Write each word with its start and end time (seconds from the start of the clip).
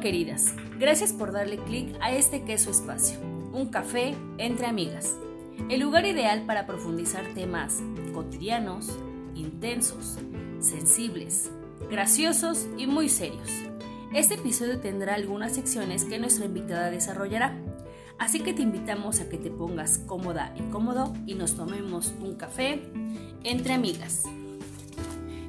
Queridas, 0.00 0.54
gracias 0.78 1.12
por 1.12 1.32
darle 1.32 1.58
clic 1.58 1.94
a 2.00 2.12
este 2.12 2.42
queso 2.42 2.70
espacio, 2.70 3.20
un 3.52 3.68
café 3.68 4.16
entre 4.38 4.66
amigas, 4.66 5.14
el 5.68 5.80
lugar 5.80 6.06
ideal 6.06 6.44
para 6.44 6.66
profundizar 6.66 7.24
temas 7.34 7.80
cotidianos, 8.12 8.98
intensos, 9.34 10.18
sensibles, 10.58 11.52
graciosos 11.88 12.66
y 12.78 12.86
muy 12.86 13.08
serios. 13.08 13.48
Este 14.12 14.34
episodio 14.34 14.80
tendrá 14.80 15.14
algunas 15.14 15.52
secciones 15.52 16.04
que 16.04 16.18
nuestra 16.18 16.46
invitada 16.46 16.90
desarrollará, 16.90 17.56
así 18.18 18.40
que 18.40 18.54
te 18.54 18.62
invitamos 18.62 19.20
a 19.20 19.28
que 19.28 19.38
te 19.38 19.50
pongas 19.50 19.98
cómoda 19.98 20.52
y 20.58 20.62
cómodo 20.70 21.12
y 21.26 21.34
nos 21.34 21.54
tomemos 21.54 22.12
un 22.20 22.34
café 22.34 22.82
entre 23.44 23.74
amigas. 23.74 24.24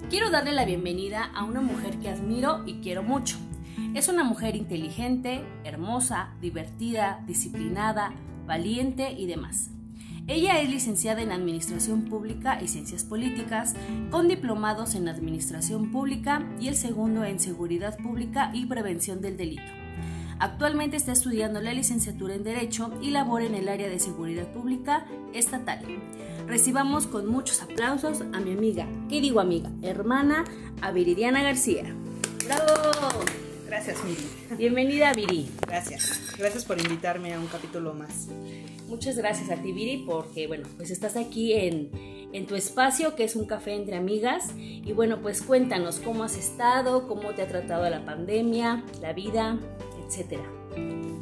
Quiero 0.10 0.30
darle 0.30 0.52
la 0.52 0.66
bienvenida 0.66 1.32
a 1.34 1.44
una 1.44 1.62
mujer 1.62 1.98
que 2.00 2.10
admiro 2.10 2.62
y 2.68 2.82
quiero 2.82 3.02
mucho. 3.02 3.38
Es 3.94 4.08
una 4.08 4.24
mujer 4.24 4.56
inteligente, 4.56 5.44
hermosa, 5.64 6.34
divertida, 6.42 7.24
disciplinada, 7.28 8.14
valiente 8.46 9.12
y 9.12 9.28
demás. 9.28 9.70
Ella 10.26 10.62
es 10.62 10.70
licenciada 10.70 11.22
en 11.22 11.34
Administración 11.34 12.06
Pública 12.06 12.62
y 12.62 12.70
Ciencias 12.70 13.04
Políticas, 13.04 13.76
con 14.10 14.30
diplomados 14.30 14.96
en 14.96 15.10
Administración 15.10 15.92
Pública 15.92 16.48
y 16.62 16.70
el 16.70 16.76
segundo 16.76 17.26
en 17.26 17.40
Seguridad 17.40 17.98
Pública 17.98 18.50
y 18.54 18.66
Prevención 18.66 19.22
del 19.22 19.36
Delito. 19.36 19.64
Actualmente 20.40 20.98
está 20.98 21.12
estudiando 21.12 21.62
la 21.62 21.74
licenciatura 21.74 22.36
en 22.36 22.44
Derecho 22.44 22.92
y 23.02 23.12
labora 23.12 23.46
en 23.46 23.56
el 23.56 23.68
área 23.68 23.90
de 23.90 24.00
Seguridad 24.00 24.48
Pública 24.52 25.06
estatal. 25.34 25.80
Recibamos 26.48 27.06
con 27.06 27.28
muchos 27.28 27.62
aplausos 27.62 28.22
a 28.34 28.40
mi 28.40 28.54
amiga, 28.54 28.88
¿qué 29.10 29.22
digo 29.22 29.40
amiga? 29.40 29.72
Hermana, 29.82 30.46
a 30.82 30.92
Viridiana 30.92 31.44
García. 31.44 31.96
¡Bravo! 32.46 32.93
Gracias, 33.74 34.04
Miri. 34.06 34.28
Bienvenida, 34.56 35.12
Viri. 35.14 35.50
Gracias. 35.66 36.36
Gracias 36.38 36.64
por 36.64 36.80
invitarme 36.80 37.34
a 37.34 37.40
un 37.40 37.48
capítulo 37.48 37.96
más. 37.96 38.28
Muchas 38.88 39.18
gracias 39.18 39.50
a 39.50 39.56
ti, 39.64 39.72
Viri, 39.72 40.04
porque, 40.06 40.46
bueno, 40.46 40.68
pues 40.78 40.92
estás 40.92 41.18
aquí 41.18 41.54
en, 41.54 41.90
en 42.34 42.46
tu 42.46 42.54
espacio, 42.54 43.16
que 43.16 43.24
es 43.24 43.36
un 43.36 43.48
café 43.48 43.74
entre 43.74 43.96
amigas. 43.96 44.54
Y 44.56 44.92
bueno, 44.92 45.24
pues 45.24 45.42
cuéntanos 45.42 45.98
cómo 45.98 46.24
has 46.24 46.38
estado, 46.38 47.08
cómo 47.08 47.32
te 47.32 47.42
ha 47.42 47.48
tratado 47.48 47.90
la 47.90 48.06
pandemia, 48.06 48.84
la 49.02 49.12
vida, 49.12 49.58
etcétera. 50.06 50.44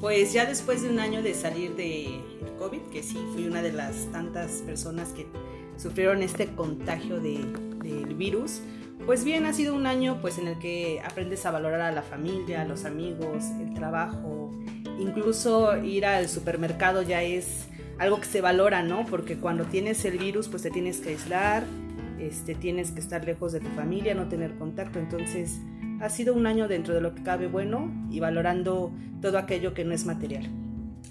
Pues 0.02 0.34
ya 0.34 0.46
después 0.46 0.82
de 0.82 0.90
un 0.90 1.00
año 1.00 1.24
de 1.24 1.34
salir 1.34 1.78
de 1.78 2.20
COVID, 2.60 2.82
que 2.92 3.02
sí 3.02 3.18
fui 3.32 3.46
una 3.48 3.62
de 3.62 3.72
las 3.72 4.12
tantas 4.12 4.62
personas 4.66 5.14
que 5.14 5.26
sufrieron 5.78 6.22
este 6.22 6.48
contagio 6.48 7.22
de, 7.22 7.46
del 7.82 8.14
virus, 8.14 8.60
pues 9.06 9.24
bien, 9.24 9.46
ha 9.46 9.54
sido 9.54 9.76
un 9.76 9.88
año 9.88 10.20
pues 10.22 10.38
en 10.38 10.48
el 10.48 10.60
que 10.60 11.02
aprendes 11.04 11.46
a 11.46 11.52
valorar 11.52 11.82
a 11.82 11.92
la 11.92 12.02
familia, 12.02 12.62
a 12.62 12.66
los 12.66 12.86
amigos, 12.86 13.46
el 13.60 13.74
trabajo, 13.74 14.52
incluso 15.00 15.78
ir 15.78 16.06
al 16.06 16.30
supermercado 16.30 17.02
ya 17.02 17.24
es 17.24 17.68
algo 17.98 18.20
que 18.20 18.26
se 18.26 18.42
valora, 18.42 18.84
¿no? 18.84 19.06
Porque 19.06 19.38
cuando 19.38 19.66
tienes 19.66 20.04
el 20.06 20.18
virus 20.18 20.48
pues 20.48 20.64
te 20.64 20.72
tienes 20.72 21.00
que 21.00 21.10
aislar, 21.10 21.64
este, 22.20 22.56
tienes 22.56 22.92
que 22.92 23.00
estar 23.00 23.26
lejos 23.26 23.52
de 23.52 23.60
tu 23.60 23.70
familia, 23.70 24.14
no 24.14 24.28
tener 24.28 24.56
contacto, 24.56 25.00
entonces 25.00 25.60
ha 26.00 26.10
sido 26.10 26.34
un 26.34 26.48
año 26.48 26.68
dentro 26.68 26.94
de 26.94 27.02
lo 27.02 27.14
que 27.14 27.24
cabe 27.24 27.48
bueno 27.48 27.92
y 28.10 28.20
valorando 28.20 28.92
todo 29.22 29.38
aquello 29.38 29.74
que 29.74 29.86
no 29.86 29.94
es 29.94 30.06
material. 30.06 30.50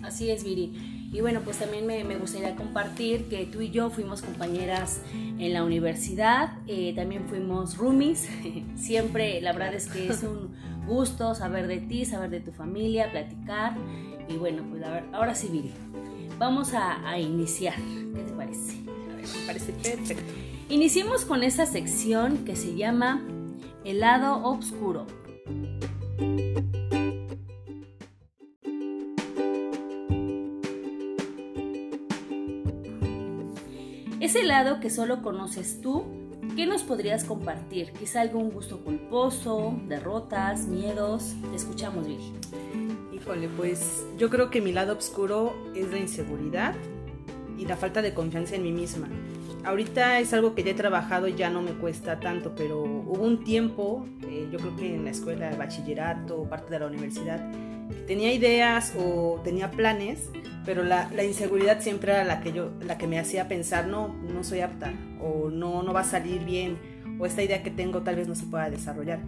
Así 0.02 0.30
es, 0.30 0.44
Viri. 0.44 0.99
Y 1.12 1.20
bueno, 1.22 1.40
pues 1.44 1.58
también 1.58 1.86
me, 1.86 2.16
gustaría 2.16 2.54
compartir 2.54 3.28
que 3.28 3.44
tú 3.44 3.60
y 3.60 3.70
yo 3.70 3.90
fuimos 3.90 4.22
compañeras 4.22 5.00
en 5.12 5.52
la 5.52 5.64
universidad, 5.64 6.52
eh, 6.68 6.92
también 6.94 7.26
fuimos 7.28 7.76
roomies. 7.76 8.28
Siempre, 8.76 9.40
la 9.40 9.52
verdad 9.52 9.74
es 9.74 9.88
que 9.88 10.06
es 10.06 10.22
un 10.22 10.54
gusto 10.86 11.34
saber 11.34 11.66
de 11.66 11.78
ti, 11.78 12.04
saber 12.04 12.30
de 12.30 12.40
tu 12.40 12.52
familia, 12.52 13.10
platicar. 13.10 13.76
Y 14.28 14.34
bueno, 14.34 14.64
pues 14.70 14.84
a 14.84 14.90
ver, 14.90 15.04
ahora 15.12 15.34
sí, 15.34 15.48
Viri, 15.50 15.72
vamos 16.38 16.74
a, 16.74 17.08
a 17.08 17.18
iniciar. 17.18 17.74
¿Qué 18.14 18.22
te 18.22 18.32
parece? 18.32 18.78
A 19.10 19.16
ver, 19.16 19.26
me 19.26 19.46
parece 19.46 19.72
perfecto. 19.72 20.32
Iniciemos 20.68 21.24
con 21.24 21.42
esa 21.42 21.66
sección 21.66 22.44
que 22.44 22.54
se 22.54 22.76
llama 22.76 23.20
El 23.84 23.98
lado 23.98 24.44
oscuro. 24.44 25.06
Ese 34.40 34.48
lado 34.48 34.80
que 34.80 34.88
solo 34.88 35.20
conoces 35.20 35.82
tú, 35.82 36.06
¿qué 36.56 36.64
nos 36.64 36.82
podrías 36.82 37.24
compartir? 37.24 37.92
Quizá 37.92 38.22
algún 38.22 38.48
gusto 38.50 38.82
culposo, 38.82 39.78
derrotas, 39.86 40.66
miedos. 40.66 41.34
Te 41.50 41.56
escuchamos, 41.56 42.06
Vicky. 42.06 42.32
Híjole, 43.12 43.50
pues 43.50 44.02
yo 44.16 44.30
creo 44.30 44.48
que 44.48 44.62
mi 44.62 44.72
lado 44.72 44.96
oscuro 44.96 45.54
es 45.74 45.90
la 45.90 45.98
inseguridad 45.98 46.74
y 47.58 47.66
la 47.66 47.76
falta 47.76 48.00
de 48.00 48.14
confianza 48.14 48.54
en 48.54 48.62
mí 48.62 48.72
misma. 48.72 49.08
Ahorita 49.62 50.20
es 50.20 50.32
algo 50.32 50.54
que 50.54 50.62
ya 50.62 50.70
he 50.70 50.74
trabajado 50.74 51.28
y 51.28 51.34
ya 51.34 51.50
no 51.50 51.60
me 51.60 51.72
cuesta 51.72 52.18
tanto, 52.18 52.54
pero 52.56 52.80
hubo 52.82 53.22
un 53.22 53.44
tiempo, 53.44 54.06
eh, 54.22 54.48
yo 54.50 54.58
creo 54.58 54.74
que 54.74 54.94
en 54.94 55.04
la 55.04 55.10
escuela, 55.10 55.50
el 55.50 55.58
bachillerato, 55.58 56.44
parte 56.44 56.70
de 56.70 56.78
la 56.78 56.86
universidad, 56.86 57.46
tenía 58.10 58.32
ideas 58.32 58.92
o 58.98 59.40
tenía 59.44 59.70
planes, 59.70 60.30
pero 60.66 60.82
la, 60.82 61.08
la, 61.14 61.22
inseguridad 61.22 61.80
siempre 61.80 62.10
era 62.10 62.24
la 62.24 62.40
que 62.40 62.52
yo 62.52 62.72
la 62.84 62.98
que 62.98 63.06
me 63.06 63.20
hacía 63.20 63.46
pensar 63.46 63.86
no 63.86 64.08
no 64.08 64.42
soy 64.42 64.62
apta 64.62 64.92
o 65.20 65.48
no 65.48 65.84
no 65.84 65.92
va 65.92 66.00
a 66.00 66.04
salir 66.04 66.44
bien 66.44 66.76
o 67.20 67.24
esta 67.24 67.44
idea 67.44 67.62
que 67.62 67.70
tengo 67.70 68.02
tal 68.02 68.16
vez 68.16 68.26
no 68.26 68.34
se 68.34 68.46
pueda 68.46 68.68
desarrollar 68.68 69.20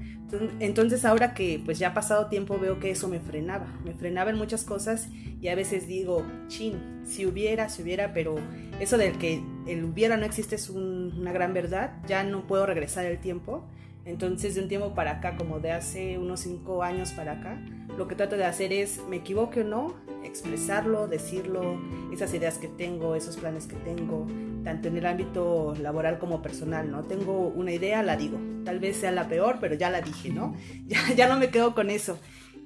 entonces 0.58 1.04
ahora 1.04 1.32
que 1.32 1.62
pues 1.64 1.78
ya 1.78 1.90
ha 1.90 1.94
pasado 1.94 2.26
tiempo 2.26 2.58
veo 2.58 2.80
que 2.80 2.90
eso 2.90 3.06
me 3.06 3.20
frenaba 3.20 3.66
me 3.84 3.94
frenaba 3.94 4.30
en 4.30 4.36
muchas 4.36 4.64
cosas 4.64 5.08
y 5.40 5.46
a 5.46 5.54
veces 5.54 5.86
digo 5.86 6.26
chin 6.48 7.02
si 7.04 7.24
hubiera 7.24 7.68
si 7.68 7.82
hubiera 7.82 8.12
pero 8.12 8.34
eso 8.80 8.98
del 8.98 9.16
que 9.16 9.44
el 9.68 9.84
hubiera 9.84 10.16
no 10.16 10.26
existe 10.26 10.56
es 10.56 10.68
una 10.68 11.30
gran 11.30 11.54
verdad 11.54 11.92
ya 12.08 12.24
no 12.24 12.48
puedo 12.48 12.66
regresar 12.66 13.06
el 13.06 13.18
tiempo 13.18 13.64
entonces, 14.04 14.54
de 14.54 14.62
un 14.62 14.68
tiempo 14.68 14.94
para 14.94 15.12
acá, 15.12 15.36
como 15.36 15.60
de 15.60 15.72
hace 15.72 16.18
unos 16.18 16.40
cinco 16.40 16.82
años 16.82 17.12
para 17.12 17.32
acá, 17.32 17.62
lo 17.96 18.08
que 18.08 18.14
trato 18.14 18.36
de 18.36 18.44
hacer 18.44 18.72
es, 18.72 19.00
me 19.08 19.16
equivoque 19.16 19.60
o 19.60 19.64
no, 19.64 19.94
expresarlo, 20.24 21.06
decirlo, 21.06 21.80
esas 22.12 22.32
ideas 22.34 22.58
que 22.58 22.68
tengo, 22.68 23.14
esos 23.14 23.36
planes 23.36 23.66
que 23.66 23.76
tengo, 23.76 24.26
tanto 24.64 24.88
en 24.88 24.96
el 24.96 25.06
ámbito 25.06 25.74
laboral 25.80 26.18
como 26.18 26.42
personal, 26.42 26.90
¿no? 26.90 27.02
Tengo 27.04 27.48
una 27.48 27.72
idea, 27.72 28.02
la 28.02 28.16
digo. 28.16 28.38
Tal 28.64 28.78
vez 28.80 28.96
sea 28.96 29.12
la 29.12 29.28
peor, 29.28 29.58
pero 29.60 29.74
ya 29.74 29.90
la 29.90 30.00
dije, 30.00 30.30
¿no? 30.30 30.54
Ya, 30.86 31.14
ya 31.14 31.28
no 31.28 31.38
me 31.38 31.50
quedo 31.50 31.74
con 31.74 31.90
eso 31.90 32.18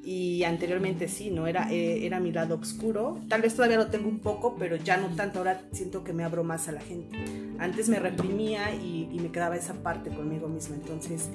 y 0.06 0.44
anteriormente 0.44 1.08
sí, 1.08 1.30
¿no? 1.30 1.48
Era, 1.48 1.68
eh, 1.72 2.06
era 2.06 2.20
mi 2.20 2.30
lado 2.30 2.54
oscuro. 2.54 3.18
Tal 3.28 3.42
vez 3.42 3.56
todavía 3.56 3.76
lo 3.76 3.88
tengo 3.88 4.08
un 4.08 4.20
poco, 4.20 4.54
pero 4.56 4.76
ya 4.76 4.96
no 4.96 5.08
tanto. 5.16 5.40
Ahora 5.40 5.62
siento 5.72 6.04
que 6.04 6.12
me 6.12 6.22
abro 6.22 6.44
más 6.44 6.68
a 6.68 6.72
la 6.72 6.80
gente. 6.80 7.18
Antes 7.58 7.88
me 7.88 7.98
reprimía 7.98 8.72
y, 8.72 9.08
y 9.12 9.18
me 9.18 9.32
quedaba 9.32 9.56
esa 9.56 9.74
parte 9.74 10.10
conmigo 10.10 10.46
misma. 10.46 10.76
Entonces, 10.76 11.28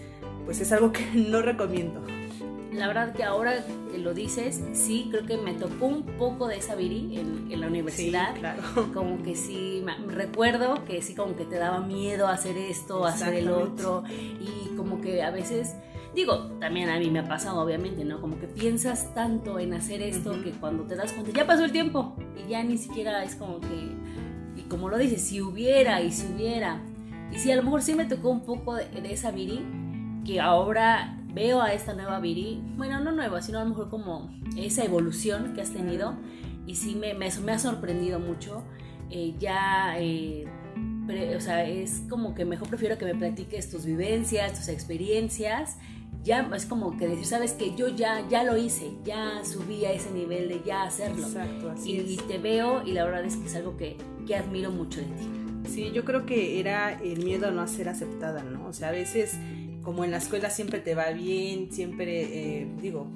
pues 0.45 0.61
es 0.61 0.71
algo 0.71 0.93
que 0.93 1.05
no 1.13 1.41
recomiendo. 1.41 2.01
La 2.71 2.87
verdad 2.87 3.13
que 3.13 3.25
ahora 3.25 3.61
que 3.91 3.97
lo 3.97 4.13
dices, 4.13 4.61
sí, 4.71 5.09
creo 5.11 5.25
que 5.25 5.35
me 5.35 5.53
tocó 5.53 5.87
un 5.87 6.03
poco 6.03 6.47
de 6.47 6.55
esa 6.55 6.75
viri 6.75 7.19
en, 7.19 7.51
en 7.51 7.59
la 7.59 7.67
universidad. 7.67 8.33
Sí, 8.35 8.39
claro. 8.39 8.63
Como 8.93 9.21
que 9.21 9.35
sí, 9.35 9.83
me, 9.83 9.97
recuerdo 10.07 10.85
que 10.85 11.01
sí, 11.01 11.13
como 11.13 11.35
que 11.35 11.43
te 11.43 11.57
daba 11.57 11.81
miedo 11.81 12.29
hacer 12.29 12.57
esto, 12.57 13.03
hacer 13.05 13.33
el 13.33 13.51
otro. 13.51 14.05
Y 14.39 14.77
como 14.77 15.01
que 15.01 15.21
a 15.23 15.31
veces 15.31 15.75
Digo, 16.13 16.51
también 16.59 16.89
a 16.89 16.99
mí 16.99 17.09
me 17.09 17.19
ha 17.19 17.27
pasado, 17.27 17.61
obviamente, 17.61 18.03
¿no? 18.03 18.19
Como 18.19 18.37
que 18.37 18.47
piensas 18.47 19.13
tanto 19.13 19.59
en 19.59 19.73
hacer 19.73 20.01
esto 20.01 20.41
que 20.43 20.51
cuando 20.51 20.83
te 20.83 20.95
das 20.95 21.13
cuenta, 21.13 21.31
ya 21.31 21.47
pasó 21.47 21.63
el 21.63 21.71
tiempo 21.71 22.15
y 22.35 22.49
ya 22.49 22.63
ni 22.63 22.77
siquiera 22.77 23.23
es 23.23 23.35
como 23.35 23.61
que, 23.61 23.95
y 24.57 24.61
como 24.63 24.89
lo 24.89 24.97
dices, 24.97 25.21
si 25.21 25.41
hubiera 25.41 26.01
y 26.01 26.11
si 26.11 26.27
hubiera. 26.33 26.81
Y 27.31 27.37
si 27.39 27.49
a 27.51 27.55
lo 27.55 27.63
mejor 27.63 27.81
sí 27.81 27.93
me 27.93 28.05
tocó 28.05 28.29
un 28.29 28.41
poco 28.41 28.75
de, 28.75 28.89
esa 29.05 29.31
Viri, 29.31 29.65
que 30.25 30.41
ahora 30.41 31.17
veo 31.33 31.61
a 31.61 31.73
esta 31.73 31.93
nueva 31.93 32.19
Viri, 32.19 32.61
bueno, 32.75 32.99
no 32.99 33.13
nueva, 33.13 33.41
sino 33.41 33.59
a 33.59 33.63
lo 33.63 33.69
mejor 33.69 33.89
como 33.89 34.29
esa 34.57 34.83
evolución 34.83 35.53
que 35.53 35.61
has 35.61 35.71
tenido 35.71 36.17
y 36.67 36.75
sí 36.75 36.95
me, 36.95 37.13
me, 37.13 37.29
me 37.41 37.51
ha 37.53 37.59
sorprendido 37.59 38.19
mucho. 38.19 38.63
Eh, 39.09 39.35
ya, 39.39 39.95
eh, 39.97 40.45
o 41.35 41.39
sea, 41.39 41.65
es 41.65 42.03
como 42.09 42.35
que 42.35 42.43
mejor 42.43 42.67
prefiero 42.67 42.97
que 42.97 43.05
me 43.05 43.15
platiques 43.15 43.69
tus 43.69 43.85
vivencias, 43.85 44.53
tus 44.53 44.67
experiencias 44.67 45.77
ya 46.23 46.49
es 46.55 46.65
como 46.65 46.97
que 46.97 47.07
decir, 47.07 47.25
sabes 47.25 47.53
que 47.53 47.73
yo 47.75 47.87
ya, 47.87 48.27
ya 48.29 48.43
lo 48.43 48.57
hice, 48.57 48.91
ya 49.03 49.43
subí 49.43 49.85
a 49.85 49.91
ese 49.91 50.11
nivel 50.11 50.49
de 50.49 50.61
ya 50.63 50.83
hacerlo. 50.83 51.25
Exacto, 51.25 51.71
así 51.71 51.93
y, 51.97 52.17
te 52.17 52.37
veo 52.37 52.83
y 52.85 52.91
la 52.91 53.05
verdad 53.05 53.25
es 53.25 53.37
que 53.37 53.47
es 53.47 53.55
algo 53.55 53.75
que, 53.77 53.97
que, 54.27 54.35
admiro 54.35 54.71
mucho 54.71 54.99
de 54.99 55.07
ti. 55.07 55.29
Sí, 55.69 55.91
yo 55.91 56.05
creo 56.05 56.25
que 56.25 56.59
era 56.59 56.93
el 57.01 57.23
miedo 57.23 57.47
a 57.47 57.51
no 57.51 57.67
ser 57.67 57.89
aceptada, 57.89 58.43
¿no? 58.43 58.67
O 58.67 58.73
sea, 58.73 58.89
a 58.89 58.91
veces 58.91 59.37
como 59.83 60.03
en 60.03 60.11
la 60.11 60.17
escuela 60.17 60.49
siempre 60.49 60.79
te 60.79 60.93
va 60.93 61.09
bien, 61.09 61.71
siempre, 61.71 62.21
eh, 62.21 62.67
digo, 62.79 63.07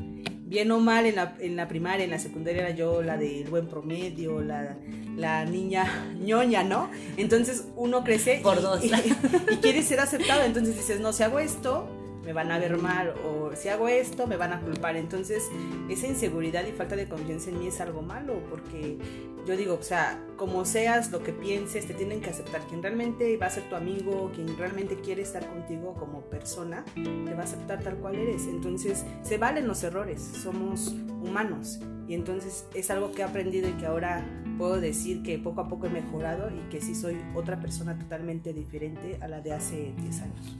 bien 0.46 0.72
o 0.72 0.80
mal 0.80 1.06
en 1.06 1.16
la, 1.16 1.36
en 1.40 1.56
la, 1.56 1.68
primaria, 1.68 2.06
en 2.06 2.12
la 2.12 2.20
secundaria 2.20 2.64
era 2.64 2.72
yo 2.72 3.04
la 3.04 3.18
del 3.18 3.48
buen 3.50 3.68
promedio, 3.68 4.42
la, 4.42 4.78
la 5.16 5.46
niña 5.46 5.86
ñoña, 6.20 6.64
¿no? 6.64 6.90
Entonces 7.18 7.68
uno 7.76 8.04
crece 8.04 8.40
Por 8.42 8.62
dos. 8.64 8.84
Y, 8.84 8.88
y, 8.88 9.58
quiere 9.58 9.84
ser 9.84 10.00
aceptado, 10.00 10.44
entonces 10.44 10.76
dices, 10.76 11.00
no, 11.00 11.14
si 11.14 11.22
hago 11.22 11.38
esto 11.38 11.88
me 12.26 12.34
van 12.34 12.52
a 12.52 12.60
ver 12.60 12.78
mal 12.78 13.14
o 13.24 13.56
si 13.56 13.70
hago 13.70 13.88
esto 13.88 14.28
me 14.28 14.36
van 14.36 14.54
a 14.54 14.62
culpar. 14.62 14.98
Entonces 14.98 15.50
esa 15.90 16.08
inseguridad 16.08 16.66
y 16.66 16.72
falta 16.72 16.96
de 16.96 17.08
confianza 17.08 17.52
en 17.52 17.60
mí 17.60 17.68
es 17.68 17.80
algo 17.80 18.02
malo 18.02 18.42
porque 18.50 18.98
yo 19.46 19.56
digo, 19.56 19.76
o 19.76 19.84
sea, 19.84 20.20
como 20.38 20.66
seas, 20.66 21.12
lo 21.12 21.22
que 21.22 21.32
pienses, 21.32 21.86
te 21.86 21.94
tienen 21.94 22.20
que 22.20 22.32
aceptar. 22.32 22.62
Quien 22.68 22.82
realmente 22.82 23.38
va 23.38 23.46
a 23.46 23.50
ser 23.52 23.70
tu 23.70 23.76
amigo, 23.76 24.32
quien 24.34 24.58
realmente 24.58 25.00
quiere 25.00 25.22
estar 25.22 25.46
contigo 25.46 25.94
como 25.94 26.22
persona, 26.22 26.84
te 26.96 27.34
va 27.34 27.42
a 27.42 27.44
aceptar 27.44 27.84
tal 27.84 27.98
cual 27.98 28.16
eres. 28.16 28.48
Entonces, 28.48 29.06
se 29.22 29.38
valen 29.38 29.68
los 29.68 29.84
errores, 29.84 30.20
somos 30.22 30.96
humanos. 31.22 31.80
Y 32.08 32.14
entonces 32.14 32.66
es 32.74 32.90
algo 32.92 33.12
que 33.12 33.22
he 33.22 33.24
aprendido 33.24 33.70
y 33.70 33.74
que 33.74 33.86
ahora 33.86 34.26
puedo 34.58 34.80
decir 34.80 35.22
que 35.24 35.38
poco 35.38 35.62
a 35.62 35.68
poco 35.68 35.88
he 35.88 35.90
mejorado 35.90 36.50
y 36.50 36.70
que 36.70 36.82
sí 36.82 36.96
soy 36.96 37.18
otra 37.34 37.60
persona 37.60 37.98
totalmente 37.98 38.54
diferente 38.54 39.18
a 39.22 39.28
la 39.28 39.42
de 39.42 39.54
hace 39.54 39.94
10 40.02 40.22
años. 40.22 40.58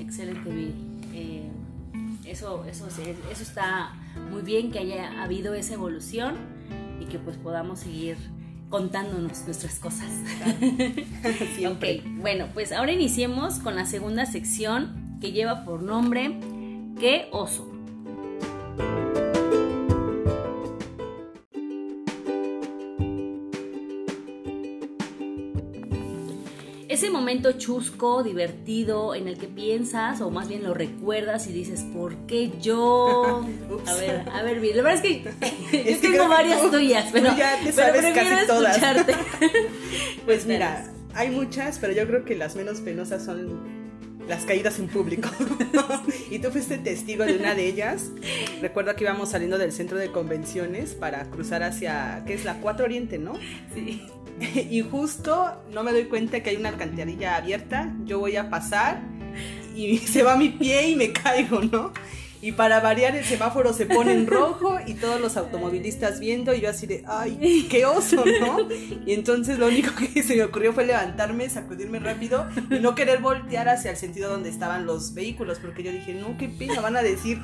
Excelente, 0.00 0.50
Bill. 0.50 0.95
Eh, 1.16 1.50
eso, 2.26 2.64
eso, 2.64 2.86
eso 2.88 3.42
está 3.42 3.94
muy 4.30 4.42
bien 4.42 4.70
que 4.70 4.78
haya 4.78 5.22
habido 5.22 5.54
esa 5.54 5.74
evolución 5.74 6.36
y 7.00 7.06
que 7.06 7.18
pues 7.18 7.36
podamos 7.36 7.80
seguir 7.80 8.16
contándonos 8.68 9.44
nuestras 9.44 9.78
cosas. 9.78 10.10
Siempre. 11.56 12.02
bueno, 12.20 12.46
pues 12.52 12.72
ahora 12.72 12.92
iniciemos 12.92 13.58
con 13.60 13.76
la 13.76 13.86
segunda 13.86 14.26
sección 14.26 15.18
que 15.20 15.32
lleva 15.32 15.64
por 15.64 15.82
nombre 15.82 16.38
¿Qué 16.98 17.28
oso? 17.30 17.75
Ese 26.96 27.10
momento 27.10 27.52
chusco, 27.52 28.22
divertido, 28.22 29.14
en 29.14 29.28
el 29.28 29.36
que 29.36 29.48
piensas, 29.48 30.22
o 30.22 30.30
más 30.30 30.48
bien 30.48 30.62
lo 30.62 30.72
recuerdas 30.72 31.46
y 31.46 31.52
dices, 31.52 31.82
¿por 31.94 32.16
qué 32.26 32.52
yo? 32.58 33.44
a 33.86 33.94
ver, 33.94 34.26
a 34.32 34.42
ver, 34.42 34.62
la 34.62 34.82
verdad 34.82 34.94
es 34.94 35.02
que 35.02 35.22
yo 35.92 36.00
tengo 36.00 36.26
varias 36.26 36.70
tuyas, 36.70 37.10
pero, 37.12 37.36
ya 37.36 37.60
te 37.62 37.70
sabes 37.70 38.14
casi 38.14 38.46
todas. 38.46 38.80
pues 40.24 40.46
mira, 40.46 40.90
hay 41.12 41.30
muchas, 41.30 41.78
pero 41.78 41.92
yo 41.92 42.06
creo 42.06 42.24
que 42.24 42.34
las 42.34 42.56
menos 42.56 42.80
penosas 42.80 43.22
son 43.22 43.76
las 44.26 44.46
caídas 44.46 44.78
en 44.78 44.88
público. 44.88 45.28
y 46.30 46.38
tú 46.38 46.50
fuiste 46.50 46.78
testigo 46.78 47.24
de 47.24 47.36
una 47.36 47.54
de 47.54 47.66
ellas. 47.66 48.10
Recuerdo 48.62 48.96
que 48.96 49.04
íbamos 49.04 49.28
saliendo 49.28 49.58
del 49.58 49.70
centro 49.70 49.98
de 49.98 50.10
convenciones 50.10 50.94
para 50.94 51.28
cruzar 51.28 51.62
hacia, 51.62 52.24
¿qué 52.26 52.32
es 52.32 52.46
la 52.46 52.54
4 52.54 52.86
Oriente, 52.86 53.18
no? 53.18 53.34
Sí. 53.74 54.02
y 54.70 54.82
justo 54.82 55.62
no 55.72 55.82
me 55.82 55.92
doy 55.92 56.04
cuenta 56.04 56.42
que 56.42 56.50
hay 56.50 56.56
una 56.56 56.70
alcantarilla 56.70 57.36
abierta, 57.36 57.94
yo 58.04 58.18
voy 58.18 58.36
a 58.36 58.50
pasar 58.50 59.02
y 59.74 59.98
se 59.98 60.22
va 60.22 60.36
mi 60.36 60.50
pie 60.50 60.90
y 60.90 60.96
me 60.96 61.12
caigo, 61.12 61.60
¿no? 61.60 61.92
Y 62.42 62.52
para 62.52 62.80
variar 62.80 63.16
el 63.16 63.24
semáforo 63.24 63.72
se 63.72 63.86
pone 63.86 64.12
en 64.12 64.26
rojo 64.26 64.78
y 64.86 64.94
todos 64.94 65.20
los 65.20 65.36
automovilistas 65.36 66.20
viendo 66.20 66.54
y 66.54 66.60
yo 66.60 66.68
así 66.68 66.86
de, 66.86 67.02
ay, 67.08 67.66
qué 67.68 67.86
oso, 67.86 68.24
¿no? 68.24 68.58
Y 69.06 69.14
entonces 69.14 69.58
lo 69.58 69.66
único 69.66 69.90
que 69.96 70.22
se 70.22 70.36
me 70.36 70.44
ocurrió 70.44 70.72
fue 70.72 70.86
levantarme, 70.86 71.48
sacudirme 71.48 71.98
rápido 71.98 72.46
y 72.70 72.78
no 72.78 72.94
querer 72.94 73.20
voltear 73.20 73.68
hacia 73.68 73.90
el 73.90 73.96
sentido 73.96 74.30
donde 74.30 74.50
estaban 74.50 74.86
los 74.86 75.14
vehículos, 75.14 75.58
porque 75.58 75.82
yo 75.82 75.90
dije, 75.90 76.12
no, 76.14 76.36
qué 76.36 76.48
pena, 76.48 76.80
van 76.80 76.96
a 76.96 77.02
decir, 77.02 77.40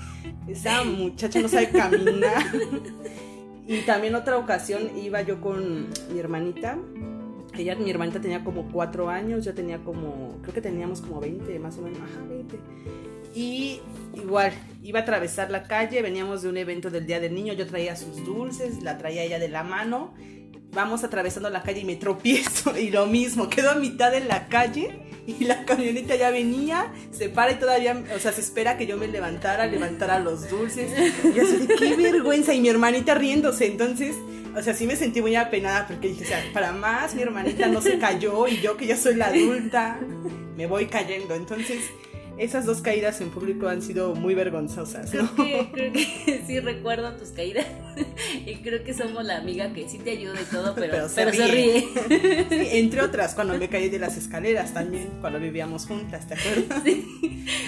esa 0.47 0.85
muchacha 0.85 1.41
no 1.41 1.49
sabe 1.49 1.71
caminar. 1.71 2.45
Y 3.67 3.83
también 3.83 4.15
otra 4.15 4.39
ocasión 4.39 4.91
iba 4.99 5.23
yo 5.23 5.41
con 5.41 5.89
mi 6.13 6.19
hermanita. 6.19 6.79
Ella, 7.57 7.75
mi 7.77 7.91
hermanita 7.91 8.21
tenía 8.21 8.43
como 8.43 8.71
cuatro 8.73 9.11
años, 9.11 9.45
yo 9.45 9.55
tenía 9.55 9.79
como, 9.85 10.39
creo 10.43 10.55
que 10.55 10.63
teníamos 10.63 11.01
como 11.03 11.21
20, 11.21 11.59
más 11.59 11.77
o 11.79 11.83
menos, 11.83 11.99
ajá, 12.01 12.25
20. 12.27 12.59
Y 13.35 13.81
igual, 14.15 14.53
iba 14.83 15.01
a 15.01 15.03
atravesar 15.03 15.51
la 15.51 15.65
calle, 15.65 16.03
veníamos 16.03 16.43
de 16.43 16.49
un 16.49 16.57
evento 16.57 16.91
del 16.91 17.07
Día 17.07 17.21
del 17.21 17.35
Niño, 17.35 17.53
yo 17.53 17.67
traía 17.67 17.95
sus 17.95 18.25
dulces, 18.25 18.83
la 18.83 18.99
traía 18.99 19.23
ella 19.23 19.39
de 19.39 19.49
la 19.49 19.63
mano. 19.63 20.15
Vamos 20.73 21.05
atravesando 21.05 21.51
la 21.51 21.63
calle 21.63 21.81
y 21.81 21.85
me 21.85 21.97
tropiezo 21.97 22.77
y 22.79 22.91
lo 22.91 23.07
mismo, 23.07 23.49
quedo 23.49 23.71
a 23.71 23.75
mitad 23.75 24.15
en 24.15 24.29
la 24.29 24.49
calle 24.49 25.12
y 25.27 25.45
la 25.45 25.65
camioneta 25.65 26.17
ya 26.17 26.31
venía, 26.31 26.93
se 27.11 27.29
para 27.29 27.53
y 27.53 27.55
todavía, 27.57 28.03
o 28.15 28.19
sea, 28.19 28.33
se 28.33 28.41
espera 28.41 28.77
que 28.77 28.87
yo 28.87 28.97
me 28.97 29.09
levantara, 29.09 29.67
levantara 29.67 30.19
los 30.19 30.49
dulces. 30.49 30.91
Y 31.25 31.39
así, 31.39 31.69
qué 31.79 31.97
vergüenza. 31.97 32.55
Y 32.55 32.61
mi 32.61 32.69
hermanita 32.69 33.15
riéndose. 33.15 33.67
Entonces, 33.67 34.17
o 34.57 34.63
sea, 34.63 34.75
sí 34.75 34.87
me 34.87 34.97
sentí 34.97 35.21
muy 35.21 35.37
apenada 35.37 35.87
porque 35.87 36.09
dije, 36.09 36.25
o 36.25 36.27
sea, 36.27 36.43
para 36.53 36.73
más, 36.73 37.15
mi 37.15 37.23
hermanita 37.23 37.69
no 37.69 37.81
se 37.81 37.99
cayó 37.99 38.47
y 38.49 38.61
yo 38.61 38.77
que 38.77 38.87
ya 38.87 38.97
soy 38.97 39.15
la 39.15 39.27
adulta, 39.27 39.99
me 40.57 40.67
voy 40.67 40.87
cayendo. 40.87 41.35
Entonces, 41.35 41.81
esas 42.39 42.67
dos 42.67 42.81
caídas 42.81 43.21
en 43.21 43.31
público 43.31 43.69
han 43.69 43.83
sido 43.83 44.15
muy 44.15 44.35
vergonzosas. 44.35 45.13
¿no? 45.15 45.31
Creo, 45.35 45.73
que, 45.73 46.43
sí 46.47 46.61
recuerdo 46.61 47.13
tus 47.13 47.31
caídas 47.31 47.67
y 48.47 48.57
creo 48.57 48.83
que 48.85 48.95
somos 48.95 49.25
la 49.25 49.39
amiga 49.39 49.73
que 49.73 49.89
sí 49.89 49.99
te 49.99 50.11
ayuda 50.13 50.41
y 50.41 50.45
todo, 50.45 50.75
pero, 50.75 51.09
se, 51.09 51.31
ríe. 51.31 51.89
entre 52.79 53.03
otras, 53.03 53.35
cuando 53.35 53.57
me 53.59 53.69
caí 53.69 53.89
de 53.89 53.99
las 53.99 54.17
escaleras 54.17 54.73
también, 54.75 55.09
cuando 55.21 55.39
vivíamos 55.39 55.87
juntas, 55.87 56.27
¿te 56.27 56.35
acuerdas? 56.35 56.83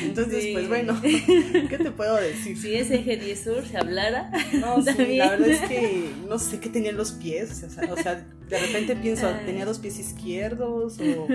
Entonces, 0.02 0.46
pues 0.52 0.68
bueno, 0.68 1.00
¿qué 1.02 1.78
te 1.78 1.90
puedo 1.90 2.16
decir? 2.16 2.56
Si 2.56 2.74
ese 2.74 3.04
G10 3.04 3.36
Sur 3.36 3.66
se 3.66 3.76
hablara. 3.76 4.30
No, 4.52 4.82
sí, 4.82 5.16
la 5.16 5.30
verdad 5.30 5.48
es 5.48 5.60
que 5.62 6.10
no 6.28 6.38
sé 6.38 6.60
qué 6.60 6.68
tenían 6.68 6.96
los 6.96 7.12
pies, 7.12 7.62
o 7.64 7.70
sea, 7.70 7.92
o 7.92 7.96
sea 7.96 8.26
de 8.48 8.58
repente 8.58 8.94
pienso, 8.96 9.28
tenía 9.46 9.64
dos 9.64 9.78
pies 9.78 9.98
izquierdos 9.98 10.98
o, 11.00 11.26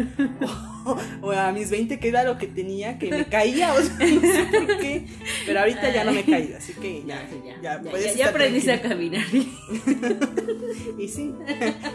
o, 1.21 1.31
a 1.31 1.51
mis 1.51 1.71
20 1.71 1.99
qué 1.99 2.07
era 2.07 2.23
lo 2.23 2.37
que 2.37 2.47
tenía, 2.47 2.99
que 2.99 3.09
me 3.09 3.25
caía, 3.25 3.73
o 3.73 3.81
sea, 3.81 4.07
no 4.07 4.21
sé 4.21 4.47
por 4.51 4.77
qué, 4.77 5.05
pero 5.45 5.61
ahorita 5.61 5.91
ya 5.91 6.03
no 6.03 6.11
me 6.11 6.19
he 6.19 6.25
caído, 6.25 6.57
así 6.57 6.73
que 6.73 7.03
ya, 7.05 7.27
ya, 7.27 7.61
ya, 7.61 7.81
ya, 7.81 7.99
ya, 7.99 8.13
ya 8.13 8.29
aprendiste 8.29 8.73
a 8.73 8.81
caminar. 8.81 9.25
y 10.99 11.07
sí, 11.07 11.33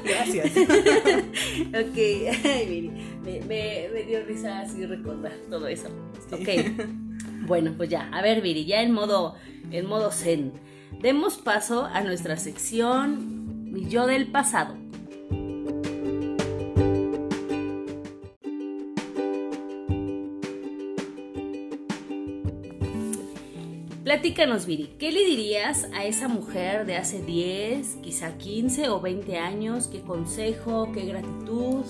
gracias. 0.05 0.51
ok, 1.69 1.97
Ay, 2.45 2.91
me, 3.25 3.41
me, 3.41 3.89
me, 3.89 4.03
dio 4.03 4.25
risa 4.25 4.61
así 4.61 4.85
recordar 4.85 5.37
todo 5.49 5.69
eso. 5.69 5.89
Ok, 6.33 6.49
bueno, 7.47 7.75
pues 7.77 7.89
ya, 7.89 8.09
a 8.13 8.21
ver, 8.21 8.41
Viri, 8.41 8.65
ya 8.65 8.83
en 8.83 8.91
modo, 8.91 9.37
en 9.71 9.87
modo 9.87 10.11
zen. 10.11 10.53
Demos 11.01 11.37
paso 11.37 11.85
a 11.85 12.01
nuestra 12.03 12.37
sección 12.37 13.73
Mi 13.73 13.89
yo 13.89 14.07
del 14.07 14.29
pasado. 14.31 14.84
Platícanos, 24.15 24.65
Viri, 24.65 24.95
¿qué 24.97 25.11
le 25.11 25.25
dirías 25.25 25.89
a 25.93 26.05
esa 26.05 26.29
mujer 26.29 26.87
de 26.87 26.95
hace 26.95 27.21
10, 27.21 27.97
quizá 27.97 28.39
15 28.39 28.89
o 28.91 29.01
20 29.01 29.39
años? 29.39 29.89
¿Qué 29.89 30.03
consejo, 30.03 30.93
qué 30.93 31.05
gratitud? 31.05 31.85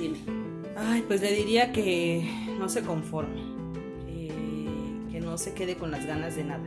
Dime. 0.00 0.16
Ay, 0.78 1.04
pues 1.06 1.20
le 1.20 1.30
diría 1.32 1.72
que 1.72 2.26
no 2.58 2.70
se 2.70 2.80
conforme, 2.80 3.42
que 5.12 5.20
no 5.20 5.36
se 5.36 5.52
quede 5.52 5.76
con 5.76 5.90
las 5.90 6.06
ganas 6.06 6.36
de 6.36 6.44
nada. 6.44 6.64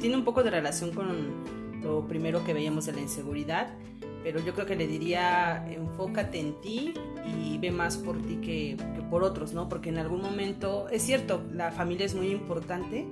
Tiene 0.00 0.16
un 0.16 0.22
poco 0.22 0.44
de 0.44 0.50
relación 0.50 0.92
con 0.92 1.82
lo 1.82 2.06
primero 2.06 2.44
que 2.44 2.54
veíamos 2.54 2.86
de 2.86 2.92
la 2.92 3.00
inseguridad, 3.00 3.74
pero 4.22 4.38
yo 4.38 4.54
creo 4.54 4.64
que 4.64 4.76
le 4.76 4.86
diría 4.86 5.66
enfócate 5.68 6.38
en 6.38 6.60
ti 6.60 6.94
y 7.26 7.58
ve 7.58 7.72
más 7.72 7.96
por 7.96 8.22
ti 8.22 8.36
que, 8.36 8.76
que 8.94 9.02
por 9.10 9.24
otros, 9.24 9.54
¿no? 9.54 9.68
Porque 9.68 9.88
en 9.88 9.98
algún 9.98 10.22
momento, 10.22 10.88
es 10.88 11.02
cierto, 11.02 11.42
la 11.52 11.72
familia 11.72 12.06
es 12.06 12.14
muy 12.14 12.28
importante, 12.28 13.08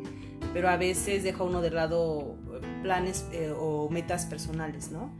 pero 0.53 0.69
a 0.69 0.77
veces 0.77 1.23
deja 1.23 1.43
uno 1.45 1.61
de 1.61 1.71
lado 1.71 2.37
eh, 2.55 2.61
planes 2.83 3.27
eh, 3.33 3.53
o 3.57 3.89
metas 3.91 4.27
personales, 4.27 4.91
¿no? 4.91 5.11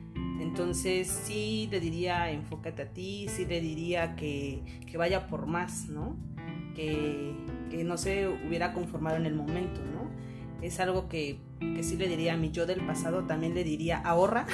Entonces 0.41 1.09
sí 1.09 1.69
le 1.71 1.81
diría 1.81 2.31
enfócate 2.31 2.83
a 2.83 2.89
ti, 2.89 3.27
sí 3.29 3.47
le 3.47 3.61
diría 3.61 4.17
que, 4.17 4.63
que 4.91 4.99
vaya 4.99 5.29
por 5.29 5.47
más, 5.47 5.87
¿no? 5.89 6.17
Que, 6.75 7.35
que, 7.71 7.85
no 7.85 7.97
se 7.97 8.29
hubiera 8.29 8.73
conformado 8.73 9.17
en 9.17 9.27
el 9.27 9.35
momento, 9.35 9.81
¿no? 9.81 10.11
Es 10.61 10.81
algo 10.81 11.09
que, 11.09 11.39
que 11.61 11.83
sí 11.83 11.97
le 11.97 12.09
diría 12.09 12.35
a 12.35 12.37
mi 12.37 12.51
yo 12.51 12.67
del 12.67 12.85
pasado, 12.87 13.25
también 13.25 13.55
le 13.55 13.63
diría 13.63 13.99
ahorra, 13.99 14.47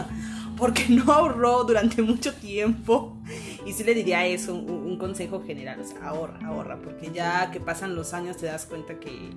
porque 0.56 0.86
no 0.88 1.12
ahorró 1.12 1.64
durante 1.64 2.02
mucho 2.02 2.34
tiempo. 2.34 3.18
Y 3.66 3.72
sí 3.72 3.84
le 3.84 3.94
diría 3.94 4.26
eso, 4.26 4.54
un, 4.54 4.70
un 4.70 4.98
consejo 4.98 5.42
general, 5.42 5.80
o 5.80 5.84
sea, 5.84 6.08
ahorra, 6.08 6.46
ahorra, 6.46 6.78
porque 6.80 7.10
ya 7.12 7.50
que 7.50 7.60
pasan 7.60 7.94
los 7.94 8.14
años 8.14 8.36
te 8.36 8.46
das 8.46 8.66
cuenta 8.66 8.98
que 9.00 9.32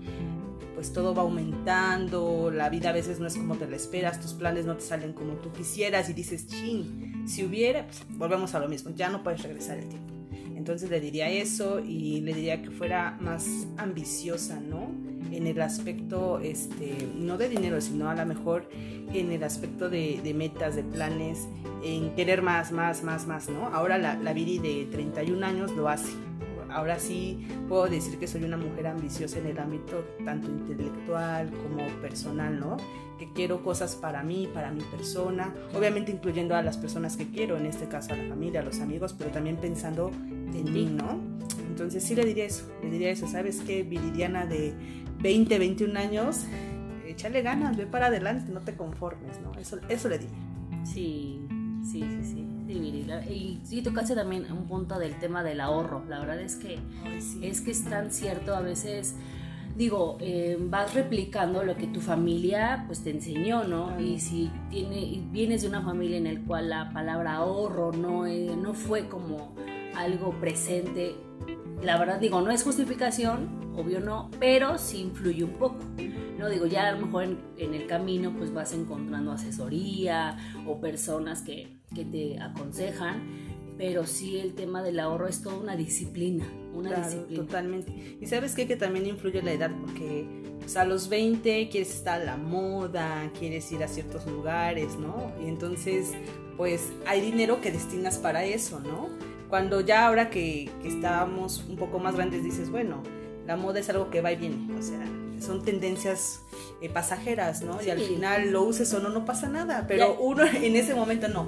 pues 0.80 0.94
todo 0.94 1.14
va 1.14 1.24
aumentando, 1.24 2.50
la 2.56 2.70
vida 2.70 2.92
a 2.92 2.94
veces 2.94 3.20
no 3.20 3.28
es 3.28 3.36
como 3.36 3.58
te 3.58 3.68
la 3.68 3.76
esperas, 3.76 4.22
tus 4.22 4.32
planes 4.32 4.66
no 4.66 4.78
te 4.78 4.84
salen 4.84 5.12
como 5.12 5.34
tú 5.34 5.52
quisieras 5.52 6.10
y 6.10 6.14
dices, 6.14 6.48
chin, 6.48 7.26
si 7.28 7.44
hubiera, 7.44 7.86
pues 7.86 8.06
volvemos 8.12 8.56
a 8.56 8.60
lo 8.60 8.70
mismo, 8.70 8.92
ya 8.96 9.10
no 9.10 9.22
puedes 9.22 9.44
regresar 9.44 9.78
el 9.78 9.90
tiempo. 9.90 10.14
Entonces 10.56 10.90
le 10.90 11.02
diría 11.02 11.30
eso 11.30 11.82
y 11.82 12.22
le 12.22 12.34
diría 12.34 12.62
que 12.62 12.72
fuera 12.72 13.18
más 13.20 13.68
ambiciosa, 13.76 14.62
¿no? 14.62 14.90
En 15.34 15.48
el 15.48 15.62
aspecto, 15.62 16.40
este, 16.40 17.10
no 17.14 17.38
de 17.38 17.50
dinero, 17.50 17.82
sino 17.82 18.10
a 18.10 18.16
lo 18.16 18.26
mejor 18.26 18.70
en 19.14 19.34
el 19.34 19.44
aspecto 19.44 19.90
de, 19.90 20.34
metas, 20.34 20.78
de 20.78 20.84
planes, 20.84 21.50
en 21.84 22.16
querer 22.16 22.42
más, 22.42 22.72
más, 22.72 23.04
más, 23.04 23.28
más, 23.28 23.50
¿no? 23.50 23.66
Ahora 23.66 23.98
la, 23.98 24.16
la 24.16 24.32
Viri 24.32 24.60
de 24.60 24.88
31 24.90 25.46
años 25.46 25.72
lo 25.72 25.90
hace 25.90 26.29
ahora 26.72 27.00
sí 27.00 27.48
puedo 27.68 27.88
decir 27.88 28.18
que 28.20 28.28
soy 28.28 28.44
una 28.44 28.58
mujer 28.58 28.88
ambiciosa 28.88 29.40
en 29.40 29.48
el 29.48 29.60
ámbito 29.60 30.04
tanto 30.26 30.50
intelectual 30.50 31.50
como 31.52 31.86
personal, 32.02 32.60
¿no? 32.60 32.78
Que 33.18 33.32
quiero 33.34 33.64
cosas 33.64 33.96
para 33.96 34.24
mí, 34.24 34.50
para 34.54 34.72
mi 34.72 34.82
persona, 34.82 35.54
obviamente 35.76 36.12
incluyendo 36.12 36.56
a 36.56 36.62
las 36.62 36.78
personas 36.78 37.18
que 37.18 37.28
quiero, 37.30 37.58
en 37.58 37.66
este 37.66 37.88
caso 37.88 38.14
a 38.14 38.16
la 38.16 38.28
familia, 38.30 38.62
a 38.62 38.64
los 38.64 38.80
amigos, 38.80 39.14
pero 39.18 39.32
también 39.32 39.58
pensando 39.58 40.12
en 40.12 40.74
mí, 40.74 40.86
¿no? 40.86 41.20
Entonces 41.68 42.04
sí 42.04 42.16
le 42.16 42.26
diría 42.26 42.46
eso, 42.46 42.66
le 42.82 42.90
diría 42.90 43.10
eso, 43.10 43.28
¿sabes 43.28 43.62
qué? 43.66 43.84
Viridiana 43.84 44.46
de 44.46 44.74
20, 45.22 45.60
21 45.60 46.00
años, 46.00 46.46
échale 47.06 47.42
ganas, 47.42 47.78
ve 47.78 47.86
para 47.86 48.08
adelante, 48.08 48.52
no 48.52 48.62
te 48.62 48.76
conformes, 48.76 49.40
¿no? 49.42 49.52
Eso, 49.60 49.80
eso 49.90 50.10
le 50.10 50.20
diría. 50.20 50.38
Sí, 50.84 51.46
sí, 51.84 52.02
sí, 52.02 52.24
sí. 52.24 52.49
Y 52.74 53.60
sí, 53.64 53.82
tocaste 53.82 54.16
también 54.16 54.52
un 54.52 54.68
punto 54.68 55.00
del 55.00 55.18
tema 55.20 55.44
del 55.44 55.62
ahorro. 55.62 56.04
La 56.08 56.20
verdad 56.20 56.40
es 56.40 56.56
que 56.56 56.80
es 57.42 57.62
que 57.62 57.72
es 57.72 57.86
tan 57.86 58.12
cierto 58.12 58.56
a 58.56 58.62
veces 58.62 59.16
digo, 59.80 60.18
eh, 60.20 60.58
vas 60.60 60.94
replicando 60.94 61.64
lo 61.64 61.78
que 61.78 61.88
tu 61.88 62.02
familia 62.02 62.84
pues 62.86 63.02
te 63.02 63.12
enseñó, 63.12 63.64
¿no? 63.64 63.98
Y 63.98 64.20
si 64.20 64.52
tiene, 64.70 65.24
vienes 65.32 65.62
de 65.62 65.70
una 65.70 65.82
familia 65.82 66.18
en 66.18 66.26
la 66.26 66.42
cual 66.42 66.70
la 66.70 66.92
palabra 66.92 67.36
ahorro 67.36 67.94
no, 67.94 68.28
eh, 68.28 68.58
no 68.62 68.74
fue 68.74 69.08
como 69.08 69.56
algo 69.96 70.32
presente, 70.40 71.16
la 71.82 71.98
verdad 71.98 72.20
digo, 72.20 72.42
no 72.42 72.52
es 72.52 72.64
justificación, 72.64 73.72
obvio 73.78 74.02
no, 74.02 74.30
pero 74.38 74.78
sí 74.78 75.00
influye 75.00 75.46
un 75.46 75.54
poco. 75.54 75.80
No 76.38 76.50
digo, 76.50 76.66
ya 76.66 76.90
a 76.90 76.92
lo 76.92 77.06
mejor 77.06 77.38
en, 77.58 77.74
el 77.74 77.88
camino 77.88 78.34
pues 78.38 78.54
vas 78.54 78.74
encontrando 78.74 79.32
asesoría 79.32 80.38
o 80.68 80.82
personas 80.82 81.42
que, 81.42 81.79
que, 81.94 82.06
te 82.06 82.40
aconsejan, 82.40 83.22
pero 83.78 84.06
sí 84.06 84.38
el 84.40 84.54
tema 84.54 84.84
del 84.84 85.00
ahorro 85.00 85.28
es 85.28 85.42
toda 85.42 85.58
una 85.58 85.76
disciplina, 85.76 86.46
una 86.74 86.96
disciplina. 86.96 87.44
Totalmente. 87.44 88.18
Y 88.20 88.26
sabes 88.26 88.56
qué? 88.56 88.68
que 88.68 88.76
también 88.76 89.06
influye 89.06 89.42
la 89.42 89.54
edad, 89.54 89.72
porque 89.82 90.26
pues, 90.60 90.78
a 90.78 90.86
los 90.86 91.10
20 91.10 91.70
quieres 91.70 91.94
estar 91.94 92.22
a 92.22 92.24
la 92.24 92.38
moda, 92.38 93.32
quieres 93.38 93.72
ir 93.72 93.84
a 93.84 93.88
ciertos 93.88 94.26
lugares, 94.28 94.98
¿no? 94.98 95.32
Y 95.44 95.48
entonces 95.48 96.14
pues 96.60 96.92
hay 97.08 97.22
dinero 97.22 97.62
que 97.62 97.72
destinas 97.72 98.18
para 98.18 98.44
eso, 98.44 98.82
¿no? 98.82 99.08
Cuando 99.48 99.80
ya 99.80 100.06
ahora 100.06 100.30
que, 100.30 100.70
que 100.82 100.90
estábamos 100.90 101.64
un 101.70 101.78
poco 101.78 102.00
más 102.00 102.16
grandes 102.16 102.44
dices, 102.44 102.70
bueno, 102.70 103.02
la 103.48 103.56
moda 103.56 103.80
es 103.80 103.90
algo 103.90 104.10
que 104.10 104.20
va 104.20 104.34
y 104.34 104.36
viene, 104.36 104.78
o 104.78 104.82
sea, 104.82 105.00
son 105.42 105.64
tendencias 105.64 106.42
eh, 106.82 106.90
pasajeras, 106.90 107.62
¿no? 107.62 107.82
Y 107.82 107.90
al 107.90 108.00
final 108.00 108.52
lo 108.52 108.64
uses 108.64 108.94
o 108.94 109.00
no, 109.00 109.10
no 109.10 109.26
pasa 109.26 109.48
nada, 109.48 109.86
pero 109.88 110.18
uno 110.20 110.44
en 110.46 110.76
ese 110.76 110.94
momento 110.94 111.28
no. 111.30 111.48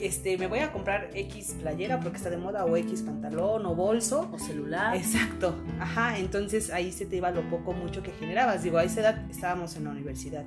Este, 0.00 0.38
me 0.38 0.46
voy 0.46 0.60
a 0.60 0.72
comprar 0.72 1.10
X 1.14 1.56
playera 1.60 2.00
porque 2.00 2.16
está 2.16 2.30
de 2.30 2.36
moda 2.36 2.64
o 2.64 2.76
X 2.76 3.02
pantalón 3.02 3.66
o 3.66 3.74
bolso. 3.74 4.30
O 4.32 4.38
celular. 4.38 4.96
Exacto. 4.96 5.54
Ajá, 5.78 6.18
entonces 6.18 6.70
ahí 6.70 6.92
se 6.92 7.06
te 7.06 7.16
iba 7.16 7.30
lo 7.30 7.48
poco 7.48 7.72
mucho 7.72 8.02
que 8.02 8.12
generabas. 8.12 8.62
Digo, 8.62 8.78
a 8.78 8.84
esa 8.84 9.00
edad 9.00 9.30
estábamos 9.30 9.76
en 9.76 9.84
la 9.84 9.90
universidad. 9.90 10.44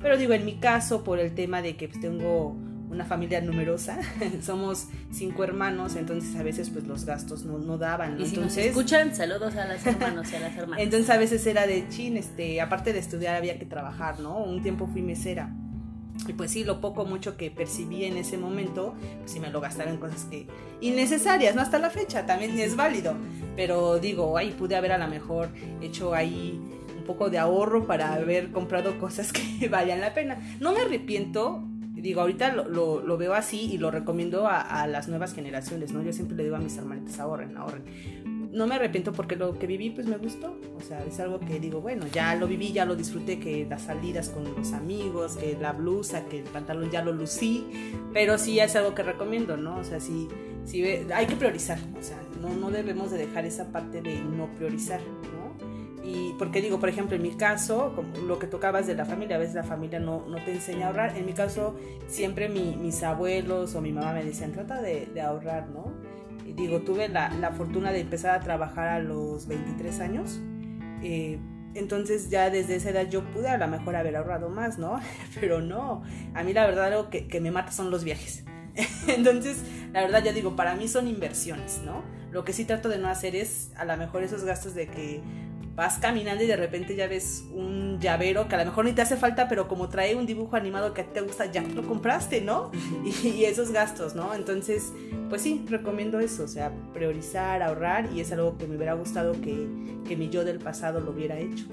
Pero 0.00 0.16
digo, 0.16 0.32
en 0.32 0.44
mi 0.44 0.56
caso, 0.56 1.04
por 1.04 1.18
el 1.18 1.34
tema 1.34 1.62
de 1.62 1.76
que 1.76 1.88
pues, 1.88 2.00
tengo 2.00 2.56
una 2.90 3.04
familia 3.04 3.40
numerosa, 3.40 3.98
somos 4.42 4.88
cinco 5.12 5.44
hermanos, 5.44 5.94
entonces 5.94 6.34
a 6.36 6.42
veces 6.42 6.70
pues 6.70 6.86
los 6.86 7.04
gastos 7.04 7.44
no, 7.44 7.58
no 7.58 7.78
daban. 7.78 8.20
Y 8.20 8.26
si 8.26 8.34
entonces, 8.34 8.66
escuchan, 8.66 9.14
saludos 9.14 9.54
a 9.56 9.72
los 9.72 9.86
hermanos 9.86 10.32
y 10.32 10.36
a 10.36 10.40
las 10.40 10.56
hermanas. 10.58 10.82
Entonces 10.82 11.08
a 11.10 11.16
veces 11.16 11.46
era 11.46 11.66
de 11.66 11.88
chin, 11.88 12.16
este, 12.16 12.60
aparte 12.60 12.92
de 12.92 12.98
estudiar 12.98 13.36
había 13.36 13.58
que 13.58 13.66
trabajar, 13.66 14.18
¿no? 14.18 14.38
Un 14.42 14.62
tiempo 14.62 14.88
fui 14.88 15.02
mesera. 15.02 15.54
Y 16.28 16.32
pues 16.32 16.50
sí, 16.50 16.64
lo 16.64 16.80
poco 16.80 17.04
mucho 17.04 17.36
que 17.36 17.50
percibí 17.50 18.04
en 18.04 18.16
ese 18.16 18.38
momento, 18.38 18.94
pues 19.18 19.32
sí 19.32 19.40
me 19.40 19.50
lo 19.50 19.60
gastaba 19.60 19.90
en 19.90 19.96
cosas 19.96 20.24
que 20.24 20.46
innecesarias, 20.80 21.54
¿no? 21.54 21.62
Hasta 21.62 21.78
la 21.78 21.90
fecha 21.90 22.26
también 22.26 22.58
es 22.58 22.76
válido. 22.76 23.14
Pero 23.56 23.98
digo, 23.98 24.36
ahí 24.36 24.50
pude 24.50 24.76
haber 24.76 24.92
a 24.92 24.98
lo 24.98 25.08
mejor 25.08 25.48
hecho 25.80 26.14
ahí 26.14 26.60
un 26.96 27.04
poco 27.04 27.30
de 27.30 27.38
ahorro 27.38 27.86
para 27.86 28.14
haber 28.14 28.50
comprado 28.52 28.98
cosas 28.98 29.32
que 29.60 29.68
valían 29.68 30.00
la 30.00 30.14
pena. 30.14 30.38
No 30.60 30.72
me 30.72 30.80
arrepiento, 30.80 31.64
digo, 31.94 32.20
ahorita 32.20 32.52
lo, 32.54 33.00
lo, 33.02 33.16
veo 33.16 33.34
así 33.34 33.72
y 33.72 33.78
lo 33.78 33.90
recomiendo 33.90 34.46
a, 34.48 34.86
las 34.86 35.08
nuevas 35.08 35.34
generaciones, 35.34 35.92
¿no? 35.92 36.02
Yo 36.02 36.12
siempre 36.12 36.36
le 36.36 36.44
digo 36.44 36.56
a 36.56 36.60
mis 36.60 36.76
hermanitas, 36.76 37.18
ahorren, 37.20 37.56
ahorren. 37.56 38.39
No 38.52 38.66
me 38.66 38.74
arrepiento 38.74 39.12
porque 39.12 39.36
lo 39.36 39.58
que 39.58 39.66
viví 39.66 39.90
pues 39.90 40.06
me 40.06 40.16
gustó, 40.16 40.58
o 40.76 40.80
sea, 40.80 41.04
es 41.04 41.20
algo 41.20 41.38
que 41.38 41.60
digo, 41.60 41.80
bueno, 41.80 42.06
ya 42.12 42.34
lo 42.34 42.48
viví, 42.48 42.72
ya 42.72 42.84
lo 42.84 42.96
disfruté, 42.96 43.38
que 43.38 43.64
las 43.68 43.82
salidas 43.82 44.28
con 44.28 44.44
los 44.56 44.72
amigos, 44.72 45.36
que 45.36 45.56
la 45.60 45.72
blusa, 45.72 46.24
que 46.26 46.40
el 46.40 46.44
pantalón 46.44 46.90
ya 46.90 47.02
lo 47.02 47.12
lucí, 47.12 47.66
pero 48.12 48.38
sí 48.38 48.58
es 48.58 48.74
algo 48.74 48.94
que 48.94 49.04
recomiendo, 49.04 49.56
¿no? 49.56 49.78
O 49.78 49.84
sea, 49.84 50.00
sí, 50.00 50.26
sí 50.64 50.82
hay 50.84 51.26
que 51.26 51.36
priorizar, 51.36 51.78
o 51.98 52.02
sea, 52.02 52.20
no, 52.40 52.48
no 52.54 52.70
debemos 52.70 53.12
de 53.12 53.18
dejar 53.18 53.46
esa 53.46 53.70
parte 53.70 54.02
de 54.02 54.20
no 54.20 54.48
priorizar, 54.56 55.00
¿no? 55.00 55.40
Y 56.02 56.34
porque 56.38 56.60
digo, 56.60 56.80
por 56.80 56.88
ejemplo, 56.88 57.14
en 57.14 57.22
mi 57.22 57.32
caso, 57.32 57.92
como 57.94 58.16
lo 58.26 58.38
que 58.38 58.46
tocabas 58.46 58.86
de 58.86 58.94
la 58.94 59.04
familia, 59.04 59.36
a 59.36 59.38
veces 59.38 59.54
la 59.54 59.62
familia 59.62 60.00
no, 60.00 60.26
no 60.26 60.42
te 60.44 60.52
enseña 60.52 60.86
a 60.86 60.88
ahorrar. 60.88 61.16
En 61.16 61.26
mi 61.26 61.34
caso, 61.34 61.76
siempre 62.08 62.48
mi, 62.48 62.74
mis 62.76 63.02
abuelos 63.02 63.74
o 63.74 63.80
mi 63.80 63.92
mamá 63.92 64.14
me 64.14 64.24
decían, 64.24 64.52
trata 64.52 64.80
de, 64.80 65.06
de 65.06 65.20
ahorrar, 65.20 65.68
¿no? 65.68 65.92
Digo, 66.56 66.80
tuve 66.80 67.08
la, 67.08 67.30
la, 67.30 67.52
fortuna 67.52 67.92
de 67.92 68.00
empezar 68.00 68.34
a 68.34 68.40
trabajar 68.40 68.88
a 68.88 68.98
los 68.98 69.46
23 69.46 70.00
años. 70.00 70.40
Eh, 71.02 71.38
entonces 71.74 72.30
ya 72.30 72.50
desde 72.50 72.76
esa 72.76 72.90
edad 72.90 73.08
yo 73.08 73.24
pude 73.30 73.48
a 73.48 73.56
lo 73.56 73.68
mejor 73.68 73.96
haber 73.96 74.16
ahorrado 74.16 74.48
más, 74.48 74.78
¿no? 74.78 75.00
Pero 75.40 75.60
no, 75.60 76.02
a 76.34 76.42
mí 76.42 76.52
la 76.52 76.66
verdad 76.66 76.86
algo 76.86 77.10
que, 77.10 77.28
que 77.28 77.40
me 77.40 77.50
mata 77.50 77.72
son 77.72 77.90
los 77.90 78.04
viajes. 78.04 78.44
Entonces, 79.08 79.58
la 79.92 80.02
verdad 80.02 80.22
ya 80.24 80.32
digo, 80.32 80.56
para 80.56 80.74
mí 80.74 80.88
son 80.88 81.08
inversiones, 81.08 81.80
¿no? 81.84 82.02
Lo 82.30 82.44
que 82.44 82.52
sí 82.52 82.64
trato 82.64 82.88
de 82.88 82.98
no 82.98 83.08
hacer 83.08 83.34
es 83.34 83.72
a 83.76 83.84
lo 83.84 83.96
mejor 83.96 84.22
esos 84.22 84.44
gastos 84.44 84.74
de 84.74 84.86
que 84.86 85.20
vas 85.74 85.98
caminando 85.98 86.44
y 86.44 86.46
de 86.46 86.56
repente 86.56 86.96
ya 86.96 87.06
ves 87.06 87.44
un 87.52 87.98
llavero 88.00 88.48
que 88.48 88.54
a 88.54 88.58
lo 88.58 88.64
mejor 88.64 88.84
ni 88.84 88.92
te 88.92 89.02
hace 89.02 89.16
falta, 89.16 89.48
pero 89.48 89.68
como 89.68 89.88
trae 89.88 90.14
un 90.14 90.26
dibujo 90.26 90.56
animado 90.56 90.92
que 90.94 91.02
a 91.02 91.04
ti 91.04 91.10
te 91.14 91.20
gusta, 91.20 91.50
ya 91.50 91.62
lo 91.62 91.86
compraste, 91.86 92.40
¿no? 92.40 92.70
Y, 93.24 93.44
esos 93.44 93.70
gastos, 93.70 94.14
¿no? 94.14 94.34
Entonces, 94.34 94.92
pues 95.28 95.42
sí, 95.42 95.64
recomiendo 95.68 96.20
eso, 96.20 96.44
o 96.44 96.48
sea, 96.48 96.72
priorizar, 96.92 97.62
ahorrar 97.62 98.10
y 98.14 98.20
es 98.20 98.32
algo 98.32 98.56
que 98.58 98.66
me 98.66 98.76
hubiera 98.76 98.94
gustado 98.94 99.32
que, 99.40 99.66
que 100.06 100.16
mi 100.16 100.28
yo 100.28 100.44
del 100.44 100.58
pasado 100.58 101.00
lo 101.00 101.12
hubiera 101.12 101.38
hecho. 101.38 101.64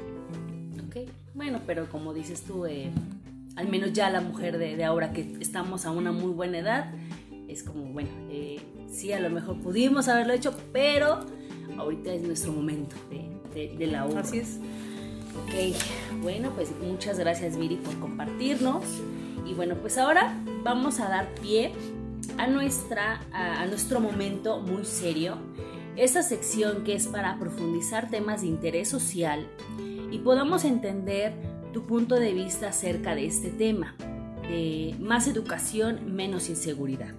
Ok, 0.88 1.10
bueno, 1.34 1.62
pero 1.66 1.89
como 1.89 2.13
dices 2.13 2.44
tú, 2.44 2.66
eh, 2.66 2.89
al 3.56 3.68
menos 3.68 3.94
ya 3.94 4.10
la 4.10 4.22
mujer 4.22 4.58
de, 4.58 4.75
de, 4.75 4.84
ahora 4.84 5.12
que 5.12 5.38
estamos 5.39 5.86
a 5.86 5.92
una 5.92 6.12
muy 6.12 6.32
buena 6.32 6.60
edad, 6.60 6.92
es 7.48 7.63
como, 7.63 7.86
bueno, 7.86 8.10
eh, 8.30 8.60
sí, 8.89 9.12
a 9.13 9.20
lo 9.20 9.30
mejor 9.30 9.60
pudimos 9.62 10.08
haberlo 10.08 10.34
hecho, 10.34 10.56
pero 10.72 11.25
ahorita 11.77 12.13
es 12.13 12.22
nuestro 12.22 12.51
momento 12.51 12.96
de 13.10 13.37
de, 13.66 13.88
la 13.88 14.06
obra. 14.06 14.22
Así 14.22 14.40
es. 14.40 14.60
Ok, 15.44 15.76
bueno, 16.22 16.52
pues 16.56 16.72
muchas 16.82 17.20
gracias 17.20 17.58
Viri 17.58 17.76
por 17.78 17.98
compartirnos. 18.00 18.84
Y 19.46 19.54
bueno, 19.54 19.76
pues 19.76 19.98
ahora 19.98 20.34
vamos 20.64 21.00
a 21.00 21.08
dar 21.10 21.34
pie 21.36 21.72
a, 22.38 22.48
nuestra, 22.48 23.22
a, 23.32 23.66
nuestro 23.66 24.00
momento 24.00 24.62
muy 24.62 24.86
serio. 24.86 25.38
Esta 25.96 26.22
sección 26.22 26.84
que 26.84 26.94
es 26.94 27.08
para 27.08 27.40
profundizar 27.40 28.10
temas 28.10 28.42
de 28.42 28.48
interés 28.48 28.90
social 28.90 29.48
y 30.12 30.20
podamos 30.20 30.64
entender 30.64 31.34
tu 31.74 31.86
punto 31.86 32.16
de 32.16 32.34
vista 32.34 32.70
acerca 32.70 33.16
de 33.16 33.26
este 33.26 33.50
tema. 33.50 33.96
De 34.44 34.96
más 35.00 35.28
educación, 35.28 36.16
menos 36.16 36.50
inseguridad. 36.50 37.14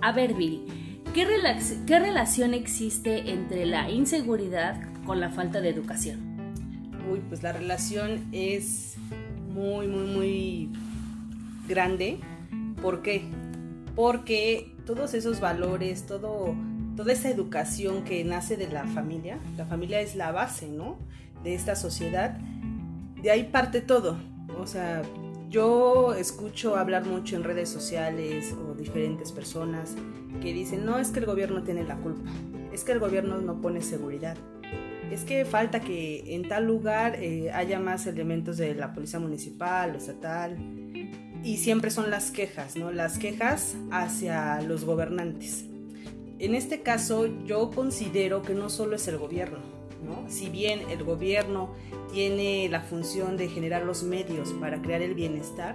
A 0.00 0.12
ver, 0.12 0.34
Viri, 0.34 0.64
¿qué, 1.14 1.26
¿qué 1.86 1.98
relación 1.98 2.54
existe 2.54 3.30
entre 3.30 3.66
la 3.66 3.90
inseguridad 3.90 4.80
con 5.08 5.20
la 5.20 5.30
falta 5.30 5.62
de 5.62 5.70
educación? 5.70 6.20
Uy, 7.10 7.22
pues 7.30 7.42
la 7.42 7.52
relación 7.52 8.26
es 8.30 8.96
muy, 9.54 9.88
muy, 9.88 10.06
muy 10.06 10.70
grande. 11.66 12.18
¿Por 12.82 13.00
qué? 13.00 13.24
Porque 13.96 14.76
todos 14.84 15.14
esos 15.14 15.40
valores, 15.40 16.04
todo, 16.04 16.54
toda 16.94 17.12
esa 17.14 17.30
educación 17.30 18.04
que 18.04 18.22
nace 18.22 18.58
de 18.58 18.68
la 18.68 18.84
familia, 18.84 19.38
la 19.56 19.64
familia 19.64 20.02
es 20.02 20.14
la 20.14 20.30
base, 20.30 20.68
¿no? 20.68 20.98
De 21.42 21.54
esta 21.54 21.74
sociedad, 21.74 22.36
de 23.22 23.30
ahí 23.30 23.44
parte 23.44 23.80
todo. 23.80 24.18
O 24.60 24.66
sea, 24.66 25.00
yo 25.48 26.12
escucho 26.12 26.76
hablar 26.76 27.06
mucho 27.06 27.34
en 27.34 27.44
redes 27.44 27.70
sociales 27.70 28.52
o 28.52 28.74
diferentes 28.74 29.32
personas 29.32 29.94
que 30.42 30.52
dicen, 30.52 30.84
no 30.84 30.98
es 30.98 31.12
que 31.12 31.20
el 31.20 31.26
gobierno 31.26 31.62
tiene 31.62 31.82
la 31.84 31.96
culpa, 31.96 32.30
es 32.74 32.84
que 32.84 32.92
el 32.92 32.98
gobierno 32.98 33.38
no 33.38 33.62
pone 33.62 33.80
seguridad, 33.80 34.36
es 35.10 35.24
que 35.24 35.44
falta 35.44 35.80
que 35.80 36.34
en 36.34 36.48
tal 36.48 36.66
lugar 36.66 37.16
eh, 37.16 37.50
haya 37.52 37.78
más 37.78 38.06
elementos 38.06 38.56
de 38.56 38.74
la 38.74 38.92
policía 38.92 39.18
municipal 39.18 39.94
o 39.94 39.98
estatal. 39.98 40.56
Y 41.42 41.58
siempre 41.58 41.90
son 41.90 42.10
las 42.10 42.30
quejas, 42.30 42.76
¿no? 42.76 42.90
Las 42.90 43.18
quejas 43.18 43.76
hacia 43.90 44.60
los 44.62 44.84
gobernantes. 44.84 45.64
En 46.38 46.54
este 46.54 46.82
caso 46.82 47.26
yo 47.46 47.70
considero 47.70 48.42
que 48.42 48.54
no 48.54 48.70
solo 48.70 48.96
es 48.96 49.08
el 49.08 49.18
gobierno, 49.18 49.58
¿no? 50.04 50.28
Si 50.28 50.48
bien 50.50 50.80
el 50.90 51.04
gobierno 51.04 51.74
tiene 52.12 52.68
la 52.68 52.80
función 52.80 53.36
de 53.36 53.48
generar 53.48 53.84
los 53.84 54.02
medios 54.02 54.52
para 54.60 54.80
crear 54.82 55.02
el 55.02 55.14
bienestar, 55.14 55.74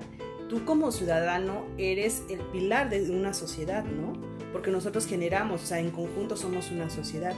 tú 0.50 0.64
como 0.66 0.92
ciudadano 0.92 1.66
eres 1.78 2.24
el 2.30 2.40
pilar 2.52 2.90
de 2.90 3.10
una 3.10 3.34
sociedad, 3.34 3.84
¿no? 3.84 4.14
Porque 4.52 4.72
nosotros 4.72 5.06
generamos, 5.08 5.64
o 5.64 5.66
sea, 5.66 5.80
en 5.80 5.92
conjunto 5.92 6.38
somos 6.38 6.72
una 6.72 6.90
sociedad. 6.90 7.34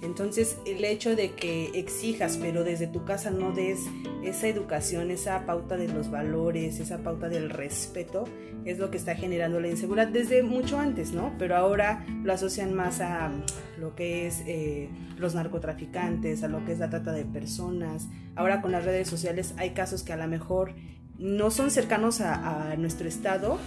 Entonces, 0.00 0.58
el 0.64 0.84
hecho 0.84 1.16
de 1.16 1.32
que 1.32 1.70
exijas, 1.74 2.38
pero 2.40 2.62
desde 2.62 2.86
tu 2.86 3.04
casa 3.04 3.30
no 3.30 3.52
des 3.52 3.80
esa 4.22 4.46
educación, 4.46 5.10
esa 5.10 5.44
pauta 5.44 5.76
de 5.76 5.88
los 5.88 6.10
valores, 6.10 6.78
esa 6.78 6.98
pauta 6.98 7.28
del 7.28 7.50
respeto, 7.50 8.24
es 8.64 8.78
lo 8.78 8.90
que 8.90 8.96
está 8.96 9.14
generando 9.14 9.60
la 9.60 9.68
inseguridad 9.68 10.08
desde 10.08 10.42
mucho 10.42 10.78
antes, 10.78 11.12
¿no? 11.12 11.34
Pero 11.38 11.56
ahora 11.56 12.06
lo 12.22 12.32
asocian 12.32 12.74
más 12.74 13.00
a 13.00 13.32
lo 13.78 13.94
que 13.96 14.26
es 14.26 14.42
eh, 14.46 14.88
los 15.16 15.34
narcotraficantes, 15.34 16.42
a 16.42 16.48
lo 16.48 16.64
que 16.64 16.72
es 16.72 16.78
la 16.78 16.90
trata 16.90 17.12
de 17.12 17.24
personas. 17.24 18.08
Ahora 18.36 18.60
con 18.60 18.72
las 18.72 18.84
redes 18.84 19.08
sociales 19.08 19.54
hay 19.56 19.70
casos 19.70 20.02
que 20.02 20.12
a 20.12 20.16
lo 20.16 20.28
mejor 20.28 20.74
no 21.18 21.50
son 21.50 21.70
cercanos 21.70 22.20
a, 22.20 22.76
nuestro 22.76 23.08
estado, 23.08 23.58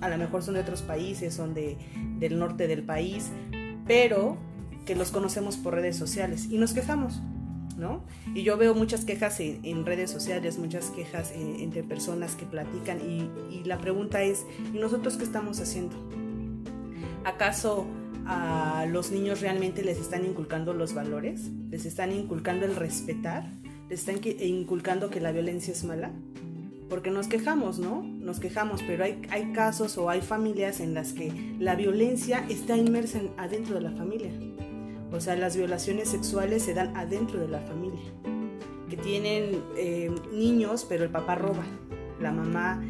a 0.00 0.08
lo 0.08 0.18
mejor 0.18 0.42
son 0.42 0.54
de 0.54 0.60
otros 0.60 0.82
países, 0.82 1.32
son 1.32 1.54
de, 1.54 1.78
del 2.18 2.38
norte 2.38 2.66
del 2.66 2.82
país, 2.82 3.30
pero 3.86 4.36
que 4.84 4.94
los 4.94 5.10
conocemos 5.10 5.56
por 5.56 5.74
redes 5.74 5.96
sociales 5.96 6.48
y 6.50 6.58
nos 6.58 6.72
quejamos, 6.72 7.20
¿no? 7.78 8.04
Y 8.34 8.42
yo 8.42 8.56
veo 8.56 8.74
muchas 8.74 9.04
quejas 9.04 9.40
en, 9.40 9.86
redes 9.86 10.10
sociales, 10.10 10.58
muchas 10.58 10.90
quejas 10.90 11.32
entre 11.34 11.82
personas 11.82 12.34
que 12.34 12.46
platican 12.46 13.00
y, 13.00 13.30
y, 13.54 13.64
la 13.64 13.78
pregunta 13.78 14.22
es, 14.22 14.44
¿y 14.72 14.78
nosotros 14.78 15.16
qué 15.16 15.24
estamos 15.24 15.60
haciendo? 15.60 15.96
¿Acaso 17.24 17.86
a 18.26 18.86
los 18.90 19.10
niños 19.10 19.40
realmente 19.40 19.82
les 19.82 19.98
están 19.98 20.24
inculcando 20.24 20.72
los 20.74 20.94
valores? 20.94 21.50
¿Les 21.70 21.86
están 21.86 22.12
inculcando 22.12 22.66
el 22.66 22.76
respetar? 22.76 23.50
¿Les 23.88 24.00
están 24.00 24.20
inculcando 24.40 25.10
que 25.10 25.20
la 25.20 25.32
violencia 25.32 25.72
es 25.72 25.84
mala? 25.84 26.10
Porque 26.90 27.10
nos 27.10 27.28
quejamos, 27.28 27.78
¿no? 27.78 28.02
Nos 28.02 28.40
quejamos, 28.40 28.82
pero 28.82 29.04
hay, 29.04 29.22
hay 29.30 29.52
casos 29.52 29.96
o 29.96 30.10
hay 30.10 30.20
familias 30.20 30.80
en 30.80 30.92
las 30.92 31.14
que 31.14 31.32
la 31.58 31.74
violencia 31.74 32.44
está 32.50 32.76
inmersa 32.76 33.20
adentro 33.38 33.74
de 33.76 33.80
la 33.80 33.90
familia 33.92 34.30
o 35.14 35.20
sea, 35.20 35.36
las 35.36 35.56
violaciones 35.56 36.08
sexuales 36.08 36.64
se 36.64 36.74
dan 36.74 36.96
adentro 36.96 37.40
de 37.40 37.48
la 37.48 37.60
familia. 37.60 38.02
Que 38.88 38.96
tienen 38.96 39.62
eh, 39.76 40.10
niños, 40.32 40.84
pero 40.88 41.04
el 41.04 41.10
papá 41.10 41.36
roba. 41.36 41.64
La 42.20 42.32
mamá 42.32 42.82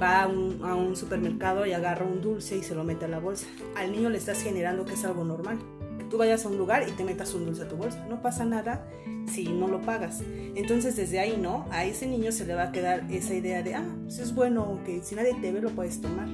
va 0.00 0.22
a 0.22 0.26
un, 0.26 0.96
supermercado 0.96 1.66
y 1.66 1.72
agarra 1.72 2.04
un 2.04 2.20
dulce 2.20 2.56
y 2.56 2.62
se 2.62 2.74
lo 2.74 2.84
mete 2.84 3.06
a 3.06 3.08
la 3.08 3.18
bolsa. 3.18 3.46
Al 3.76 3.92
niño 3.92 4.10
le 4.10 4.18
estás 4.18 4.42
generando 4.42 4.84
que 4.84 4.94
es 4.94 5.04
algo 5.04 5.24
normal. 5.24 5.58
Que 5.98 6.04
tú 6.04 6.18
vayas 6.18 6.44
a 6.44 6.48
un 6.48 6.58
lugar 6.58 6.86
y 6.88 6.92
te 6.92 7.04
metas 7.04 7.34
un 7.34 7.46
dulce 7.46 7.62
a 7.62 7.68
tu 7.68 7.76
bolsa. 7.76 8.04
No 8.08 8.20
pasa 8.20 8.44
nada 8.44 8.86
si 9.26 9.48
no 9.48 9.68
lo 9.68 9.80
pagas. 9.80 10.22
Entonces 10.54 10.96
desde 10.96 11.20
ahí, 11.20 11.38
¿no? 11.40 11.66
A 11.70 11.84
ese 11.84 12.06
niño 12.06 12.32
se 12.32 12.44
le 12.44 12.54
va 12.54 12.64
a 12.64 12.72
quedar 12.72 13.06
esa 13.10 13.34
idea 13.34 13.62
de, 13.62 13.74
ah, 13.74 13.96
pues 14.04 14.18
es 14.18 14.34
bueno, 14.34 14.80
que 14.84 15.02
si 15.02 15.14
nadie 15.14 15.34
te 15.40 15.52
ve 15.52 15.60
lo 15.60 15.70
puedes 15.70 16.00
tomar. 16.00 16.28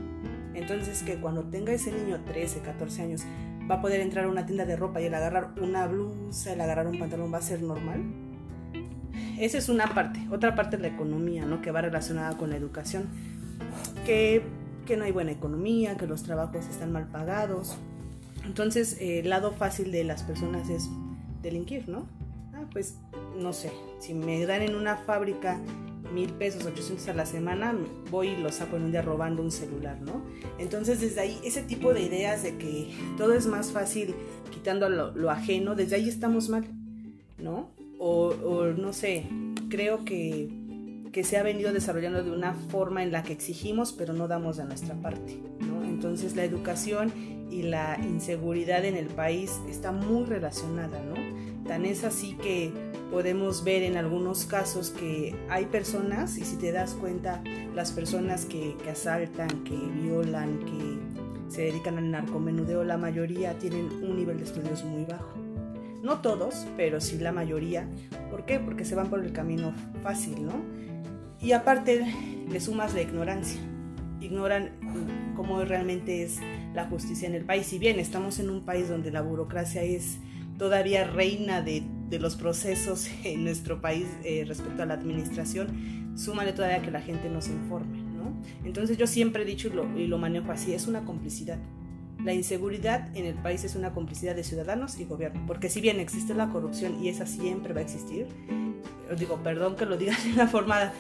Entonces 0.55 1.03
que 1.03 1.21
cuando 1.21 1.45
tenga 1.45 1.73
ese 1.73 1.93
niño 1.93 2.21
13, 2.25 2.61
14 2.61 3.03
años, 3.03 3.23
va 3.71 3.77
a 3.77 3.81
poder 3.81 4.01
entrar 4.01 4.25
a 4.25 4.29
una 4.29 4.47
tienda 4.47 4.65
de 4.65 4.77
ropa 4.77 5.01
y 5.01 5.07
el 5.07 5.15
agarrar 5.15 5.51
una 5.61 5.87
blusa, 5.87 6.53
el 6.53 6.61
agarrar 6.61 6.87
un 6.87 6.99
pantalón 6.99 7.33
va 7.33 7.39
a 7.39 7.43
ser 7.43 7.63
normal. 7.63 8.03
Esa 9.39 9.59
es 9.59 9.69
una 9.69 9.95
parte. 9.95 10.27
Otra 10.31 10.55
parte 10.55 10.77
es 10.77 10.83
la 10.83 10.89
economía, 10.89 11.45
¿no? 11.45 11.63
Que 11.63 11.71
va 11.71 11.81
relacionada 11.81 12.37
con 12.37 12.51
la 12.51 12.57
educación. 12.57 13.09
Que, 14.05 14.43
que 14.87 14.97
no 14.97 15.05
hay 15.05 15.13
buena 15.13 15.33
economía, 15.33 15.97
que 15.97 16.07
los 16.07 16.23
trabajos 16.23 16.67
están 16.67 16.93
mal 16.93 17.07
pagados. 17.07 17.77
Entonces, 18.45 18.97
el 19.01 19.29
lado 19.29 19.53
fácil 19.53 19.93
de 19.93 20.05
las 20.05 20.23
personas 20.23 20.69
es 20.69 20.89
delinquir, 21.43 21.89
¿no? 21.89 22.07
Ah, 22.55 22.65
pues, 22.73 22.97
no 23.39 23.53
sé, 23.53 23.71
si 24.01 24.15
me 24.15 24.45
dan 24.47 24.63
en 24.63 24.75
una 24.75 24.97
fábrica 24.97 25.61
mil 26.13 26.33
pesos, 26.33 26.65
800 26.65 27.09
a 27.09 27.15
la 27.15 27.27
semana, 27.27 27.77
voy 28.11 28.29
y 28.29 28.37
lo 28.37 28.51
saco 28.51 28.77
en 28.77 28.85
un 28.85 28.91
día 28.93 29.03
robando 29.03 29.43
un 29.43 29.51
celular, 29.51 30.01
¿no? 30.01 30.23
Entonces 30.59 31.01
desde 31.01 31.21
ahí, 31.21 31.39
ese 31.45 31.63
tipo 31.63 31.93
de 31.93 32.03
ideas 32.03 32.43
de 32.43 32.57
que 32.57 32.91
todo 33.17 33.35
es 33.35 33.47
más 33.47 33.73
fácil 33.73 34.15
quitando 34.51 34.89
lo, 34.89 35.31
ajeno, 35.31 35.75
desde 35.75 35.97
ahí 35.97 36.09
estamos 36.09 36.49
mal, 36.49 36.65
¿no? 37.39 37.71
O, 37.99 38.65
no 38.77 38.93
sé, 38.93 39.27
creo 39.69 40.05
que, 40.05 40.49
que 41.13 41.25
se 41.25 41.37
ha 41.37 41.43
venido 41.43 41.73
desarrollando 41.73 42.23
de 42.23 42.31
una 42.31 42.55
forma 42.55 43.03
en 43.03 43.11
la 43.11 43.23
que 43.23 43.33
exigimos 43.33 43.93
pero 43.93 44.13
no 44.13 44.29
damos 44.29 44.57
de 44.57 44.65
nuestra 44.65 44.95
parte, 44.95 45.41
¿no? 45.61 45.85
Entonces 45.85 46.37
la 46.37 46.45
educación 46.45 47.13
y 47.51 47.63
la 47.63 47.99
inseguridad 48.03 48.85
en 48.85 48.97
el 48.97 49.07
país 49.07 49.59
está 49.69 49.91
muy 49.93 50.25
relacionada, 50.27 51.03
¿no? 51.03 51.67
Tan 51.67 51.85
es 51.85 52.05
así 52.05 52.35
que 52.35 52.73
podemos 53.11 53.65
ver 53.65 53.83
en 53.83 53.97
algunos 53.97 54.45
casos 54.45 54.91
que 54.91 55.35
hay 55.49 55.67
personas, 55.67 56.37
y 56.39 56.45
si 56.45 56.57
te 56.57 56.73
das 56.73 56.95
cuenta, 56.95 57.43
las 57.75 57.93
personas 57.93 58.45
que, 58.45 58.77
asaltan, 58.91 59.49
que 59.65 59.77
violan, 59.77 60.59
que 60.61 60.99
se 61.53 61.63
dedican 61.63 61.99
al 61.99 62.11
narcomenudeo, 62.11 62.85
la 62.85 62.99
mayoría 62.99 63.59
tienen 63.59 63.87
un 64.03 64.17
nivel 64.17 64.39
de 64.39 64.45
estudios 64.45 64.85
muy 64.85 65.05
bajo. 65.05 65.35
No 66.03 66.21
todos, 66.21 66.67
pero 66.77 67.01
sí 67.01 67.19
la 67.19 67.33
mayoría. 67.33 67.89
¿Por 68.31 68.45
qué? 68.45 68.61
Porque 68.61 68.85
se 68.85 68.95
van 68.95 69.09
por 69.09 69.25
el 69.25 69.33
camino 69.33 69.73
fácil, 70.03 70.47
¿no? 70.47 70.53
Y 71.41 71.53
aparte 71.53 72.07
le 72.49 72.61
sumas 72.61 72.95
la 72.95 73.03
ignorancia. 73.03 73.61
Ignoran 74.21 74.71
cómo 75.37 75.65
realmente 75.65 76.23
es 76.23 76.39
la 76.75 76.85
justicia 76.87 77.29
en 77.29 77.35
el 77.35 77.45
país. 77.45 77.67
Si 77.67 77.79
bien 77.79 77.99
estamos 77.99 78.39
en 78.39 78.51
un 78.51 78.65
país 78.65 78.89
donde 78.89 79.11
la 79.11 79.23
burocracia 79.23 79.83
es 79.83 80.19
todavía 80.59 81.05
reina 81.05 81.63
de 81.63 82.19
los 82.19 82.37
procesos 82.37 83.09
en 83.25 83.45
nuestro 83.45 83.81
país 83.81 84.07
eh, 84.25 84.45
respecto 84.47 84.83
a 84.83 84.87
la 84.87 84.95
administración, 84.95 86.13
súmale 86.17 86.53
todavía 86.53 86.83
que 86.83 86.91
la 86.91 87.01
gente 87.01 87.31
no 87.31 87.41
se 87.41 87.53
informe, 87.53 87.99
¿no? 87.99 88.43
Entonces 88.65 88.99
yo 88.99 89.07
siempre 89.07 89.43
he 89.43 89.47
dicho 89.47 89.69
y 89.69 89.73
lo, 89.73 89.99
y 89.99 90.07
lo 90.07 90.19
manejo 90.19 90.53
así, 90.53 90.75
es 90.75 90.87
una 90.87 91.05
complicidad. 91.05 91.59
La 92.25 92.35
inseguridad 92.35 93.17
en 93.17 93.27
el 93.27 93.35
país 93.35 93.63
es 93.63 93.77
una 93.77 93.93
complicidad 93.93 94.35
de 94.35 94.43
ciudadanos 94.43 94.99
y 94.99 95.05
gobierno, 95.05 95.45
porque 95.47 95.71
si 95.71 95.81
bien 95.81 96.01
existe 96.01 96.35
la 96.35 96.49
corrupción 96.49 97.03
y 97.03 97.09
esa 97.09 97.27
siempre 97.27 97.73
va 97.73 97.79
a 97.79 97.85
existir, 97.85 98.27
digo, 99.17 99.41
perdón 99.43 99.77
que 99.77 99.87
lo 99.87 99.97
diga 99.97 100.17
de 100.25 100.33
una 100.33 100.49
forma 100.49 100.93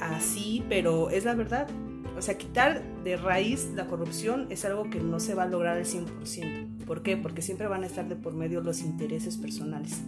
así, 0.00 0.64
pero 0.68 1.10
es 1.10 1.24
la 1.24 1.34
verdad. 1.34 1.68
O 2.16 2.22
sea, 2.22 2.36
quitar 2.36 2.82
de 3.04 3.16
raíz 3.16 3.70
la 3.74 3.86
corrupción 3.86 4.46
es 4.50 4.64
algo 4.64 4.90
que 4.90 5.00
no 5.00 5.18
se 5.18 5.34
va 5.34 5.44
a 5.44 5.46
lograr 5.46 5.78
al 5.78 5.84
100%. 5.84 6.71
¿Por 6.86 7.02
qué? 7.02 7.16
Porque 7.16 7.42
siempre 7.42 7.66
van 7.66 7.84
a 7.84 7.86
estar 7.86 8.08
de 8.08 8.16
por 8.16 8.34
medio 8.34 8.60
los 8.60 8.80
intereses 8.80 9.36
personales 9.36 10.00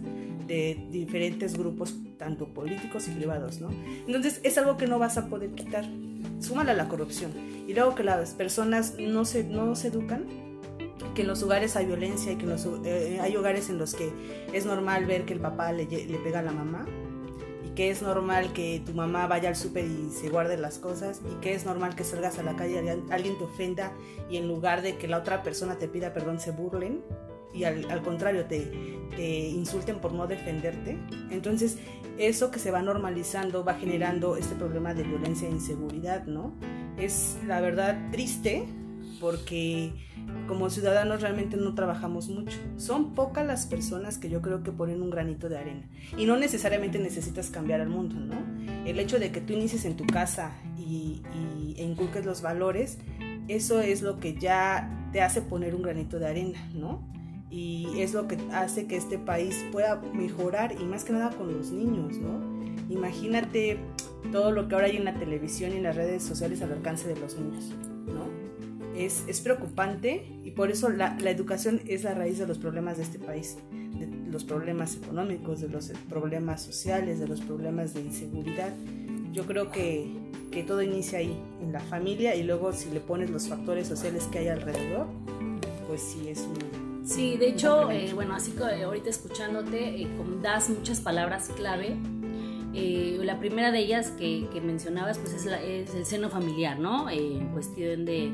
de 0.47 0.87
diferentes 0.91 1.57
grupos, 1.57 1.95
tanto 2.17 2.47
políticos 2.53 3.07
y 3.07 3.11
privados, 3.11 3.61
¿no? 3.61 3.69
Entonces 4.05 4.39
es 4.43 4.57
algo 4.57 4.77
que 4.77 4.87
no 4.87 4.99
vas 4.99 5.17
a 5.17 5.27
poder 5.27 5.51
quitar. 5.51 5.85
Súmala 6.39 6.73
la 6.73 6.87
corrupción. 6.87 7.31
Y 7.67 7.73
luego 7.73 7.95
que 7.95 8.03
las 8.03 8.33
personas 8.33 8.95
no 8.99 9.25
se, 9.25 9.43
no 9.43 9.75
se 9.75 9.87
educan, 9.87 10.25
que 11.13 11.21
en 11.21 11.27
los 11.27 11.41
hogares 11.43 11.75
hay 11.75 11.85
violencia 11.85 12.31
y 12.31 12.35
que 12.35 12.45
los, 12.45 12.67
eh, 12.83 13.19
hay 13.21 13.35
hogares 13.35 13.69
en 13.69 13.77
los 13.77 13.95
que 13.95 14.11
es 14.53 14.65
normal 14.65 15.05
ver 15.05 15.25
que 15.25 15.33
el 15.33 15.39
papá 15.39 15.71
le, 15.71 15.85
le 15.85 16.17
pega 16.19 16.39
a 16.39 16.43
la 16.43 16.51
mamá 16.51 16.85
que 17.75 17.89
es 17.91 18.01
normal 18.01 18.53
que 18.53 18.81
tu 18.85 18.93
mamá 18.93 19.27
vaya 19.27 19.49
al 19.49 19.55
súper 19.55 19.85
y 19.85 20.09
se 20.09 20.29
guarde 20.29 20.57
las 20.57 20.79
cosas 20.79 21.21
y 21.29 21.35
que 21.41 21.53
es 21.53 21.65
normal 21.65 21.95
que 21.95 22.03
salgas 22.03 22.39
a 22.39 22.43
la 22.43 22.55
calle 22.55 22.83
y 22.83 23.11
alguien 23.11 23.37
te 23.37 23.43
ofenda 23.43 23.91
y 24.29 24.37
en 24.37 24.47
lugar 24.47 24.81
de 24.81 24.97
que 24.97 25.07
la 25.07 25.17
otra 25.17 25.43
persona 25.43 25.75
te 25.75 25.87
pida 25.87 26.13
perdón 26.13 26.39
se 26.39 26.51
burlen 26.51 27.03
y 27.53 27.63
al, 27.63 28.01
contrario 28.03 28.45
te, 28.45 28.71
te, 29.15 29.47
insulten 29.47 29.99
por 29.99 30.11
no 30.11 30.27
defenderte. 30.27 30.97
Entonces 31.31 31.77
eso 32.17 32.51
que 32.51 32.59
se 32.59 32.71
va 32.71 32.81
normalizando 32.81 33.63
va 33.63 33.75
generando 33.75 34.35
este 34.35 34.55
problema 34.55 34.93
de 34.93 35.03
violencia 35.03 35.47
e 35.47 35.51
inseguridad, 35.51 36.25
¿no? 36.25 36.53
Es 36.97 37.37
la 37.45 37.61
verdad 37.61 38.09
triste 38.11 38.65
porque 39.19 39.91
como 40.47 40.69
ciudadanos 40.69 41.21
realmente 41.21 41.57
no 41.57 41.75
trabajamos 41.75 42.29
mucho. 42.29 42.57
Son 42.77 43.13
pocas 43.13 43.45
las 43.45 43.65
personas 43.65 44.17
que 44.17 44.29
yo 44.29 44.41
creo 44.41 44.63
que 44.63 44.71
ponen 44.71 45.01
un 45.01 45.09
granito 45.09 45.49
de 45.49 45.57
arena. 45.57 45.87
Y 46.17 46.25
no 46.25 46.37
necesariamente 46.37 46.99
necesitas 46.99 47.49
cambiar 47.49 47.81
al 47.81 47.89
mundo, 47.89 48.15
¿no? 48.15 48.35
El 48.85 48.99
hecho 48.99 49.19
de 49.19 49.31
que 49.31 49.41
tú 49.41 49.53
inicies 49.53 49.85
en 49.85 49.95
tu 49.95 50.05
casa 50.05 50.51
y, 50.77 51.21
e 51.77 51.83
inculques 51.83 52.25
los 52.25 52.41
valores, 52.41 52.99
eso 53.47 53.81
es 53.81 54.01
lo 54.01 54.19
que 54.19 54.35
ya 54.35 55.09
te 55.11 55.21
hace 55.21 55.41
poner 55.41 55.75
un 55.75 55.81
granito 55.81 56.19
de 56.19 56.27
arena, 56.27 56.69
¿no? 56.73 57.15
y 57.55 58.01
es 58.01 58.13
lo 58.13 58.27
que 58.27 58.37
hace 58.51 58.85
que 58.85 58.97
este 58.97 59.17
país 59.17 59.63
pueda 59.71 60.01
mejorar 60.13 60.75
y 60.77 60.83
más 60.83 61.05
que 61.05 61.13
nada 61.13 61.29
con 61.29 61.55
los 61.55 61.71
niños, 61.71 62.17
¿no? 62.17 62.41
Imagínate 62.89 63.79
todo 64.31 64.51
lo 64.51 64.67
que 64.67 64.75
ahora 64.75 64.87
hay 64.87 64.97
en 64.97 65.05
la 65.05 65.13
televisión 65.13 65.71
y 65.71 65.77
en 65.77 65.83
las 65.83 65.95
redes 65.95 66.23
sociales 66.23 66.61
al 66.61 66.73
alcance 66.73 67.07
de 67.07 67.19
los 67.19 67.37
niños, 67.37 67.73
¿no? 68.07 68.34
Es, 68.97 69.23
es 69.27 69.41
preocupante 69.41 70.25
y 70.43 70.51
por 70.51 70.71
eso 70.71 70.89
la, 70.89 71.17
la, 71.19 71.29
educación 71.29 71.81
es 71.87 72.03
la 72.03 72.13
raíz 72.13 72.37
de 72.37 72.47
los 72.47 72.57
problemas 72.57 72.97
de 72.97 73.03
este 73.03 73.19
país, 73.19 73.57
de 73.71 74.07
los 74.31 74.43
problemas 74.43 74.95
económicos, 74.95 75.61
de 75.61 75.67
los 75.67 75.91
problemas 76.09 76.63
sociales, 76.63 77.19
de 77.19 77.27
los 77.27 77.41
problemas 77.41 77.93
de 77.93 78.01
inseguridad. 78.01 78.73
Yo 79.33 79.45
creo 79.45 79.69
que, 79.69 80.09
que 80.51 80.63
todo 80.63 80.81
inicia 80.81 81.19
ahí, 81.19 81.37
en 81.61 81.73
la 81.73 81.81
familia, 81.81 82.35
y 82.35 82.43
luego 82.43 82.71
si 82.71 82.89
le 82.89 83.01
pones 83.01 83.29
los 83.29 83.49
factores 83.49 83.87
sociales 83.87 84.29
que 84.31 84.39
hay 84.39 84.47
alrededor, 84.47 85.07
pues 85.87 86.01
sí 86.01 86.29
es 86.29 86.39
un 86.39 86.75
Sí, 87.05 87.37
de 87.37 87.49
hecho, 87.49 87.91
eh, 87.91 88.11
bueno, 88.15 88.33
así 88.33 88.51
que 88.51 88.63
ahorita 88.83 89.11
escuchándote, 89.11 90.01
eh, 90.01 90.07
das 90.41 90.71
muchas 90.71 91.01
palabras 91.01 91.51
clave. 91.55 91.95
Eh, 92.73 93.19
la 93.21 93.39
primera 93.39 93.71
de 93.71 93.79
ellas 93.79 94.09
que, 94.09 94.49
mencionabas, 94.63 95.19
pues 95.19 95.33
es, 95.33 95.45
el 95.45 96.05
seno 96.05 96.29
familiar, 96.29 96.79
¿no? 96.79 97.09
en 97.09 97.47
cuestión 97.49 98.05
de, 98.05 98.31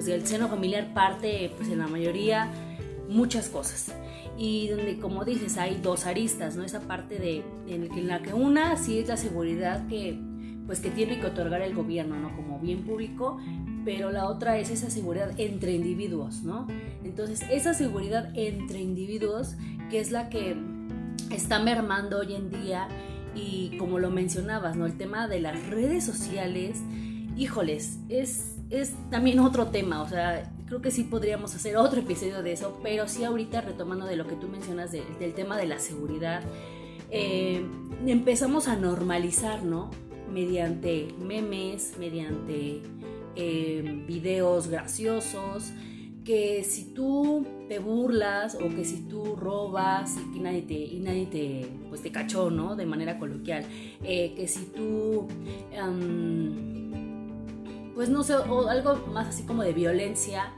pues 0.00 0.08
el 0.08 0.26
seno 0.26 0.48
familiar 0.48 0.94
parte, 0.94 1.52
pues 1.58 1.68
en 1.68 1.78
la 1.78 1.86
mayoría 1.86 2.50
muchas 3.10 3.50
cosas. 3.50 3.94
Y 4.38 4.68
donde, 4.68 4.98
como 4.98 5.26
dices, 5.26 5.58
hay 5.58 5.78
dos 5.82 6.06
aristas, 6.06 6.56
¿no? 6.56 6.62
Esa 6.64 6.80
parte 6.80 7.18
de, 7.18 7.44
en 7.68 8.08
la 8.08 8.22
que 8.22 8.32
una 8.32 8.78
sí 8.78 8.98
es 8.98 9.08
la 9.08 9.18
seguridad 9.18 9.86
que, 9.88 10.18
pues, 10.64 10.80
que 10.80 10.90
tiene 10.90 11.20
que 11.20 11.26
otorgar 11.26 11.60
el 11.60 11.74
gobierno, 11.74 12.18
¿no? 12.18 12.34
Como 12.34 12.58
bien 12.58 12.82
público, 12.82 13.38
pero 13.84 14.10
la 14.10 14.26
otra 14.26 14.56
es 14.56 14.70
esa 14.70 14.88
seguridad 14.88 15.38
entre 15.38 15.72
individuos, 15.72 16.44
¿no? 16.44 16.66
Entonces, 17.04 17.42
esa 17.50 17.74
seguridad 17.74 18.30
entre 18.34 18.80
individuos, 18.80 19.56
que 19.90 20.00
es 20.00 20.12
la 20.12 20.30
que 20.30 20.56
está 21.30 21.58
mermando 21.58 22.20
hoy 22.20 22.36
en 22.36 22.48
día, 22.48 22.88
y 23.34 23.76
como 23.76 23.98
lo 23.98 24.08
mencionabas, 24.08 24.76
¿no? 24.76 24.86
El 24.86 24.96
tema 24.96 25.28
de 25.28 25.40
las 25.40 25.62
redes 25.66 26.04
sociales, 26.04 26.78
híjoles, 27.36 27.98
es, 28.08 28.59
es 28.70 28.94
también 29.10 29.40
otro 29.40 29.66
tema, 29.66 30.00
o 30.02 30.08
sea, 30.08 30.50
creo 30.66 30.80
que 30.80 30.92
sí 30.92 31.02
podríamos 31.02 31.54
hacer 31.54 31.76
otro 31.76 32.00
episodio 32.00 32.42
de 32.42 32.52
eso, 32.52 32.78
pero 32.82 33.08
sí 33.08 33.24
ahorita 33.24 33.60
retomando 33.60 34.06
de 34.06 34.16
lo 34.16 34.26
que 34.26 34.36
tú 34.36 34.48
mencionas 34.48 34.92
del 34.92 35.34
tema 35.34 35.56
de 35.56 35.66
la 35.66 35.80
seguridad, 35.80 36.42
eh, 37.10 37.60
empezamos 38.06 38.68
a 38.68 38.76
normalizar, 38.76 39.64
¿no? 39.64 39.90
Mediante 40.32 41.08
memes, 41.18 41.94
mediante 41.98 42.82
eh, 43.34 44.04
videos 44.06 44.68
graciosos, 44.68 45.72
que 46.24 46.62
si 46.62 46.94
tú 46.94 47.44
te 47.68 47.80
burlas 47.80 48.54
o 48.54 48.68
que 48.68 48.84
si 48.84 49.08
tú 49.08 49.34
robas 49.34 50.16
y 50.16 50.34
que 50.34 50.40
nadie 50.40 50.62
te, 50.62 50.74
y 50.74 51.00
nadie 51.00 51.26
te, 51.26 51.68
pues 51.88 52.02
te 52.02 52.12
cachó, 52.12 52.50
¿no? 52.50 52.76
De 52.76 52.86
manera 52.86 53.18
coloquial, 53.18 53.64
eh, 54.04 54.34
que 54.36 54.46
si 54.46 54.66
tú, 54.66 55.26
pues 58.00 58.08
no 58.08 58.22
sé, 58.22 58.34
o 58.34 58.66
algo 58.66 58.96
más 59.12 59.28
así 59.28 59.42
como 59.42 59.62
de 59.62 59.74
violencia, 59.74 60.54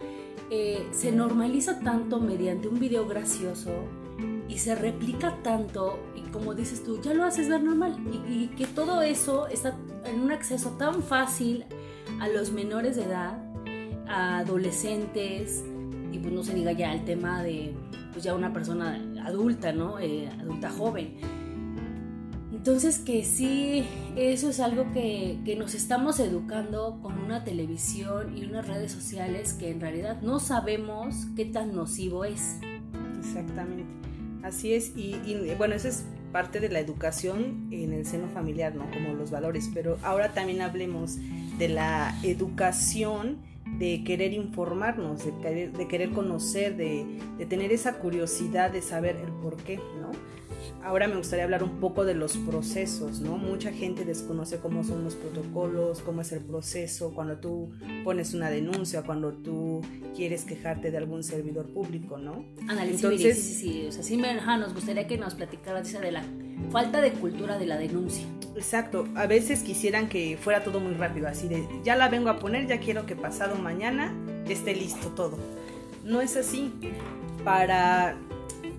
eh, 0.49 0.87
se 0.93 1.11
normaliza 1.11 1.81
tanto 1.81 2.21
mediante 2.21 2.69
un 2.69 2.79
video 2.79 3.05
gracioso 3.09 3.73
y 4.47 4.59
se 4.59 4.77
replica 4.77 5.37
tanto 5.43 5.99
y 6.15 6.21
como 6.31 6.55
dices 6.55 6.85
tú, 6.85 7.03
ya 7.03 7.13
lo 7.15 7.25
haces 7.25 7.49
ver 7.49 7.61
normal 7.61 7.97
y, 8.29 8.47
que 8.57 8.67
todo 8.67 9.03
eso 9.03 9.49
está 9.49 9.77
en 10.05 10.21
un 10.21 10.31
acceso 10.31 10.71
tan 10.79 11.03
fácil 11.03 11.65
a 12.21 12.29
los 12.29 12.53
menores 12.53 12.95
de 12.95 13.07
edad, 13.07 13.37
a 14.07 14.39
adolescentes, 14.39 15.65
y 16.13 16.19
pues 16.21 16.33
no 16.33 16.45
se 16.45 16.55
diga 16.55 16.71
ya 16.71 16.95
el 16.95 17.05
tema 17.05 17.43
de 17.43 17.75
pues 18.13 18.23
ya 18.23 18.37
una 18.37 18.53
persona 18.53 19.03
adulta, 19.25 19.73
¿no? 19.73 19.99
Eh, 19.99 20.31
adulta 20.41 20.71
joven. 20.71 21.17
Entonces 22.63 23.01
que 23.01 23.25
sí, 23.25 23.85
eso 24.15 24.49
es 24.49 24.61
algo 24.61 24.93
que, 24.93 25.41
que, 25.45 25.57
nos 25.57 25.75
estamos 25.75 26.21
educando 26.21 27.01
con 27.03 27.19
una 27.19 27.43
televisión 27.43 28.39
y 28.39 28.45
unas 28.45 28.69
redes 28.69 28.93
sociales 28.93 29.53
que 29.53 29.69
en 29.69 29.81
realidad 29.81 30.23
no 30.23 30.39
sabemos 30.39 31.27
qué 31.35 31.45
tan 31.45 31.75
nocivo 31.75 32.25
es. 32.25 32.61
Exactamente, 33.19 33.91
así 34.45 34.75
es, 34.75 34.93
y, 34.95 35.17
bueno, 35.59 35.75
eso 35.75 35.89
es 35.89 36.05
parte 36.31 36.61
de 36.61 36.69
la 36.69 36.79
educación 36.79 37.67
en 37.73 37.93
el 37.93 38.07
seno 38.07 38.29
familiar, 38.29 38.77
¿no? 38.77 38.89
Como 38.93 39.13
los 39.15 39.33
valores, 39.33 39.69
pero 39.75 39.99
ahora 40.05 40.33
también 40.33 40.61
hablemos 40.61 41.17
de 41.59 41.69
la 41.69 42.17
educación 42.23 43.39
de 43.77 44.05
querer 44.05 44.35
informarnos, 44.35 45.25
de 45.25 45.33
querer, 45.43 45.73
de 45.73 45.89
querer 45.89 46.11
conocer, 46.11 46.77
de, 46.77 47.19
de, 47.39 47.45
tener 47.45 47.73
esa 47.73 47.95
curiosidad 47.95 48.71
de 48.71 48.83
saber 48.83 49.17
el 49.17 49.33
por 49.33 49.57
qué, 49.57 49.79
¿no? 50.01 50.13
Ahora 50.83 51.09
me 51.09 51.17
gustaría 51.17 51.45
hablar 51.45 51.63
un 51.63 51.81
poco 51.81 52.05
de 52.05 52.15
los 52.15 52.37
procesos, 52.37 53.21
¿no? 53.21 53.37
Mucha 53.37 53.73
gente 53.73 54.05
desconoce 54.05 54.59
cómo 54.59 54.85
son 54.85 55.05
los 55.05 55.15
protocolos, 55.15 56.01
cómo 56.01 56.21
es 56.21 56.33
el 56.33 56.41
proceso, 56.41 57.13
cuando 57.15 57.39
tú 57.39 57.71
pones 58.05 58.35
una 58.35 58.51
denuncia, 58.51 59.03
cuando 59.03 59.33
tú 59.33 59.81
quieres 60.15 60.45
quejarte 60.45 60.91
de 60.91 60.99
algún 60.99 61.23
servidor 61.23 61.67
público, 61.73 62.19
¿no? 62.19 62.45
Entonces, 62.81 63.43
sí, 63.43 63.55
sí, 63.55 63.55
sí, 63.55 63.87
o 63.87 63.93
sea, 63.93 64.03
sí 64.03 64.17
me, 64.17 64.35
nos 64.35 64.75
gustaría 64.75 65.07
que 65.07 65.19
nos 65.19 65.35
platicaras 65.35 65.93
de 65.93 66.13
la 66.13 66.25
falta 66.71 67.01
de 67.01 67.13
cultura 67.13 67.59
de 67.59 67.67
la 67.67 67.77
denuncia. 67.77 68.25
Exacto, 68.55 69.09
a 69.15 69.27
veces 69.27 69.63
quisieran 69.63 70.09
que 70.09 70.37
fuera 70.37 70.63
todo 70.63 70.81
muy 70.81 70.95
rápido, 70.95 71.29
así 71.29 71.49
de 71.49 71.67
ya 71.83 71.97
la 71.97 72.09
vengo 72.09 72.29
a 72.29 72.39
poner, 72.39 72.67
ya 72.67 72.79
quiero 72.81 73.07
que 73.07 73.17
pasado 73.17 73.57
mañana 73.57 74.15
esté 74.49 74.75
listo 74.75 75.09
todo. 75.09 75.39
No 76.05 76.21
es 76.21 76.37
así. 76.37 76.73
Para 77.45 78.17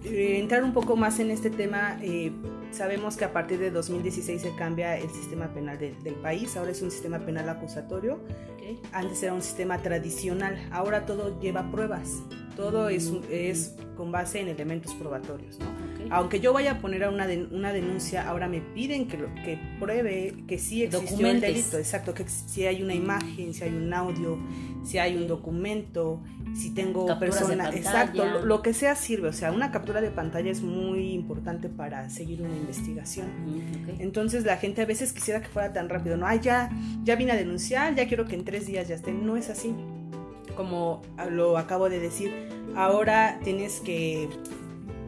entrar 0.05 0.63
un 0.63 0.73
poco 0.73 0.95
más 0.95 1.19
en 1.19 1.31
este 1.31 1.49
tema, 1.49 1.97
eh, 2.01 2.31
sabemos 2.71 3.17
que 3.17 3.25
a 3.25 3.33
partir 3.33 3.59
de 3.59 3.71
2016 3.71 4.41
se 4.41 4.55
cambia 4.55 4.97
el 4.97 5.09
sistema 5.09 5.53
penal 5.53 5.77
del 5.79 6.15
país, 6.15 6.55
ahora 6.57 6.71
es 6.71 6.81
un 6.81 6.91
sistema 6.91 7.19
penal 7.19 7.49
acusatorio, 7.49 8.19
antes 8.91 9.21
era 9.23 9.33
un 9.33 9.41
sistema 9.41 9.77
tradicional, 9.79 10.57
ahora 10.71 11.05
todo 11.05 11.39
lleva 11.39 11.69
pruebas, 11.71 12.23
todo 12.55 12.89
es, 12.89 13.11
es 13.29 13.75
con 13.95 14.11
base 14.11 14.39
en 14.39 14.47
elementos 14.47 14.93
probatorios. 14.95 15.59
¿no? 15.59 15.65
Aunque 16.09 16.39
yo 16.39 16.53
vaya 16.53 16.73
a 16.73 16.79
poner 16.79 17.07
una, 17.07 17.27
una 17.51 17.73
denuncia, 17.73 18.27
ahora 18.27 18.47
me 18.47 18.61
piden 18.61 19.07
que, 19.07 19.17
que 19.17 19.59
pruebe 19.79 20.35
que 20.47 20.57
sí 20.57 20.83
existió 20.83 21.27
el 21.27 21.41
delito, 21.41 21.77
exacto, 21.77 22.13
que 22.13 22.27
si 22.27 22.65
hay 22.65 22.81
una 22.81 22.93
imagen, 22.93 23.53
si 23.53 23.63
hay 23.63 23.73
un 23.73 23.93
audio, 23.93 24.37
si 24.83 24.97
hay 24.97 25.15
un 25.15 25.27
documento, 25.27 26.21
si 26.55 26.71
tengo 26.71 27.19
personas, 27.19 27.75
exacto, 27.75 28.41
lo, 28.41 28.61
que 28.61 28.73
sea 28.73 28.95
sirve, 28.95 29.29
o 29.29 29.33
sea, 29.33 29.51
una 29.51 29.71
captura 29.71 30.01
de 30.01 30.11
pantalla 30.11 30.51
es 30.51 30.61
muy 30.61 31.11
importante 31.13 31.69
para 31.69 32.09
seguir 32.09 32.41
una 32.41 32.55
investigación. 32.55 33.27
Entonces 33.99 34.43
la 34.43 34.57
gente 34.57 34.81
a 34.81 34.85
veces 34.85 35.13
quisiera 35.13 35.41
que 35.41 35.47
fuera 35.47 35.73
tan 35.73 35.89
rápido, 35.89 36.17
no, 36.17 36.27
ay, 36.27 36.39
ya, 36.41 36.69
ya 37.03 37.15
vine 37.15 37.31
a 37.31 37.35
denunciar, 37.35 37.95
ya 37.95 38.07
quiero 38.07 38.25
que 38.25 38.35
en 38.35 38.45
tres 38.45 38.67
días 38.67 38.87
ya 38.87 38.95
esté, 38.95 39.13
no 39.13 39.37
es 39.37 39.49
así. 39.49 39.73
Como 40.55 41.01
lo 41.29 41.57
acabo 41.57 41.89
de 41.89 41.99
decir, 41.99 42.31
ahora 42.75 43.39
tienes 43.43 43.79
que 43.79 44.29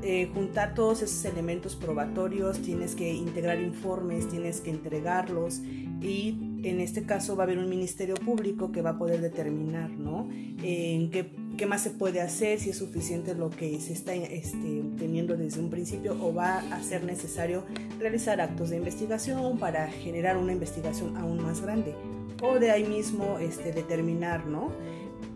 eh, 0.08 0.30
juntar 0.36 0.76
todos 0.76 1.02
esos 1.02 1.26
elementos 1.26 1.76
probatorios, 1.76 2.62
tienes 2.62 2.94
que 2.94 3.12
integrar 3.12 3.60
informes, 3.60 4.30
tienes 4.30 4.62
que 4.62 4.70
entregarlos 4.70 5.62
y 6.00 6.38
en 6.64 6.80
este 6.80 7.04
caso 7.06 7.36
va 7.36 7.44
a 7.44 7.46
haber 7.46 7.58
un 7.58 7.70
ministerio 7.70 8.14
público 8.14 8.72
que 8.72 8.84
va 8.84 8.92
a 8.92 8.98
poder 9.00 9.20
determinar, 9.22 9.90
¿no? 9.90 10.30
En 10.62 11.10
qué, 11.10 11.32
qué 11.58 11.66
más 11.66 11.82
se 11.82 11.90
puede 11.90 12.22
hacer, 12.22 12.60
si 12.60 12.70
es 12.70 12.78
suficiente 12.78 13.34
lo 13.34 13.50
que 13.50 13.80
se 13.80 13.94
está 13.94 14.14
este, 14.14 14.84
teniendo 14.98 15.38
desde 15.38 15.60
un 15.60 15.72
principio 15.72 16.16
o 16.22 16.32
va 16.32 16.60
a 16.60 16.84
ser 16.84 17.04
necesario 17.04 17.64
realizar 17.98 18.40
actos 18.42 18.70
de 18.70 18.78
investigación 18.78 19.58
para 19.58 19.88
generar 19.88 20.38
una 20.38 20.54
investigación 20.54 21.18
aún 21.18 21.42
más 21.42 21.62
grande 21.62 21.96
o 22.44 22.60
de 22.60 22.70
ahí 22.70 22.84
mismo 22.84 23.40
este, 23.40 23.72
determinar, 23.72 24.46
¿no? 24.46 24.72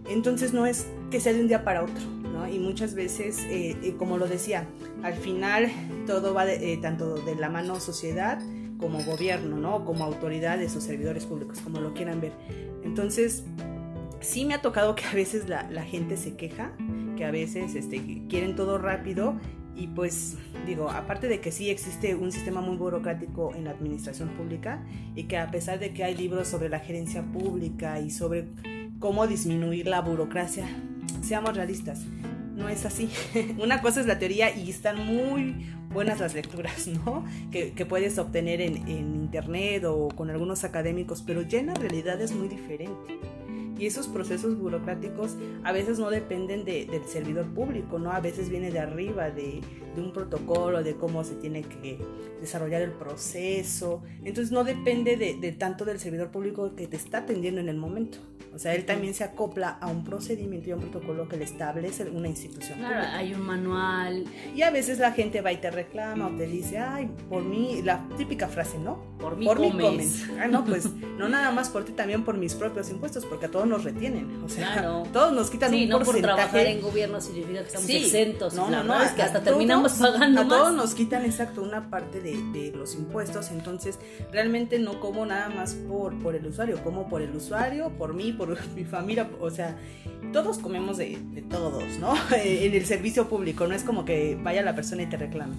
Entonces 0.10 0.54
no 0.54 0.66
es 0.66 0.88
que 1.12 1.20
sea 1.20 1.34
de 1.34 1.42
un 1.42 1.48
día 1.48 1.64
para 1.64 1.84
otro, 1.84 2.04
¿no? 2.34 2.48
Y 2.48 2.60
muchas 2.60 2.96
veces, 2.96 3.40
eh, 3.50 3.96
como 3.98 4.18
lo 4.18 4.28
decía, 4.28 4.68
al 5.04 5.14
final 5.14 5.72
todo 6.06 6.34
va 6.34 6.46
de, 6.46 6.74
eh, 6.74 6.78
tanto 6.78 7.16
de 7.16 7.36
la 7.36 7.50
mano 7.50 7.80
sociedad, 7.80 8.42
como 8.80 9.04
gobierno, 9.04 9.58
¿no? 9.58 9.86
Como 9.86 10.06
autoridades 10.06 10.76
o 10.76 10.82
servidores 10.82 11.26
públicos, 11.26 11.60
como 11.60 11.80
lo 11.82 11.94
quieran 11.94 12.22
ver. 12.22 12.32
Entonces, 12.84 13.44
sí 14.22 14.46
me 14.46 14.54
ha 14.54 14.62
tocado 14.62 14.96
que 14.96 15.06
a 15.06 15.14
veces 15.14 15.48
la, 15.50 15.84
gente 15.84 16.18
se 16.18 16.36
queja, 16.36 16.72
que 17.18 17.26
a 17.26 17.32
veces 17.32 17.76
este, 17.76 18.24
quieren 18.30 18.56
todo 18.56 18.78
rápido 18.78 19.36
y 19.76 19.88
pues 19.88 20.38
digo, 20.66 20.90
aparte 20.90 21.28
de 21.28 21.40
que 21.40 21.52
sí 21.52 21.70
existe 21.70 22.16
un 22.16 22.32
sistema 22.32 22.60
muy 22.60 22.76
burocrático 22.76 23.54
en 23.56 23.66
la 23.66 23.72
administración 23.72 24.30
pública 24.30 24.84
y 25.16 25.24
que 25.24 25.38
a 25.38 25.50
pesar 25.52 25.80
de 25.80 25.94
que 25.94 26.04
hay 26.04 26.16
libros 26.16 26.48
sobre 26.50 26.68
la 26.68 26.80
gerencia 26.80 27.24
pública 27.24 28.00
y 28.00 28.12
sobre 28.12 28.48
cómo 29.00 29.28
disminuir 29.28 29.88
la 29.88 30.02
burocracia, 30.02 30.68
seamos 31.22 31.56
realistas, 31.56 32.02
no 32.56 32.70
es 32.70 32.86
así. 32.86 33.10
Una 33.62 33.82
cosa 33.82 34.02
es 34.02 34.06
la 34.06 34.20
teoría 34.20 34.56
y 34.56 34.70
están 34.70 35.06
muy 35.06 35.66
buenas 35.92 36.20
las 36.20 36.34
lecturas, 36.34 36.88
¿no? 36.88 37.26
Que, 37.52 37.86
puedes 37.86 38.18
obtener 38.20 38.62
en, 38.62 38.88
en, 38.88 39.16
internet 39.16 39.86
o 39.86 40.10
con 40.10 40.30
algunos 40.30 40.64
académicos, 40.64 41.24
pero 41.26 41.42
ya 41.42 41.60
en 41.60 41.68
la 41.68 41.74
realidad 41.74 42.22
es 42.22 42.34
muy 42.34 42.48
diferente. 42.48 43.20
Y 43.80 43.86
esos 43.86 44.08
procesos 44.08 44.58
burocráticos 44.58 45.38
a 45.64 45.72
veces 45.72 46.00
no 46.00 46.10
dependen 46.10 46.66
de, 46.66 46.86
del 46.86 47.06
servidor 47.06 47.48
público, 47.54 47.98
¿no? 47.98 48.12
A 48.12 48.20
veces 48.20 48.50
viene 48.50 48.72
de 48.72 48.80
arriba, 48.80 49.32
de, 49.32 49.62
de, 49.96 50.02
un 50.02 50.12
protocolo, 50.12 50.84
de 50.84 50.96
cómo 50.96 51.24
se 51.24 51.36
tiene 51.36 51.62
que 51.64 51.98
desarrollar 52.42 52.82
el 52.82 52.92
proceso. 52.92 54.04
Entonces 54.24 54.52
no 54.52 54.64
depende 54.64 55.18
de, 55.18 55.36
de 55.36 55.52
tanto 55.54 55.86
del 55.86 56.00
servidor 56.00 56.30
público 56.30 56.76
que 56.76 56.88
te 56.88 56.98
está 56.98 57.20
atendiendo 57.20 57.62
en 57.62 57.70
el 57.70 57.78
momento. 57.78 58.20
O 58.54 58.58
sea, 58.58 58.74
él 58.74 58.86
también 58.86 59.14
se 59.14 59.24
acopla 59.24 59.78
a 59.80 59.88
un 59.88 60.04
procedimiento 60.04 60.70
y 60.70 60.72
a 60.72 60.76
un 60.76 60.82
protocolo 60.82 61.30
que 61.30 61.38
le 61.38 61.46
establece 61.46 62.10
una 62.10 62.28
institución. 62.28 62.80
Claro, 62.80 63.08
hay 63.14 63.34
un 63.34 63.42
manual. 63.42 64.26
Y 64.56 64.64
a 64.64 64.72
veces 64.72 65.00
la 65.00 65.12
gente 65.12 65.42
va 65.42 65.52
y 65.52 65.58
te 65.58 65.70
reclama 65.70 66.28
o 66.28 66.32
te 66.32 66.48
dice, 66.48 66.80
ay, 66.80 67.10
por 67.30 67.44
mí, 67.44 67.82
la 67.84 68.08
típica 68.18 68.48
frase, 68.48 68.80
¿no? 68.80 69.10
por 69.20 69.38
mí 69.38 69.46
por 69.46 69.58
comes. 69.58 70.28
mí. 70.28 70.38
Ah, 70.40 70.48
no, 70.48 70.66
pues 70.66 70.90
no 71.18 71.30
nada 71.30 71.52
más 71.52 71.70
por 71.70 71.84
ti, 71.86 71.92
también 71.92 72.24
por 72.24 72.38
mis 72.38 72.56
propios 72.56 72.90
impuestos, 72.90 73.26
porque 73.26 73.46
a 73.46 73.52
todos 73.52 73.68
nos 73.70 73.84
retienen. 73.84 74.44
O 74.44 74.50
sea, 74.50 74.74
Claro. 74.74 75.04
todos 75.14 75.32
nos 75.34 75.50
quitan 75.50 75.70
Sí, 75.72 75.84
un 75.84 75.90
no 75.90 75.98
por 75.98 76.06
porcentaje. 76.08 76.36
trabajar 76.36 76.66
en 76.66 76.82
gobierno 76.82 77.22
significa 77.22 77.62
que 77.62 77.68
estamos 77.68 77.88
Sí. 77.88 77.98
exentos. 77.98 78.54
No, 78.56 78.70
no, 78.70 79.02
es 79.02 79.12
que 79.12 79.22
hasta 79.22 79.40
todos- 79.40 79.46
terminamos 79.46 79.94
pagando 79.94 80.42
a 80.42 80.44
más. 80.44 80.50
todos 80.58 80.74
nos 80.74 80.94
quitan 80.94 81.24
exacto 81.26 81.62
una 81.62 81.90
parte 81.90 82.20
de, 82.22 82.32
de 82.52 82.74
los 82.76 82.96
impuestos, 82.96 83.52
entonces 83.52 84.00
realmente 84.32 84.80
no 84.80 85.00
como 85.00 85.26
nada 85.26 85.50
más 85.50 85.76
por, 85.76 86.18
por 86.20 86.36
el 86.36 86.46
usuario, 86.46 86.84
como 86.84 87.08
por 87.08 87.22
el 87.22 87.36
usuario, 87.36 87.90
por 87.98 88.14
mí, 88.14 88.34
por 88.34 88.58
mi 88.76 88.84
familia, 88.84 89.30
o 89.40 89.50
sea, 89.50 89.78
todos 90.34 90.58
comemos 90.58 90.98
de, 90.98 91.18
de 91.32 91.42
todos, 91.44 91.84
¿no? 92.00 92.14
en 92.36 92.74
el 92.74 92.86
servicio 92.86 93.30
público, 93.30 93.68
no 93.68 93.76
es 93.76 93.84
como 93.84 94.04
que 94.06 94.38
vaya 94.42 94.62
la 94.62 94.76
persona 94.76 95.04
y 95.04 95.06
te 95.08 95.18
reclame. 95.18 95.56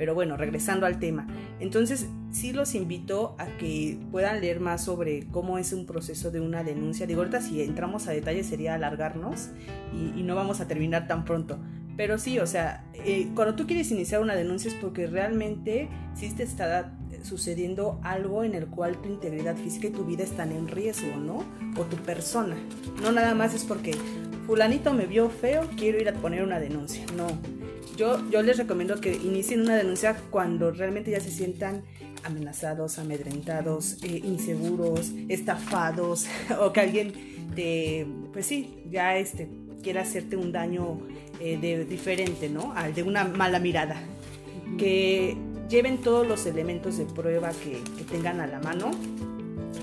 Pero 0.00 0.14
bueno, 0.14 0.38
regresando 0.38 0.86
al 0.86 0.98
tema. 0.98 1.26
Entonces, 1.60 2.06
sí 2.32 2.54
los 2.54 2.74
invito 2.74 3.34
a 3.36 3.44
que 3.58 3.98
puedan 4.10 4.40
leer 4.40 4.58
más 4.58 4.82
sobre 4.82 5.26
cómo 5.26 5.58
es 5.58 5.74
un 5.74 5.84
proceso 5.84 6.30
de 6.30 6.40
una 6.40 6.64
denuncia. 6.64 7.06
Digo, 7.06 7.20
ahorita 7.20 7.42
si 7.42 7.60
entramos 7.60 8.08
a 8.08 8.12
detalle 8.12 8.42
sería 8.42 8.72
alargarnos 8.72 9.50
y, 9.92 10.22
no 10.22 10.34
vamos 10.34 10.62
a 10.62 10.66
terminar 10.66 11.06
tan 11.06 11.26
pronto. 11.26 11.58
Pero 11.98 12.16
sí, 12.16 12.38
o 12.38 12.46
sea, 12.46 12.86
eh, 12.94 13.28
cuando 13.34 13.56
tú 13.56 13.66
quieres 13.66 13.90
iniciar 13.90 14.22
una 14.22 14.34
denuncia 14.34 14.70
es 14.70 14.74
porque 14.76 15.06
realmente 15.06 15.90
sí 16.14 16.32
te 16.34 16.44
está 16.44 16.94
sucediendo 17.22 18.00
algo 18.02 18.42
en 18.42 18.54
el 18.54 18.68
cual 18.68 19.02
tu 19.02 19.10
integridad 19.10 19.54
física 19.54 19.88
y 19.88 19.90
tu 19.90 20.06
vida 20.06 20.24
están 20.24 20.50
en 20.52 20.68
riesgo, 20.68 21.14
¿no? 21.18 21.44
O 21.76 21.84
tu 21.84 21.98
persona. 21.98 22.56
No 23.02 23.12
nada 23.12 23.34
más 23.34 23.52
es 23.52 23.64
porque 23.64 23.94
fulanito 24.50 24.92
me 24.92 25.06
vio 25.06 25.30
feo, 25.30 25.68
quiero 25.76 26.00
ir 26.00 26.08
a 26.08 26.12
poner 26.12 26.42
una 26.42 26.58
denuncia. 26.58 27.04
No. 27.16 27.28
Yo, 27.96 28.18
yo 28.30 28.42
les 28.42 28.56
recomiendo 28.58 29.00
que 29.00 29.12
inicien 29.14 29.60
una 29.60 29.76
denuncia 29.76 30.16
cuando 30.30 30.72
realmente 30.72 31.12
ya 31.12 31.20
se 31.20 31.30
sientan 31.30 31.84
amenazados, 32.24 32.98
amedrentados, 32.98 34.02
eh, 34.02 34.20
inseguros, 34.24 35.12
estafados, 35.28 36.26
o 36.60 36.72
que 36.72 36.80
alguien 36.80 37.12
te, 37.54 38.08
pues 38.32 38.46
sí, 38.46 38.82
ya 38.90 39.16
este, 39.18 39.48
quiera 39.84 40.02
hacerte 40.02 40.36
un 40.36 40.50
daño 40.50 40.98
eh, 41.38 41.56
de, 41.56 41.84
diferente, 41.84 42.48
¿no? 42.48 42.72
Al 42.74 42.92
de 42.92 43.04
una 43.04 43.22
mala 43.22 43.60
mirada. 43.60 44.02
Que 44.78 45.36
lleven 45.68 45.98
todos 45.98 46.26
los 46.26 46.44
elementos 46.46 46.98
de 46.98 47.04
prueba 47.04 47.50
que, 47.50 47.78
que 47.96 48.02
tengan 48.02 48.40
a 48.40 48.48
la 48.48 48.58
mano, 48.58 48.90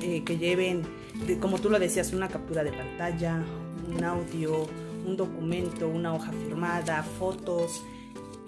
eh, 0.01 0.23
que 0.25 0.37
lleven, 0.37 0.81
de- 1.25 1.37
como 1.39 1.57
tú 1.57 1.69
lo 1.69 1.79
decías, 1.79 2.11
una 2.11 2.27
captura 2.27 2.65
de 2.65 2.73
pantalla, 2.73 3.41
un 3.87 4.03
audio, 4.03 4.67
un 5.05 5.17
documento, 5.17 5.87
una 5.87 6.13
hoja 6.13 6.31
firmada, 6.31 7.03
fotos, 7.03 7.83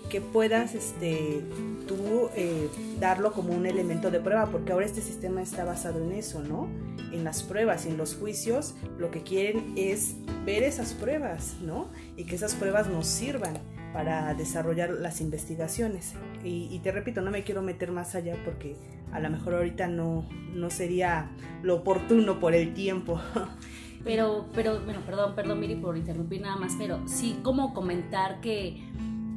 que 0.10 0.22
puedas 0.22 0.74
este, 0.74 1.42
tú 1.88 2.30
eh, 2.36 2.68
darlo 3.00 3.32
como 3.32 3.54
un 3.54 3.66
elemento 3.66 4.12
de 4.12 4.20
prueba, 4.20 4.48
porque 4.48 4.74
ahora 4.74 4.86
este 4.86 5.02
sistema 5.02 5.42
está 5.42 5.64
basado 5.64 6.04
en 6.04 6.12
eso, 6.14 6.42
¿no? 6.42 6.68
En 7.14 7.24
las 7.24 7.44
pruebas 7.44 7.86
en 7.86 7.98
los 7.98 8.16
juicios, 8.16 8.76
lo 8.98 9.12
que 9.12 9.22
quieren 9.22 9.74
es 9.76 10.16
ver 10.46 10.64
esas 10.64 10.94
pruebas, 10.94 11.56
¿no? 11.62 11.90
Y 12.18 12.26
que 12.26 12.36
esas 12.36 12.56
pruebas 12.56 12.90
nos 12.90 13.08
sirvan 13.08 13.54
para 13.94 14.34
desarrollar 14.34 14.92
las 14.92 15.22
investigaciones. 15.22 16.14
Y, 16.44 16.68
y 16.72 16.80
te 16.80 16.92
repito, 16.92 17.22
no 17.22 17.32
me 17.32 17.44
quiero 17.44 17.62
meter 17.62 17.92
más 17.92 18.16
allá 18.16 18.36
porque 18.44 18.76
a 19.12 19.20
lo 19.20 19.30
mejor 19.30 19.56
ahorita 19.56 19.88
no, 19.88 20.28
no 20.54 20.70
sería 20.70 21.30
lo 21.62 21.78
oportuno 21.78 22.40
por 22.40 22.54
el 22.54 22.74
tiempo. 22.74 23.20
Pero, 24.04 24.46
pero, 24.54 24.80
bueno, 24.86 25.02
perdón, 25.06 25.34
perdón, 25.36 25.60
Miri, 25.60 25.76
por 25.76 25.98
interrumpir 25.98 26.42
nada 26.42 26.56
más, 26.56 26.76
pero 26.78 27.00
sí, 27.08 27.38
como 27.44 27.74
comentar 27.74 28.40
que, 28.42 28.82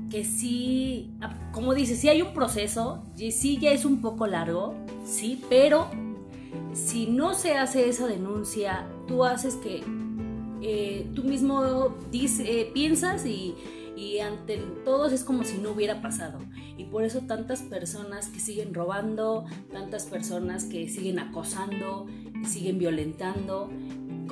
que 0.09 0.25
sí, 0.25 1.11
ah, 1.21 1.35
como 1.53 1.75
dices, 1.75 1.99
sí 1.99 2.09
hay 2.09 2.23
un 2.23 2.33
proceso, 2.33 3.03
sí 3.17 3.59
ya 3.59 3.73
es 3.73 3.85
un 3.85 4.01
poco 4.01 4.27
largo, 4.27 4.75
sí, 5.05 5.43
pero 5.49 5.89
si 6.73 7.07
no 7.07 7.35
se 7.35 7.55
hace 7.57 7.89
esa 7.89 8.07
denuncia, 8.07 8.87
tú 9.09 9.25
haces 9.25 9.57
que 9.57 9.83
eh, 10.63 11.11
tú 11.15 11.25
mismo 11.25 11.97
dice- 12.13 12.61
eh, 12.61 12.71
piensas 12.73 13.27
y, 13.27 13.55
y 13.97 14.21
ante 14.21 14.59
todos 14.85 15.13
es 15.13 15.25
como 15.25 15.43
si 15.45 15.59
no 15.59 15.73
hubiera 15.73 16.01
pasado. 16.01 16.39
Y 16.79 16.85
por 16.85 17.03
eso 17.05 17.23
tantas 17.27 17.63
personas 17.63 18.29
que 18.29 18.39
siguen 18.41 18.73
robando, 18.73 19.45
tantas 19.73 20.07
personas 20.07 20.65
que 20.65 20.89
siguen 20.89 21.19
acosando, 21.19 22.07
siguen 22.47 22.79
violentando, 22.79 23.71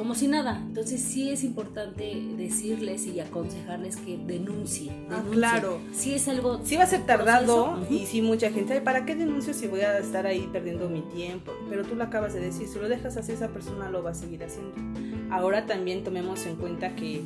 como 0.00 0.14
si 0.14 0.28
nada. 0.28 0.62
Entonces 0.66 0.98
sí 1.02 1.28
es 1.28 1.44
importante 1.44 2.22
decirles 2.38 3.04
y 3.04 3.20
aconsejarles 3.20 3.98
que 3.98 4.16
denuncien. 4.16 5.06
Ah, 5.10 5.22
claro. 5.30 5.78
Sí 5.92 6.14
es 6.14 6.26
algo... 6.26 6.58
Sí 6.64 6.76
va 6.78 6.84
a 6.84 6.86
ser 6.86 7.04
tardado 7.04 7.78
y 7.90 8.06
sí 8.06 8.22
mucha 8.22 8.50
gente, 8.50 8.72
"Ay, 8.72 8.80
¿para 8.80 9.04
qué 9.04 9.14
denuncio 9.14 9.52
si 9.52 9.66
voy 9.66 9.80
a 9.82 9.98
estar 9.98 10.24
ahí 10.26 10.48
perdiendo 10.50 10.88
mi 10.88 11.02
tiempo? 11.02 11.52
Pero 11.68 11.84
tú 11.84 11.96
lo 11.96 12.04
acabas 12.04 12.32
de 12.32 12.40
decir, 12.40 12.66
si 12.66 12.78
lo 12.78 12.88
dejas 12.88 13.18
así 13.18 13.32
esa 13.32 13.48
persona 13.48 13.90
lo 13.90 14.02
va 14.02 14.12
a 14.12 14.14
seguir 14.14 14.42
haciendo. 14.42 14.72
Ahora 15.30 15.66
también 15.66 16.02
tomemos 16.02 16.46
en 16.46 16.56
cuenta 16.56 16.96
que 16.96 17.22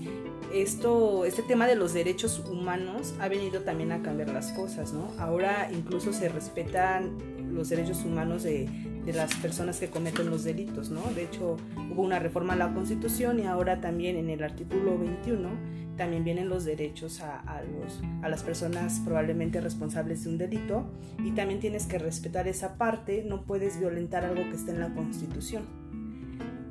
esto, 0.53 1.25
este 1.25 1.43
tema 1.43 1.69
de 1.69 1.77
los 1.77 1.95
derechos 1.95 2.43
humanos 2.51 3.15
ha 3.21 3.29
venido 3.29 3.61
también 3.61 3.93
a 3.93 4.03
cambiar 4.03 4.31
las 4.31 4.51
cosas, 4.51 4.93
¿no? 4.93 5.13
Ahora 5.21 5.71
incluso 5.73 6.13
se 6.13 6.29
respetan 6.29 7.13
los 7.55 7.69
derechos 7.69 8.05
humanos 8.05 8.43
de, 8.43 8.69
de 9.05 9.13
las 9.13 9.35
personas 9.37 9.79
que 9.79 9.89
cometen 9.89 10.31
los 10.31 10.45
delitos, 10.45 10.91
¿no? 10.91 11.03
De 11.15 11.25
hecho, 11.25 11.57
hubo 11.91 12.03
una 12.03 12.19
reforma 12.19 12.55
a 12.55 12.57
la 12.57 12.73
Constitución 12.73 13.39
y 13.39 13.45
ahora 13.45 13.81
también 13.81 14.17
en 14.17 14.31
el 14.31 14.43
artículo 14.43 14.99
21 14.99 15.49
también 15.97 16.25
vienen 16.25 16.49
los 16.49 16.65
derechos 16.65 17.21
a, 17.21 17.63
los, 17.63 18.01
a 18.23 18.29
las 18.29 18.43
personas 18.43 19.01
probablemente 19.05 19.61
responsables 19.61 20.25
de 20.25 20.31
un 20.31 20.39
delito 20.39 20.87
y 21.25 21.33
también 21.33 21.61
tienes 21.61 21.87
que 21.87 21.99
respetar 21.99 22.49
esa 22.49 22.77
parte, 22.77 23.25
no 23.25 23.43
puedes 23.43 23.79
violentar 23.79 24.25
algo 24.25 24.43
que 24.51 24.57
está 24.57 24.73
en 24.73 24.81
la 24.81 24.93
Constitución. 24.93 25.65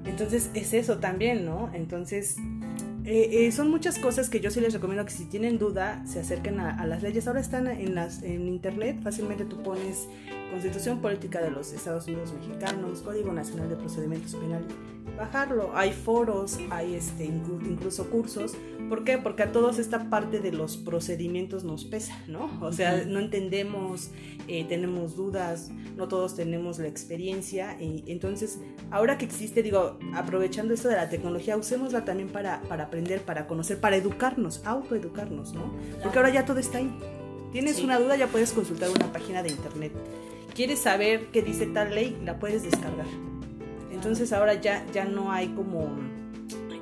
Entonces 0.06 0.52
es 0.54 0.74
eso 0.74 0.98
también, 0.98 1.46
¿no? 1.46 1.72
Entonces 1.74 2.36
eh, 3.06 3.46
eh, 3.48 3.52
son 3.52 3.70
muchas 3.70 3.98
cosas 3.98 4.30
que 4.30 4.40
yo 4.40 4.52
sí 4.52 4.60
les 4.60 4.74
recomiendo 4.74 5.06
que 5.06 5.12
si 5.12 5.26
tienen 5.26 5.58
duda 5.58 6.04
se 6.06 6.20
acerquen 6.20 6.60
a, 6.60 6.70
a 6.78 6.86
las 6.86 7.02
leyes. 7.02 7.28
Ahora 7.28 7.40
están 7.40 7.68
en, 7.68 7.96
las, 7.96 8.24
en 8.24 8.48
internet, 8.48 9.00
fácilmente 9.02 9.46
tú 9.46 9.64
pones 9.64 10.08
Constitución 10.54 11.00
Política 11.02 11.42
de 11.42 11.50
los 11.50 11.74
Estados 11.74 12.06
Unidos 12.08 12.32
Mexicanos, 12.32 13.00
Código 13.02 13.34
Nacional 13.34 13.70
de 13.70 13.76
Procedimientos 13.76 14.36
Penales, 14.36 14.68
bajarlo. 15.18 15.72
Hay 15.76 15.92
foros, 15.92 16.60
hay 16.70 16.94
este, 16.94 17.26
inclu- 17.28 17.66
incluso 17.68 18.08
cursos. 18.12 18.54
¿Por 18.88 19.04
qué? 19.04 19.18
Porque 19.18 19.42
a 19.42 19.52
todos 19.52 19.80
esta 19.80 20.12
parte 20.12 20.40
de 20.40 20.52
los 20.52 20.78
procedimientos 20.78 21.64
nos 21.64 21.86
pesa, 21.86 22.16
¿no? 22.28 22.52
O 22.62 22.72
sea, 22.72 23.04
no 23.06 23.20
entendemos, 23.20 24.12
eh, 24.48 24.64
tenemos 24.70 25.16
dudas, 25.16 25.72
no 25.98 26.08
todos 26.08 26.36
tenemos 26.36 26.78
la 26.78 26.88
experiencia. 26.88 27.76
Y 27.82 28.04
entonces, 28.06 28.60
ahora 28.92 29.18
que 29.18 29.26
existe, 29.26 29.64
digo, 29.64 29.98
aprovechando 30.14 30.76
esto 30.76 30.88
de 30.88 30.98
la 30.98 31.10
tecnología, 31.10 31.58
usémosla 31.58 32.06
también 32.06 32.30
para, 32.30 32.62
para 32.70 32.84
aprender, 32.84 33.22
para 33.24 33.48
conocer, 33.48 33.80
para 33.80 33.96
educarnos, 33.96 34.62
autoeducarnos, 34.66 35.54
¿no? 35.56 35.74
Porque 36.04 36.20
ahora 36.20 36.30
ya 36.32 36.46
todo 36.46 36.60
está 36.60 36.78
ahí. 36.78 36.96
Tienes 37.52 37.78
Sí. 37.78 37.84
una 37.84 37.98
duda, 38.00 38.18
ya 38.18 38.28
puedes 38.28 38.52
consultar 38.52 38.90
una 38.92 39.12
página 39.12 39.42
de 39.42 39.50
internet. 39.50 39.92
¿Quieres 40.54 40.80
saber 40.80 41.28
qué 41.32 41.42
dice 41.42 41.66
tal 41.68 41.96
ley? 41.96 42.18
La 42.24 42.38
puedes 42.40 42.64
descargar. 42.64 43.08
Entonces 43.92 44.32
ahora 44.34 44.56
ya, 44.56 44.86
ya 44.94 45.06
no 45.06 45.32
hay 45.32 45.48
como 45.50 45.90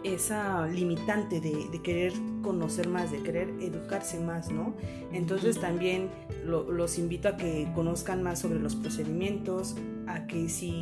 esa 0.03 0.65
limitante 0.67 1.39
de, 1.39 1.67
de 1.71 1.81
querer 1.81 2.11
conocer 2.41 2.87
más, 2.89 3.11
de 3.11 3.19
querer 3.19 3.49
educarse 3.61 4.19
más, 4.19 4.51
¿no? 4.51 4.73
Entonces 5.13 5.59
también 5.59 6.09
lo- 6.45 6.69
los 6.71 6.97
invito 6.97 7.27
a 7.29 7.37
que 7.37 7.67
conozcan 7.75 8.23
más 8.23 8.39
sobre 8.39 8.59
los 8.59 8.75
procedimientos, 8.75 9.75
a 10.07 10.25
que 10.25 10.49
si 10.49 10.81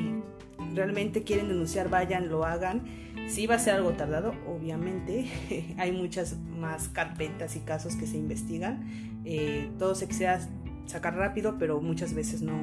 realmente 0.73 1.23
quieren 1.23 1.49
denunciar, 1.49 1.89
vayan, 1.89 2.29
lo 2.29 2.45
hagan. 2.45 2.83
Sí 3.27 3.45
va 3.45 3.55
a 3.55 3.59
ser 3.59 3.75
algo 3.75 3.91
tardado, 3.91 4.33
obviamente. 4.47 5.25
Hay 5.77 5.91
muchas 5.91 6.37
más 6.57 6.87
carpetas 6.87 7.55
y 7.57 7.59
casos 7.59 7.95
que 7.95 8.07
se 8.07 8.17
investigan. 8.17 9.19
Eh, 9.25 9.69
todo 9.77 9.95
se 9.95 10.05
sacar 10.89 11.15
rápido, 11.15 11.57
pero 11.59 11.81
muchas 11.81 12.13
veces 12.13 12.41
no, 12.41 12.59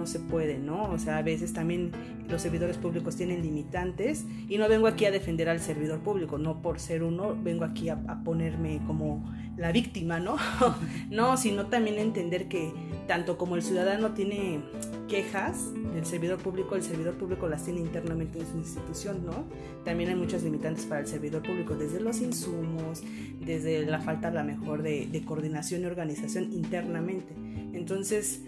no 0.00 0.06
se 0.06 0.18
puede, 0.18 0.58
¿no? 0.58 0.90
O 0.90 0.98
sea, 0.98 1.18
a 1.18 1.22
veces 1.22 1.52
también 1.52 1.92
los 2.28 2.40
servidores 2.40 2.78
públicos 2.78 3.16
tienen 3.16 3.42
limitantes 3.42 4.24
y 4.48 4.56
no 4.56 4.66
vengo 4.66 4.86
aquí 4.86 5.04
a 5.04 5.10
defender 5.10 5.48
al 5.50 5.60
servidor 5.60 6.00
público, 6.00 6.38
no 6.38 6.62
por 6.62 6.80
ser 6.80 7.02
uno, 7.02 7.36
vengo 7.40 7.64
aquí 7.64 7.90
a, 7.90 7.98
ponerme 8.24 8.80
como 8.86 9.30
la 9.58 9.72
víctima, 9.72 10.18
¿no? 10.18 10.36
no, 11.10 11.36
sino 11.36 11.66
también 11.66 11.98
entender 11.98 12.48
que 12.48 12.72
tanto 13.06 13.36
como 13.36 13.56
el 13.56 13.62
ciudadano 13.62 14.12
tiene 14.12 14.60
quejas 15.06 15.68
del 15.92 16.06
servidor 16.06 16.38
público, 16.38 16.76
el 16.76 16.82
servidor 16.82 17.14
público 17.18 17.46
las 17.46 17.64
tiene 17.64 17.80
internamente 17.80 18.38
en 18.38 18.46
su 18.46 18.56
institución, 18.56 19.26
¿no? 19.26 19.44
También 19.84 20.08
hay 20.08 20.16
muchas 20.16 20.44
limitantes 20.44 20.86
para 20.86 21.02
el 21.02 21.08
servidor 21.08 21.42
público, 21.42 21.74
desde 21.74 22.00
los 22.00 22.22
insumos, 22.22 23.02
desde 23.38 23.84
la 23.84 24.00
falta 24.00 24.28
a 24.28 24.30
la 24.30 24.44
mejor 24.44 24.82
de 24.82 25.22
coordinación 25.26 25.82
y 25.82 25.84
organización 25.84 26.52
internamente. 26.52 27.49
Entonces, 27.72 28.42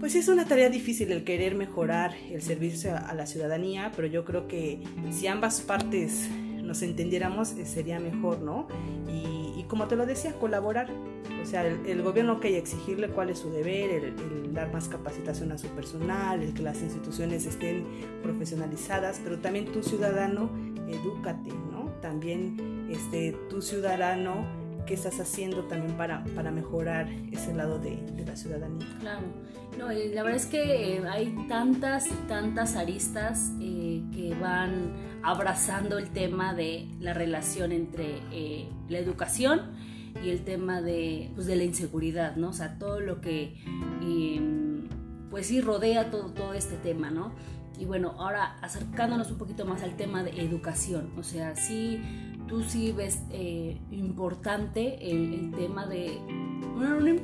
pues 0.00 0.14
es 0.14 0.28
una 0.28 0.46
tarea 0.46 0.70
difícil 0.70 1.12
el 1.12 1.24
querer 1.24 1.54
mejorar 1.54 2.14
el 2.30 2.42
servicio 2.42 2.96
a, 2.96 3.12
la 3.14 3.26
ciudadanía, 3.26 3.92
pero 3.94 4.08
yo 4.08 4.24
creo 4.24 4.48
que 4.48 4.82
si 5.10 5.26
ambas 5.26 5.60
partes 5.60 6.28
nos 6.62 6.82
entendiéramos 6.82 7.52
eh, 7.52 7.66
sería 7.66 7.98
mejor, 8.00 8.40
¿no? 8.40 8.68
Y, 9.08 9.40
y 9.60 9.64
como 9.64 9.86
te 9.88 9.96
lo 9.96 10.06
decía, 10.06 10.32
colaborar, 10.32 10.88
O 11.42 11.46
sea, 11.46 11.66
el, 11.66 12.02
gobierno 12.02 12.40
que 12.40 12.48
hay 12.48 12.54
exigirle 12.54 13.08
cuál 13.08 13.30
es 13.30 13.38
su 13.38 13.50
deber, 13.50 14.04
el, 14.04 14.54
dar 14.54 14.72
más 14.72 14.88
capacitación 14.88 15.52
a 15.52 15.58
su 15.58 15.68
personal, 15.68 16.42
el 16.42 16.54
que 16.54 16.62
las 16.62 16.80
instituciones 16.82 17.46
estén 17.46 17.84
profesionalizadas, 18.22 19.20
pero 19.22 19.38
también 19.38 19.66
tu 19.66 19.82
ciudadano, 19.82 20.50
edúcate, 20.88 21.50
¿no? 21.70 21.92
También 22.00 22.88
este, 22.90 23.32
tu 23.48 23.60
ciudadano, 23.60 24.46
¿qué 24.90 24.94
estás 24.94 25.20
haciendo 25.20 25.62
también 25.66 25.96
para, 25.96 26.24
para 26.34 26.50
mejorar 26.50 27.08
ese 27.30 27.54
lado 27.54 27.78
de, 27.78 27.94
de 28.16 28.26
la 28.26 28.34
ciudadanía? 28.34 28.88
Claro, 28.98 29.22
no, 29.78 29.86
la 29.86 30.22
verdad 30.24 30.34
es 30.34 30.46
que 30.46 30.96
eh, 30.96 31.02
hay 31.08 31.32
tantas 31.48 32.08
tantas 32.26 32.74
aristas 32.74 33.52
eh, 33.60 34.02
que 34.12 34.34
van 34.34 34.92
abrazando 35.22 35.96
el 35.96 36.10
tema 36.10 36.54
de 36.54 36.88
la 36.98 37.14
relación 37.14 37.70
entre 37.70 38.18
eh, 38.32 38.68
la 38.88 38.98
educación 38.98 39.60
y 40.24 40.30
el 40.30 40.42
tema 40.42 40.82
de, 40.82 41.30
pues, 41.36 41.46
de 41.46 41.54
la 41.54 41.62
inseguridad, 41.62 42.34
¿no? 42.34 42.48
O 42.48 42.52
sea, 42.52 42.76
todo 42.76 42.98
lo 42.98 43.20
que, 43.20 43.62
em, 44.02 44.88
pues 45.30 45.46
sí, 45.46 45.60
rodea 45.60 46.10
todo, 46.10 46.32
todo 46.32 46.52
este 46.52 46.74
tema, 46.78 47.12
¿no? 47.12 47.32
Y 47.78 47.84
bueno, 47.84 48.16
ahora 48.18 48.58
acercándonos 48.60 49.30
un 49.30 49.38
poquito 49.38 49.64
más 49.66 49.84
al 49.84 49.96
tema 49.96 50.24
de 50.24 50.32
educación, 50.42 51.12
o 51.16 51.22
sea, 51.22 51.54
sí, 51.54 52.02
tú 52.50 52.64
sí 52.64 52.92
ves 52.92 53.22
eh, 53.30 53.78
importante 53.92 54.98
el, 55.10 55.52
tema 55.56 55.86
de, 55.86 56.18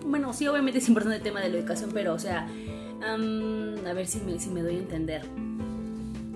bueno, 0.07 0.33
sí, 0.33 0.47
obviamente 0.47 0.79
es 0.79 0.89
importante 0.89 1.17
el 1.17 1.23
tema 1.23 1.41
de 1.41 1.51
la 1.51 1.59
educación, 1.59 1.91
pero, 1.93 2.15
o 2.15 2.19
sea, 2.19 2.49
a 3.03 3.93
ver 3.93 4.07
si 4.07 4.21
me, 4.21 4.39
si 4.39 4.49
me 4.51 4.63
doy 4.63 4.77
a 4.77 4.79
entender. 4.79 5.23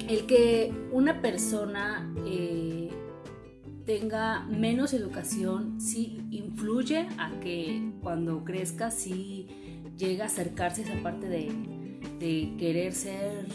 El 0.06 0.26
que 0.26 0.74
una 0.92 1.22
persona... 1.22 2.12
Eh, 2.26 2.90
tenga 3.86 4.44
menos 4.44 4.92
educación 4.92 5.80
sí 5.80 6.20
influye 6.30 7.08
a 7.18 7.32
que 7.40 7.92
cuando 8.02 8.44
crezca 8.44 8.92
sí 8.92 9.48
llegue 9.96 10.22
a 10.22 10.26
acercarse 10.26 10.82
a 10.82 10.84
esa 10.84 11.02
parte 11.02 11.28
de, 11.28 11.50
de 12.20 12.54
querer 12.56 12.92
ser 12.92 13.46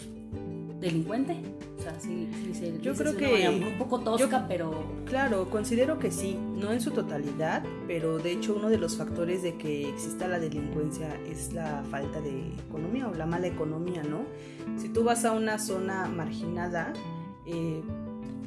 delincuente. 0.79 1.37
O 1.77 1.81
sea, 1.81 1.99
sí, 1.99 2.27
sí, 2.53 2.79
yo 2.81 2.95
creo 2.95 3.15
que 3.15 3.49
un 3.49 3.77
poco 3.77 3.99
tosca, 3.99 4.45
pero 4.47 4.83
claro, 5.05 5.49
considero 5.49 5.99
que 5.99 6.11
sí, 6.11 6.37
no 6.55 6.71
en 6.71 6.81
su 6.81 6.91
totalidad, 6.91 7.63
pero 7.87 8.17
de 8.17 8.31
hecho 8.31 8.55
uno 8.55 8.69
de 8.69 8.77
los 8.77 8.97
factores 8.97 9.43
de 9.43 9.55
que 9.55 9.89
exista 9.89 10.27
la 10.27 10.39
delincuencia 10.39 11.15
es 11.29 11.53
la 11.53 11.83
falta 11.91 12.21
de 12.21 12.53
economía 12.67 13.07
o 13.07 13.13
la 13.13 13.25
mala 13.25 13.47
economía, 13.47 14.03
¿no? 14.03 14.21
Si 14.77 14.89
tú 14.89 15.03
vas 15.03 15.25
a 15.25 15.33
una 15.33 15.59
zona 15.59 16.07
marginada, 16.07 16.93
eh, 17.45 17.81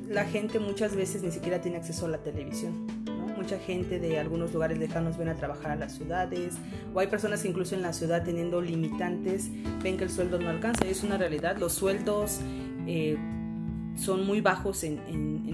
la 0.08 0.24
gente 0.24 0.58
muchas 0.58 0.96
veces 0.96 1.22
ni 1.22 1.30
siquiera 1.30 1.60
tiene 1.60 1.76
acceso 1.76 2.06
a 2.06 2.08
la 2.08 2.18
televisión. 2.18 2.86
Mucha 3.48 3.64
gente 3.64 3.98
de 3.98 4.18
algunos 4.18 4.52
lugares 4.52 4.76
lejanos 4.76 5.16
ven 5.16 5.30
a 5.30 5.34
trabajar 5.34 5.70
a 5.70 5.76
las 5.76 5.92
ciudades 5.92 6.58
o 6.92 7.00
hay 7.00 7.06
personas 7.06 7.40
que 7.40 7.48
incluso 7.48 7.74
en 7.74 7.80
la 7.80 7.94
ciudad 7.94 8.22
teniendo 8.22 8.60
limitantes 8.60 9.48
ven 9.82 9.96
que 9.96 10.04
el 10.04 10.10
sueldo 10.10 10.38
no 10.38 10.50
alcanza. 10.50 10.84
Es 10.84 11.02
una 11.02 11.16
realidad. 11.16 11.56
Los 11.56 11.72
sueldos 11.72 12.40
eh, 12.86 13.16
son 13.96 14.26
muy 14.26 14.42
bajos 14.42 14.84
en, 14.84 14.98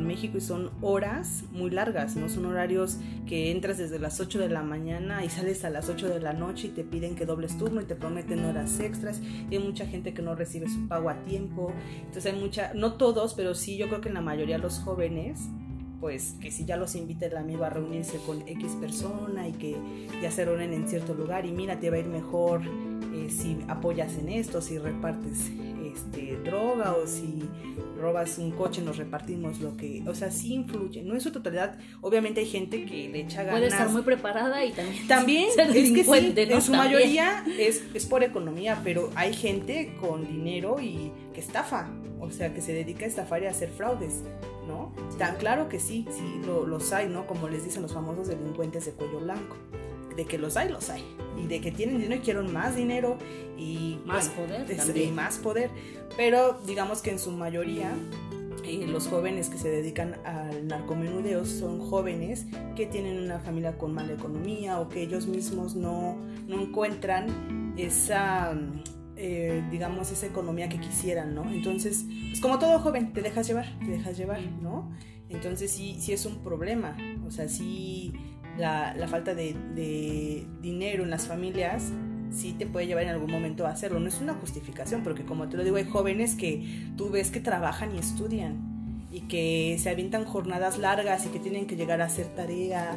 México 0.04 0.36
y 0.38 0.40
son 0.40 0.70
horas 0.82 1.44
muy 1.52 1.70
largas, 1.70 2.16
¿no? 2.16 2.28
Son 2.28 2.44
horarios 2.46 2.98
que 3.26 3.52
entras 3.52 3.78
desde 3.78 3.98
las 3.98 4.20
8 4.20 4.38
de 4.40 4.48
la 4.48 4.62
mañana 4.62 5.24
y 5.24 5.30
sales 5.30 5.64
a 5.64 5.70
las 5.70 5.88
8 5.88 6.08
de 6.08 6.20
la 6.20 6.32
noche 6.32 6.66
y 6.66 6.70
te 6.70 6.84
piden 6.84 7.14
que 7.14 7.24
dobles 7.24 7.56
turno 7.56 7.80
y 7.80 7.84
te 7.84 7.94
prometen 7.94 8.44
horas 8.44 8.80
extras. 8.80 9.22
Hay 9.50 9.58
mucha 9.60 9.86
gente 9.86 10.12
que 10.12 10.20
no 10.20 10.34
recibe 10.34 10.68
su 10.68 10.88
pago 10.88 11.10
a 11.10 11.22
tiempo. 11.22 11.72
Entonces 12.00 12.26
hay 12.26 12.38
mucha, 12.38 12.74
no 12.74 12.94
todos, 12.94 13.34
pero 13.34 13.54
sí 13.54 13.76
yo 13.78 13.86
creo 13.86 14.00
que 14.00 14.08
en 14.08 14.14
la 14.14 14.20
mayoría 14.20 14.58
los 14.58 14.80
jóvenes 14.80 15.48
pues 16.04 16.34
que 16.38 16.50
si 16.50 16.66
ya 16.66 16.76
los 16.76 16.96
invita 16.96 17.24
el 17.24 17.36
amigo 17.38 17.64
a 17.64 17.70
reunirse 17.70 18.18
con 18.18 18.46
X 18.46 18.76
persona 18.78 19.48
y 19.48 19.52
que 19.52 19.74
ya 20.20 20.30
se 20.30 20.44
reúnen 20.44 20.74
en 20.74 20.86
cierto 20.86 21.14
lugar 21.14 21.46
y 21.46 21.50
mira, 21.50 21.80
te 21.80 21.88
va 21.88 21.96
a 21.96 22.00
ir 22.00 22.08
mejor 22.08 22.60
eh, 23.14 23.30
si 23.30 23.56
apoyas 23.68 24.18
en 24.18 24.28
esto, 24.28 24.60
si 24.60 24.76
repartes 24.76 25.50
este, 25.94 26.36
droga 26.44 26.94
o 26.94 27.06
si 27.06 27.48
robas 28.00 28.38
un 28.38 28.50
coche, 28.50 28.82
nos 28.82 28.96
repartimos 28.96 29.60
lo 29.60 29.76
que, 29.76 30.02
o 30.06 30.14
sea, 30.14 30.30
sí 30.30 30.54
influye, 30.54 31.02
no 31.02 31.14
en 31.14 31.20
su 31.20 31.30
totalidad, 31.30 31.78
obviamente 32.00 32.40
hay 32.40 32.46
gente 32.46 32.84
que 32.84 33.08
le 33.08 33.20
echa 33.20 33.42
ganas. 33.42 33.52
Puede 33.52 33.66
estar 33.68 33.88
muy 33.88 34.02
preparada 34.02 34.64
y 34.64 34.72
también, 34.72 35.06
también 35.08 35.48
es 35.48 35.90
que 35.92 36.04
sí, 36.04 36.34
en 36.36 36.62
su 36.62 36.72
mayoría 36.72 37.44
es, 37.58 37.82
es 37.94 38.06
por 38.06 38.22
economía, 38.22 38.80
pero 38.82 39.10
hay 39.14 39.32
gente 39.32 39.96
con 40.00 40.26
dinero 40.26 40.80
y 40.80 41.12
que 41.32 41.40
estafa, 41.40 41.88
o 42.20 42.30
sea, 42.30 42.52
que 42.52 42.60
se 42.60 42.72
dedica 42.72 43.04
a 43.04 43.08
estafar 43.08 43.42
y 43.42 43.46
a 43.46 43.50
hacer 43.50 43.70
fraudes, 43.70 44.22
¿no? 44.66 44.92
Tan 45.18 45.36
claro 45.36 45.68
que 45.68 45.78
sí, 45.78 46.06
sí, 46.10 46.40
lo, 46.44 46.66
los 46.66 46.92
hay, 46.92 47.08
¿no? 47.08 47.26
Como 47.26 47.48
les 47.48 47.64
dicen 47.64 47.82
los 47.82 47.92
famosos 47.92 48.28
delincuentes 48.28 48.86
de 48.86 48.92
cuello 48.92 49.20
blanco 49.20 49.56
de 50.16 50.24
que 50.24 50.38
los 50.38 50.56
hay, 50.56 50.68
los 50.68 50.90
hay. 50.90 51.04
Y 51.42 51.46
de 51.46 51.60
que 51.60 51.72
tienen 51.72 51.98
dinero 51.98 52.20
y 52.20 52.24
quieren 52.24 52.52
más 52.52 52.76
dinero 52.76 53.18
y 53.58 53.98
más 54.04 54.28
poder. 54.28 54.66
Y 54.96 55.10
más 55.10 55.38
poder. 55.38 55.70
Pero 56.16 56.60
digamos 56.66 57.02
que 57.02 57.10
en 57.10 57.18
su 57.18 57.30
mayoría 57.32 57.92
eh, 58.66 58.86
los 58.86 59.08
jóvenes 59.08 59.50
que 59.50 59.58
se 59.58 59.68
dedican 59.68 60.14
al 60.24 60.66
narcomenudeo 60.66 61.44
son 61.44 61.80
jóvenes 61.80 62.46
que 62.74 62.86
tienen 62.86 63.22
una 63.22 63.38
familia 63.38 63.76
con 63.76 63.92
mala 63.92 64.14
economía 64.14 64.80
o 64.80 64.88
que 64.88 65.02
ellos 65.02 65.26
mismos 65.26 65.74
no, 65.74 66.16
no 66.46 66.60
encuentran 66.60 67.74
esa, 67.76 68.56
eh, 69.16 69.62
digamos, 69.70 70.10
esa 70.12 70.26
economía 70.26 70.70
que 70.70 70.80
quisieran, 70.80 71.34
¿no? 71.34 71.50
Entonces, 71.50 72.06
pues 72.28 72.40
como 72.40 72.58
todo 72.58 72.78
joven, 72.78 73.12
te 73.12 73.20
dejas 73.20 73.46
llevar, 73.46 73.78
te 73.80 73.90
dejas 73.90 74.16
llevar, 74.16 74.40
¿no? 74.62 74.90
Entonces 75.28 75.70
sí, 75.70 75.98
sí 76.00 76.12
es 76.12 76.24
un 76.24 76.42
problema, 76.42 76.96
o 77.26 77.30
sea, 77.30 77.48
sí 77.48 78.14
la, 78.58 78.94
falta 79.08 79.34
de, 79.34 80.46
dinero 80.60 81.04
en 81.04 81.10
las 81.10 81.26
familias 81.26 81.92
sí 82.30 82.54
te 82.58 82.66
puede 82.66 82.86
llevar 82.86 83.04
en 83.04 83.10
algún 83.10 83.30
momento 83.30 83.66
a 83.66 83.70
hacerlo. 83.70 84.00
No 84.00 84.08
es 84.08 84.20
una 84.20 84.34
justificación, 84.34 85.02
porque 85.02 85.24
como 85.24 85.48
te 85.48 85.56
lo 85.56 85.64
digo, 85.64 85.76
hay 85.76 85.84
jóvenes 85.84 86.34
que 86.34 86.90
tú 86.96 87.10
ves 87.10 87.30
que 87.30 87.40
trabajan 87.40 87.94
y 87.94 87.98
estudian 87.98 89.06
y 89.12 89.20
que 89.22 89.76
se 89.78 89.90
avientan 89.90 90.24
jornadas 90.24 90.78
largas 90.78 91.26
y 91.26 91.28
que 91.28 91.38
tienen 91.38 91.66
que 91.66 91.76
llegar 91.76 92.00
a 92.00 92.06
hacer 92.06 92.26
tarea 92.34 92.96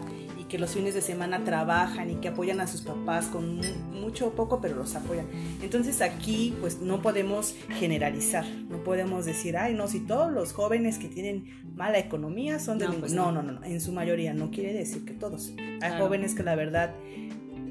que 0.49 0.57
los 0.57 0.71
fines 0.71 0.93
de 0.93 1.01
semana 1.01 1.43
trabajan 1.43 2.10
y 2.10 2.15
que 2.15 2.29
apoyan 2.29 2.62
a 2.62 2.67
sus 2.67 2.81
papás 2.81 3.25
con 3.25 3.62
mucho 3.91 4.27
o 4.27 4.31
poco, 4.31 4.62
pero 4.62 4.75
los 4.75 4.95
apoyan. 4.95 5.27
Entonces 5.62 6.01
aquí 6.01 6.55
pues 6.62 6.79
no 6.81 7.01
podemos 7.01 7.55
generalizar, 7.79 8.45
no 8.69 8.83
podemos 8.83 9.25
decir, 9.25 9.57
ay 9.57 9.73
no, 9.73 9.88
si 9.88 9.99
todos 9.99 10.31
los 10.31 10.53
jóvenes 10.53 10.97
que 10.97 11.07
tienen 11.07 11.45
mala 11.75 11.99
economía 11.99 12.60
son 12.60 12.79
de... 12.79 12.88
Pues 12.88 13.13
no, 13.13 13.31
no, 13.31 13.43
no, 13.43 13.53
no, 13.53 13.63
en 13.63 13.81
su 13.81 13.91
mayoría 13.91 14.33
no 14.33 14.49
quiere 14.49 14.73
decir 14.73 15.05
que 15.05 15.13
todos. 15.13 15.53
Hay 15.81 15.99
jóvenes 15.99 16.33
que 16.33 16.43
la 16.43 16.55
verdad 16.55 16.93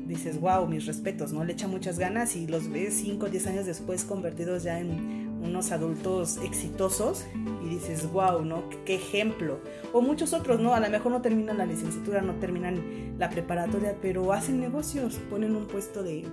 dices, 0.07 0.41
wow, 0.41 0.67
mis 0.67 0.87
respetos, 0.87 1.33
¿no? 1.33 1.45
Le 1.45 1.53
echa 1.53 1.69
muchas 1.69 1.99
ganas 1.99 2.37
y 2.37 2.47
los 2.47 2.71
ves 2.71 2.95
5 2.95 3.27
o 3.27 3.29
10 3.29 3.47
años 3.49 3.67
después 3.67 4.05
convertidos 4.05 4.63
ya 4.63 4.79
en 4.79 5.26
unos 5.47 5.73
adultos 5.73 6.39
exitosos 6.39 7.25
y 7.65 7.69
dices, 7.69 8.11
wow, 8.13 8.45
¿no? 8.45 8.65
¿Qué 8.85 8.97
ejemplo? 8.97 9.61
O 9.93 10.01
muchos 10.01 10.33
otros, 10.33 10.61
¿no? 10.61 10.75
A 10.75 10.81
lo 10.81 10.89
mejor 10.91 11.13
no 11.13 11.23
terminan 11.23 11.59
la 11.59 11.67
licenciatura, 11.67 12.21
no 12.21 12.35
terminan 12.35 13.17
la 13.19 13.31
preparatoria, 13.31 13.97
pero 14.01 14.33
hacen 14.33 14.61
negocios, 14.61 15.19
ponen 15.31 15.57
un 15.57 15.67
puesto 15.67 16.03
de 16.03 16.27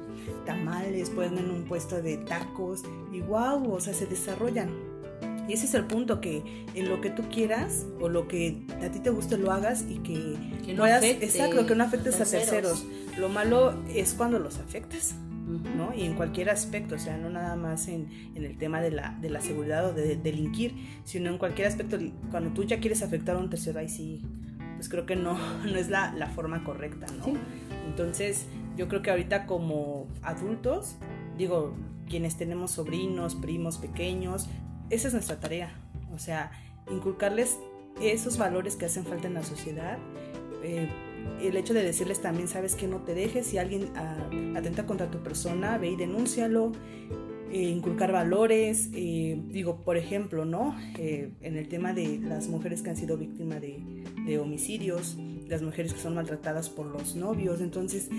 tamales, 0.46 1.10
ponen 1.10 1.50
un 1.50 1.64
puesto 1.64 2.02
de 2.02 2.18
tacos 2.18 2.84
y 3.12 3.22
wow, 3.22 3.72
o 3.72 3.80
sea, 3.80 3.94
se 3.94 4.06
desarrollan. 4.06 4.70
Y 5.48 5.54
ese 5.54 5.66
es 5.66 5.74
el 5.74 5.86
punto, 5.86 6.22
que 6.22 6.66
en 6.74 6.90
lo 6.90 7.02
que 7.02 7.10
tú 7.10 7.24
quieras 7.30 7.86
o 8.00 8.08
lo 8.08 8.28
que 8.28 8.66
a 8.82 8.90
ti 8.90 9.00
te 9.00 9.10
guste 9.10 9.38
lo 9.38 9.52
hagas 9.52 9.84
y 9.90 9.98
que, 9.98 10.38
no 10.74 10.84
puedas, 10.84 11.04
exacto, 11.04 11.66
que 11.66 11.76
no 11.76 11.84
afectes 11.84 12.16
a 12.22 12.26
terceros. 12.26 12.86
Lo 13.18 13.30
malo 13.30 13.74
es 13.94 14.14
cuando 14.14 14.40
los 14.40 14.58
afectas. 14.60 15.16
¿No? 15.44 15.94
Y 15.94 16.04
en 16.04 16.16
cualquier 16.16 16.50
aspecto, 16.50 16.96
o 16.96 17.00
sea, 17.00 17.18
no 17.18 17.30
nada 17.30 17.56
más 17.56 17.88
en, 17.88 18.08
en 18.36 18.44
el 18.44 18.58
tema 18.58 18.82
de 18.82 18.92
la, 18.92 19.18
de 19.22 19.30
la, 19.30 19.42
seguridad 19.42 19.86
o 19.88 19.94
de, 19.94 20.16
delinquir, 20.16 20.76
sino 21.04 21.30
en 21.30 21.38
cualquier 21.38 21.68
aspecto, 21.68 21.98
cuando 22.32 22.52
tú 22.52 22.64
ya 22.64 22.80
quieres 22.80 23.02
afectar 23.04 23.36
a 23.36 23.40
un 23.40 23.50
tercero, 23.50 23.80
ahí 23.80 23.90
sí, 23.90 24.22
pues 24.76 24.90
creo 24.90 25.06
que 25.06 25.16
no, 25.16 25.38
no 25.66 25.76
es 25.78 25.90
la, 25.90 26.14
la 26.14 26.28
forma 26.28 26.64
correcta, 26.64 27.08
¿no? 27.20 27.34
Entonces, 27.88 28.46
yo 28.78 28.88
creo 28.88 29.02
que 29.02 29.12
ahorita 29.12 29.46
como 29.46 30.08
adultos, 30.22 30.96
digo, 31.38 31.76
quienes 32.08 32.38
tenemos 32.38 32.72
sobrinos, 32.72 33.36
primos 33.36 33.78
pequeños, 33.78 34.48
esa 34.90 35.08
es 35.08 35.14
nuestra 35.14 35.40
tarea, 35.40 35.72
o 36.14 36.20
sea, 36.20 36.52
inculcarles 36.92 37.58
esos 38.02 38.38
valores 38.38 38.76
que 38.76 38.86
hacen 38.86 39.06
falta 39.06 39.28
en 39.28 39.34
la 39.34 39.44
sociedad. 39.44 39.98
Eh, 40.64 40.90
el 41.42 41.58
hecho 41.58 41.74
de 41.74 41.84
decirles 41.84 42.22
también, 42.22 42.48
sabes 42.48 42.76
que 42.76 42.88
no 42.88 43.02
te 43.02 43.14
dejes, 43.14 43.48
si 43.48 43.58
alguien 43.58 43.90
ah, 43.96 44.30
atenta 44.56 44.86
contra 44.86 45.10
tu 45.10 45.20
persona, 45.22 45.78
ve 45.78 45.92
y 45.92 45.96
denúncialo, 45.96 46.72
eh, 47.52 47.62
inculcar 47.64 48.12
valores, 48.12 48.90
eh, 48.94 49.40
digo, 49.50 49.82
por 49.82 49.98
ejemplo, 49.98 50.46
¿no? 50.46 50.76
en 50.98 51.58
el 51.58 51.68
tema 51.68 51.94
de 51.94 52.20
las 52.20 52.48
mujeres 52.48 52.82
que 52.82 52.90
han 52.90 52.98
sido 52.98 53.18
víctimas 53.18 53.62
de, 53.62 54.04
de 54.26 54.40
homicidios, 54.40 55.18
las 55.48 55.62
mujeres 55.62 55.94
que 55.94 56.00
son 56.00 56.16
maltratadas 56.16 56.70
por 56.70 56.88
los 56.88 57.16
novios, 57.16 57.62
entonces, 57.62 58.10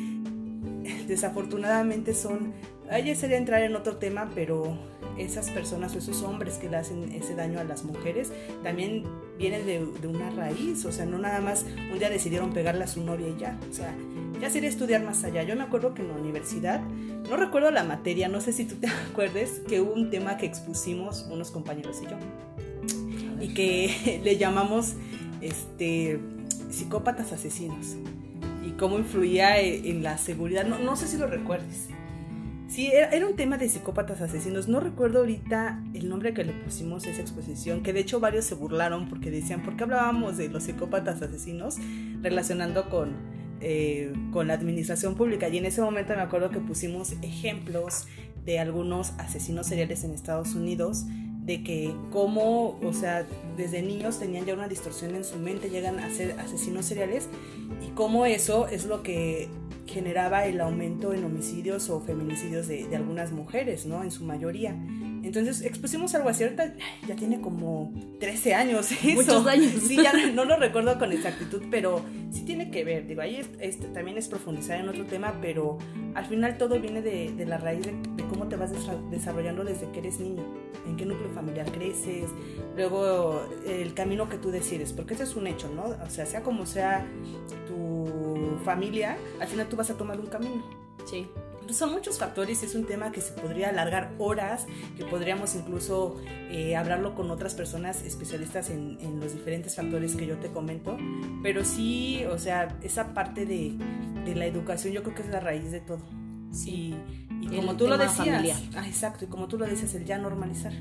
desafortunadamente 1.08 2.14
son, 2.14 2.52
ayer 2.90 3.16
sería 3.16 3.36
entrar 3.36 3.62
en 3.62 3.76
otro 3.76 3.96
tema, 3.96 4.30
pero 4.34 4.76
esas 5.18 5.50
personas 5.50 5.94
o 5.94 5.98
esos 5.98 6.22
hombres 6.22 6.54
que 6.54 6.68
le 6.68 6.76
hacen 6.76 7.12
ese 7.12 7.34
daño 7.34 7.60
a 7.60 7.64
las 7.64 7.84
mujeres 7.84 8.32
también 8.62 9.04
vienen 9.38 9.66
de, 9.66 9.86
de, 10.00 10.08
una 10.08 10.30
raíz, 10.30 10.84
o 10.84 10.92
sea, 10.92 11.06
no 11.06 11.18
nada 11.18 11.40
más 11.40 11.64
un 11.92 11.98
día 11.98 12.10
decidieron 12.10 12.52
pegarle 12.52 12.84
a 12.84 12.86
su 12.86 13.02
novia 13.04 13.28
y 13.28 13.36
ya, 13.38 13.58
o 13.70 13.72
sea, 13.72 13.94
ya 14.40 14.50
sería 14.50 14.68
estudiar 14.68 15.02
más 15.02 15.24
allá. 15.24 15.42
Yo 15.42 15.56
me 15.56 15.62
acuerdo 15.62 15.94
que 15.94 16.02
en 16.02 16.08
la 16.08 16.14
universidad, 16.14 16.80
no 16.80 17.36
recuerdo 17.36 17.70
la 17.70 17.84
materia, 17.84 18.28
no 18.28 18.40
sé 18.40 18.52
si 18.52 18.64
tú 18.64 18.76
te 18.76 18.86
acuerdes, 19.10 19.60
que 19.68 19.80
hubo 19.80 19.92
un 19.92 20.10
tema 20.10 20.36
que 20.36 20.46
expusimos 20.46 21.26
unos 21.30 21.50
compañeros 21.50 22.00
y 22.02 22.06
yo, 22.06 22.16
y 23.40 23.54
que 23.54 24.20
le 24.24 24.36
llamamos 24.36 24.94
este, 25.40 26.20
psicópatas 26.70 27.32
asesinos 27.32 27.96
cómo 28.78 28.98
influía 28.98 29.60
e, 29.60 29.90
en 29.90 30.02
la 30.02 30.18
seguridad, 30.18 30.64
no, 30.66 30.78
no 30.78 30.96
sé 30.96 31.06
si 31.06 31.16
lo 31.16 31.26
recuerdes. 31.26 31.88
Sí, 32.74 32.90
era, 32.92 33.24
un 33.26 33.36
tema 33.36 33.56
de 33.56 33.68
psicópatas 33.68 34.20
asesinos. 34.20 34.66
No 34.66 34.80
recuerdo 34.80 35.20
ahorita 35.20 35.80
el 35.94 36.08
nombre 36.08 36.34
que 36.34 36.42
le 36.42 36.52
pusimos 36.52 37.06
a 37.06 37.10
esa 37.10 37.20
exposición, 37.20 37.84
que 37.84 37.92
de 37.92 38.00
hecho 38.00 38.18
varios 38.18 38.46
se 38.46 38.56
burlaron 38.56 39.08
porque 39.08 39.30
decían, 39.30 39.62
¿por 39.62 39.76
qué 39.76 39.84
hablábamos 39.84 40.38
de 40.38 40.48
los 40.48 40.64
psicópatas 40.64 41.22
asesinos 41.22 41.76
relacionando 42.20 42.88
con, 42.90 43.12
eh, 43.60 44.12
con 44.32 44.48
la 44.48 44.54
administración 44.54 45.14
pública? 45.14 45.48
Y 45.50 45.58
en 45.58 45.66
ese 45.66 45.82
momento 45.82 46.16
me 46.16 46.22
acuerdo 46.22 46.50
que 46.50 46.58
pusimos 46.58 47.12
ejemplos 47.22 48.08
de 48.44 48.58
algunos 48.58 49.12
asesinos 49.18 49.68
seriales 49.68 50.02
en 50.02 50.12
Estados 50.12 50.56
Unidos 50.56 51.04
de 51.44 51.62
que 51.62 51.94
cómo, 52.10 52.78
o 52.82 52.92
sea, 52.92 53.26
desde 53.56 53.82
niños 53.82 54.18
tenían 54.18 54.46
ya 54.46 54.54
una 54.54 54.68
distorsión 54.68 55.14
en 55.14 55.24
su 55.24 55.36
mente, 55.36 55.68
llegan 55.68 55.98
a 55.98 56.10
ser 56.10 56.38
asesinos 56.40 56.86
seriales 56.86 57.28
y 57.86 57.90
cómo 57.90 58.24
eso 58.26 58.66
es 58.68 58.86
lo 58.86 59.02
que 59.02 59.48
generaba 59.86 60.46
el 60.46 60.60
aumento 60.60 61.12
en 61.12 61.24
homicidios 61.24 61.90
o 61.90 62.00
feminicidios 62.00 62.66
de, 62.66 62.88
de 62.88 62.96
algunas 62.96 63.32
mujeres, 63.32 63.84
¿no? 63.84 64.02
En 64.02 64.10
su 64.10 64.24
mayoría. 64.24 64.74
Entonces 65.24 65.62
expusimos 65.62 66.14
algo 66.14 66.28
así, 66.28 66.44
ahorita 66.44 66.74
ya 67.08 67.16
tiene 67.16 67.40
como 67.40 67.92
13 68.20 68.54
años. 68.54 68.90
Muchos 69.14 69.46
años. 69.46 69.72
Sí, 69.86 69.96
ya 69.96 70.12
no, 70.32 70.44
lo 70.44 70.56
recuerdo 70.56 70.98
con 70.98 71.12
exactitud, 71.12 71.62
pero 71.70 72.02
sí 72.30 72.42
tiene 72.42 72.70
que 72.70 72.84
ver. 72.84 73.06
Digo, 73.06 73.22
ahí 73.22 73.40
este, 73.58 73.86
también 73.88 74.18
es 74.18 74.28
profundizar 74.28 74.78
en 74.78 74.88
otro 74.88 75.06
tema, 75.06 75.38
pero 75.40 75.78
al 76.14 76.26
final 76.26 76.58
todo 76.58 76.78
viene 76.78 77.00
de, 77.00 77.32
de 77.32 77.46
la 77.46 77.56
raíz 77.56 77.86
de, 77.86 77.92
de, 77.92 78.24
cómo 78.28 78.48
te 78.48 78.56
vas 78.56 78.70
desarrollando 79.10 79.64
desde 79.64 79.90
que 79.92 80.00
eres 80.00 80.20
niño, 80.20 80.44
en 80.86 80.96
qué 80.96 81.06
núcleo 81.06 81.30
familiar 81.30 81.72
creces, 81.72 82.28
luego 82.76 83.48
el 83.66 83.94
camino 83.94 84.28
que 84.28 84.36
tú 84.36 84.50
decides, 84.50 84.92
porque 84.92 85.14
eso 85.14 85.22
es 85.22 85.36
un 85.36 85.46
hecho, 85.46 85.70
¿no? 85.74 85.84
O 86.04 86.10
sea, 86.10 86.26
sea 86.26 86.42
como 86.42 86.66
sea 86.66 87.06
tu 87.66 88.58
familia, 88.62 89.16
al 89.40 89.48
final 89.48 89.68
tú 89.68 89.76
vas 89.76 89.88
a 89.88 89.96
tomar 89.96 90.20
un 90.20 90.26
camino. 90.26 90.62
Sí 91.06 91.26
son 91.72 91.92
muchos 91.92 92.18
factores, 92.18 92.62
es 92.62 92.74
un 92.74 92.84
tema 92.84 93.12
que 93.12 93.20
se 93.20 93.32
podría 93.32 93.70
alargar 93.70 94.12
horas, 94.18 94.66
que 94.96 95.04
podríamos 95.04 95.54
incluso 95.54 96.20
eh, 96.50 96.76
hablarlo 96.76 97.14
con 97.14 97.30
otras 97.30 97.54
personas 97.54 98.02
especialistas 98.02 98.70
en, 98.70 98.98
en, 99.00 99.20
los 99.20 99.32
diferentes 99.32 99.74
factores 99.74 100.14
que 100.16 100.26
yo 100.26 100.36
te 100.38 100.50
comento, 100.50 100.96
pero 101.42 101.64
sí, 101.64 102.24
o 102.30 102.38
sea, 102.38 102.76
esa 102.82 103.14
parte 103.14 103.46
de, 103.46 103.74
de 104.24 104.34
la 104.34 104.46
educación 104.46 104.92
yo 104.92 105.02
creo 105.02 105.14
que 105.14 105.22
es 105.22 105.28
la 105.28 105.40
raíz 105.40 105.70
de 105.70 105.80
todo. 105.80 106.02
Sí. 106.52 106.94
Y, 107.40 107.46
y 107.46 107.56
como 107.56 107.76
tú 107.76 107.88
lo 107.88 107.98
decías, 107.98 108.62
ah, 108.76 108.86
exacto, 108.86 109.24
y 109.24 109.28
como 109.28 109.48
tú 109.48 109.58
lo 109.58 109.66
decías, 109.66 109.94
el 109.94 110.04
ya 110.04 110.18
normalizar 110.18 110.72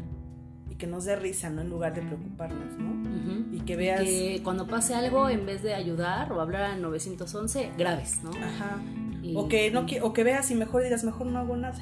y 0.70 0.76
que 0.76 0.88
nos 0.88 1.06
dé 1.06 1.16
risa, 1.16 1.50
¿no? 1.50 1.62
En 1.62 1.70
lugar 1.70 1.94
de 1.94 2.02
preocuparnos, 2.02 2.78
¿no? 2.78 2.90
Uh 2.90 3.04
-huh. 3.04 3.58
Y 3.58 3.60
que 3.62 3.76
veas... 3.76 4.02
Que 4.02 4.42
cuando 4.44 4.68
pase 4.68 4.96
algo, 4.96 5.30
en 5.30 5.46
vez 5.46 5.62
de 5.62 5.74
ayudar 5.74 6.32
o 6.32 6.42
hablar 6.42 6.64
al 6.64 6.82
911, 6.82 7.72
graves, 7.78 8.22
¿no? 8.24 8.32
Ajá. 8.32 8.82
Y, 9.24 9.36
o, 9.36 9.48
que 9.48 9.72
no, 9.72 9.86
o 10.02 10.14
que 10.14 10.24
veas 10.24 10.52
y 10.52 10.56
mejor 10.56 10.84
digas, 10.84 11.04
mejor 11.04 11.28
no 11.28 11.40
hago 11.40 11.56
nada. 11.58 11.80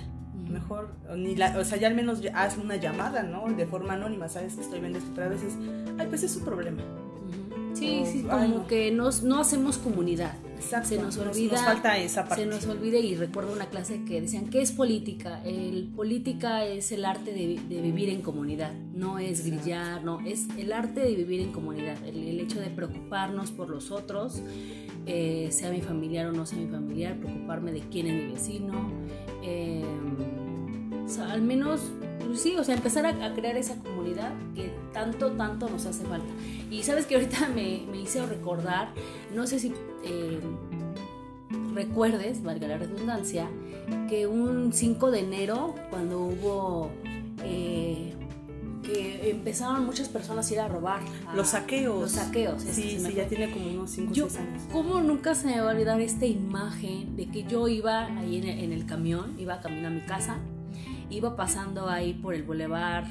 Mejor, 0.48 0.96
ni 1.16 1.36
la, 1.36 1.58
o 1.58 1.66
sea, 1.66 1.78
ya 1.78 1.88
al 1.88 1.96
menos 1.96 2.22
haz 2.34 2.58
una 2.58 2.76
llamada, 2.76 3.24
¿no? 3.24 3.46
De 3.52 3.66
forma 3.66 3.94
anónima, 3.94 4.30
sabes 4.30 4.56
que 4.56 4.62
estoy 4.62 4.80
viendo 4.80 5.00
esto, 5.00 5.12
pero 5.16 5.28
a 5.28 5.30
veces, 5.30 5.58
ay, 5.98 6.08
pues 6.08 6.24
es 6.24 6.32
su 6.32 6.44
problema. 6.44 6.84
Sí, 7.74 8.04
sí, 8.06 8.24
como 8.24 8.48
no. 8.48 8.68
que 8.68 8.92
nos, 8.92 9.24
no 9.24 9.40
hacemos 9.40 9.78
comunidad. 9.78 10.34
Exacto. 10.56 10.90
Se 10.90 10.98
nos 11.02 11.18
olvida. 11.18 11.54
Nos, 11.54 11.62
falta 11.62 11.98
esa 11.98 12.28
parte. 12.28 12.44
Se 12.44 12.50
nos 12.50 12.66
olvida 12.68 13.00
y 13.00 13.16
recuerdo 13.16 13.54
una 13.54 13.66
clase 13.66 14.04
que 14.04 14.22
decían, 14.22 14.50
¿qué 14.50 14.62
es 14.62 14.72
política? 14.72 15.42
El 15.44 15.92
política 15.96 16.66
es 16.66 16.92
el 16.92 17.06
arte 17.06 17.34
de, 17.34 17.60
de 17.68 17.82
vivir 17.82 18.10
en 18.10 18.22
comunidad, 18.22 18.72
no 18.94 19.18
es 19.18 19.46
grillar, 19.46 20.04
no, 20.04 20.20
es 20.20 20.48
el 20.58 20.72
arte 20.74 21.02
de 21.02 21.16
vivir 21.16 21.40
en 21.42 21.52
comunidad, 21.52 21.98
el, 22.06 22.28
el 22.28 22.40
hecho 22.40 22.60
de 22.60 22.68
preocuparnos 22.68 23.52
por 23.52 23.70
los 23.70 23.90
otros, 23.90 24.44
eh, 25.06 25.48
sea 25.52 25.72
mi 25.72 25.82
familiar 25.82 26.28
o 26.28 26.32
no 26.32 26.46
sea 26.46 26.60
mi 26.60 26.68
familiar, 26.68 27.18
preocuparme 27.18 27.72
de 27.72 27.82
quién 27.82 28.08
es 28.08 28.14
mi 28.14 28.32
vecino, 28.34 28.74
eh, 29.44 29.84
sea, 31.08 31.32
al 31.32 31.42
menos 31.42 31.92
pues 32.26 32.42
sí, 32.42 32.56
o 32.58 32.64
sea, 32.64 32.76
empezar 32.76 33.06
a, 33.06 33.34
crear 33.34 33.58
esa 33.58 33.76
comunidad 33.76 34.32
que 34.56 34.72
tanto, 34.94 35.32
tanto 35.32 35.70
nos 35.70 35.86
hace 35.86 36.06
falta. 36.06 36.28
Y 36.70 36.84
sabes 36.84 37.06
que 37.06 37.16
ahorita 37.16 37.50
me, 37.50 37.84
me 37.92 38.02
hice 38.02 38.26
recordar, 38.26 38.90
no 39.36 39.48
sé 39.48 39.60
si 39.60 39.74
eh, 40.06 40.40
recuerdes, 41.74 42.44
valga 42.44 42.68
la 42.68 42.78
redundancia, 42.78 43.50
que 44.08 44.28
un 44.28 44.72
5 44.72 45.12
de 45.12 45.20
enero, 45.20 45.76
cuando 45.90 46.20
hubo... 46.20 46.90
Que 48.84 49.30
empezaron 49.30 49.86
muchas 49.86 50.10
personas 50.10 50.50
a 50.50 50.54
ir 50.54 50.60
a 50.60 50.68
robar. 50.68 51.02
A, 51.28 51.36
los 51.36 51.50
saqueos. 51.50 52.02
Los 52.02 52.12
saqueos. 52.12 52.62
Sí, 52.62 53.00
sí, 53.00 53.14
ya 53.14 53.28
tiene 53.28 53.52
como 53.52 53.70
unos 53.70 53.92
5 53.92 54.12
o 54.12 54.16
6 54.16 54.38
años. 54.38 54.64
¿Cómo 54.72 55.02
nunca 55.02 55.36
se 55.36 55.48
me 55.48 55.62
va 55.62 55.70
a 55.70 55.74
olvidar 55.74 56.02
esta 56.02 56.26
imagen 56.26 57.16
de 57.16 57.30
que 57.30 57.44
yo 57.44 57.68
iba 57.68 58.06
ahí 58.18 58.38
en 58.38 58.46
el, 58.46 58.60
en 58.64 58.74
el 58.74 58.86
camión, 58.86 59.36
iba 59.38 59.60
camino 59.62 59.88
a 59.88 59.92
mi 59.92 60.02
casa 60.02 60.40
iba 61.12 61.36
pasando 61.36 61.90
ahí 61.90 62.14
por 62.14 62.34
el 62.34 62.44
Boulevard 62.44 63.06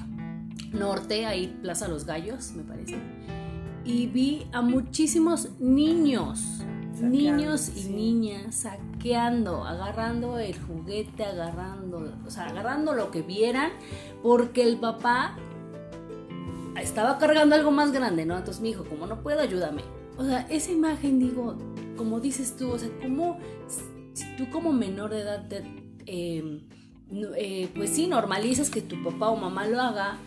Norte, 0.73 1.27
ahí 1.27 1.59
Plaza 1.61 1.89
Los 1.89 2.07
Gallos, 2.07 2.53
me 2.53 2.63
parece, 2.63 2.99
y 3.85 4.07
vi 4.07 4.47
a 4.53 4.63
muchísimos 4.63 5.49
niños, 5.59 6.65
saqueando, 6.95 7.09
niños 7.09 7.69
y 7.75 7.83
sí. 7.83 7.93
niñas 7.93 8.55
saqueando, 8.55 9.65
agarrando 9.65 10.39
el 10.39 10.59
juguete, 10.59 11.25
agarrando, 11.25 12.13
o 12.27 12.31
sea, 12.31 12.47
agarrando 12.47 12.95
lo 12.95 13.11
que 13.11 13.23
vieran, 13.23 13.73
porque 14.23 14.63
el 14.63 14.79
papá 14.79 15.37
estaba 16.77 17.19
cargando 17.19 17.55
algo 17.55 17.71
más 17.71 17.93
grande, 17.93 18.27
¿no? 18.27 18.37
Entonces 18.37 18.63
mi 18.63 18.71
hijo, 18.71 18.85
como 18.85 19.07
no 19.07 19.23
puedo, 19.23 19.41
ayúdame. 19.41 19.83
O 20.17 20.25
sea, 20.25 20.47
esa 20.51 20.71
imagen, 20.71 21.19
digo, 21.19 21.57
como 21.97 22.21
dices 22.21 22.57
tú, 22.57 22.73
o 22.73 22.79
sea, 22.79 22.91
como 23.03 23.39
si 24.13 24.25
tú 24.37 24.51
como 24.51 24.73
menor 24.73 25.11
de 25.11 25.21
edad 25.21 25.47
eh, 26.07 26.61
eh, 27.37 27.69
pues 27.75 27.91
sí, 27.91 28.07
normalizas 28.07 28.71
que 28.71 28.83
tu 28.83 29.03
papá 29.03 29.31
o 29.31 29.37
mamá 29.37 29.67
lo 29.67 29.81
haga, 29.81 30.19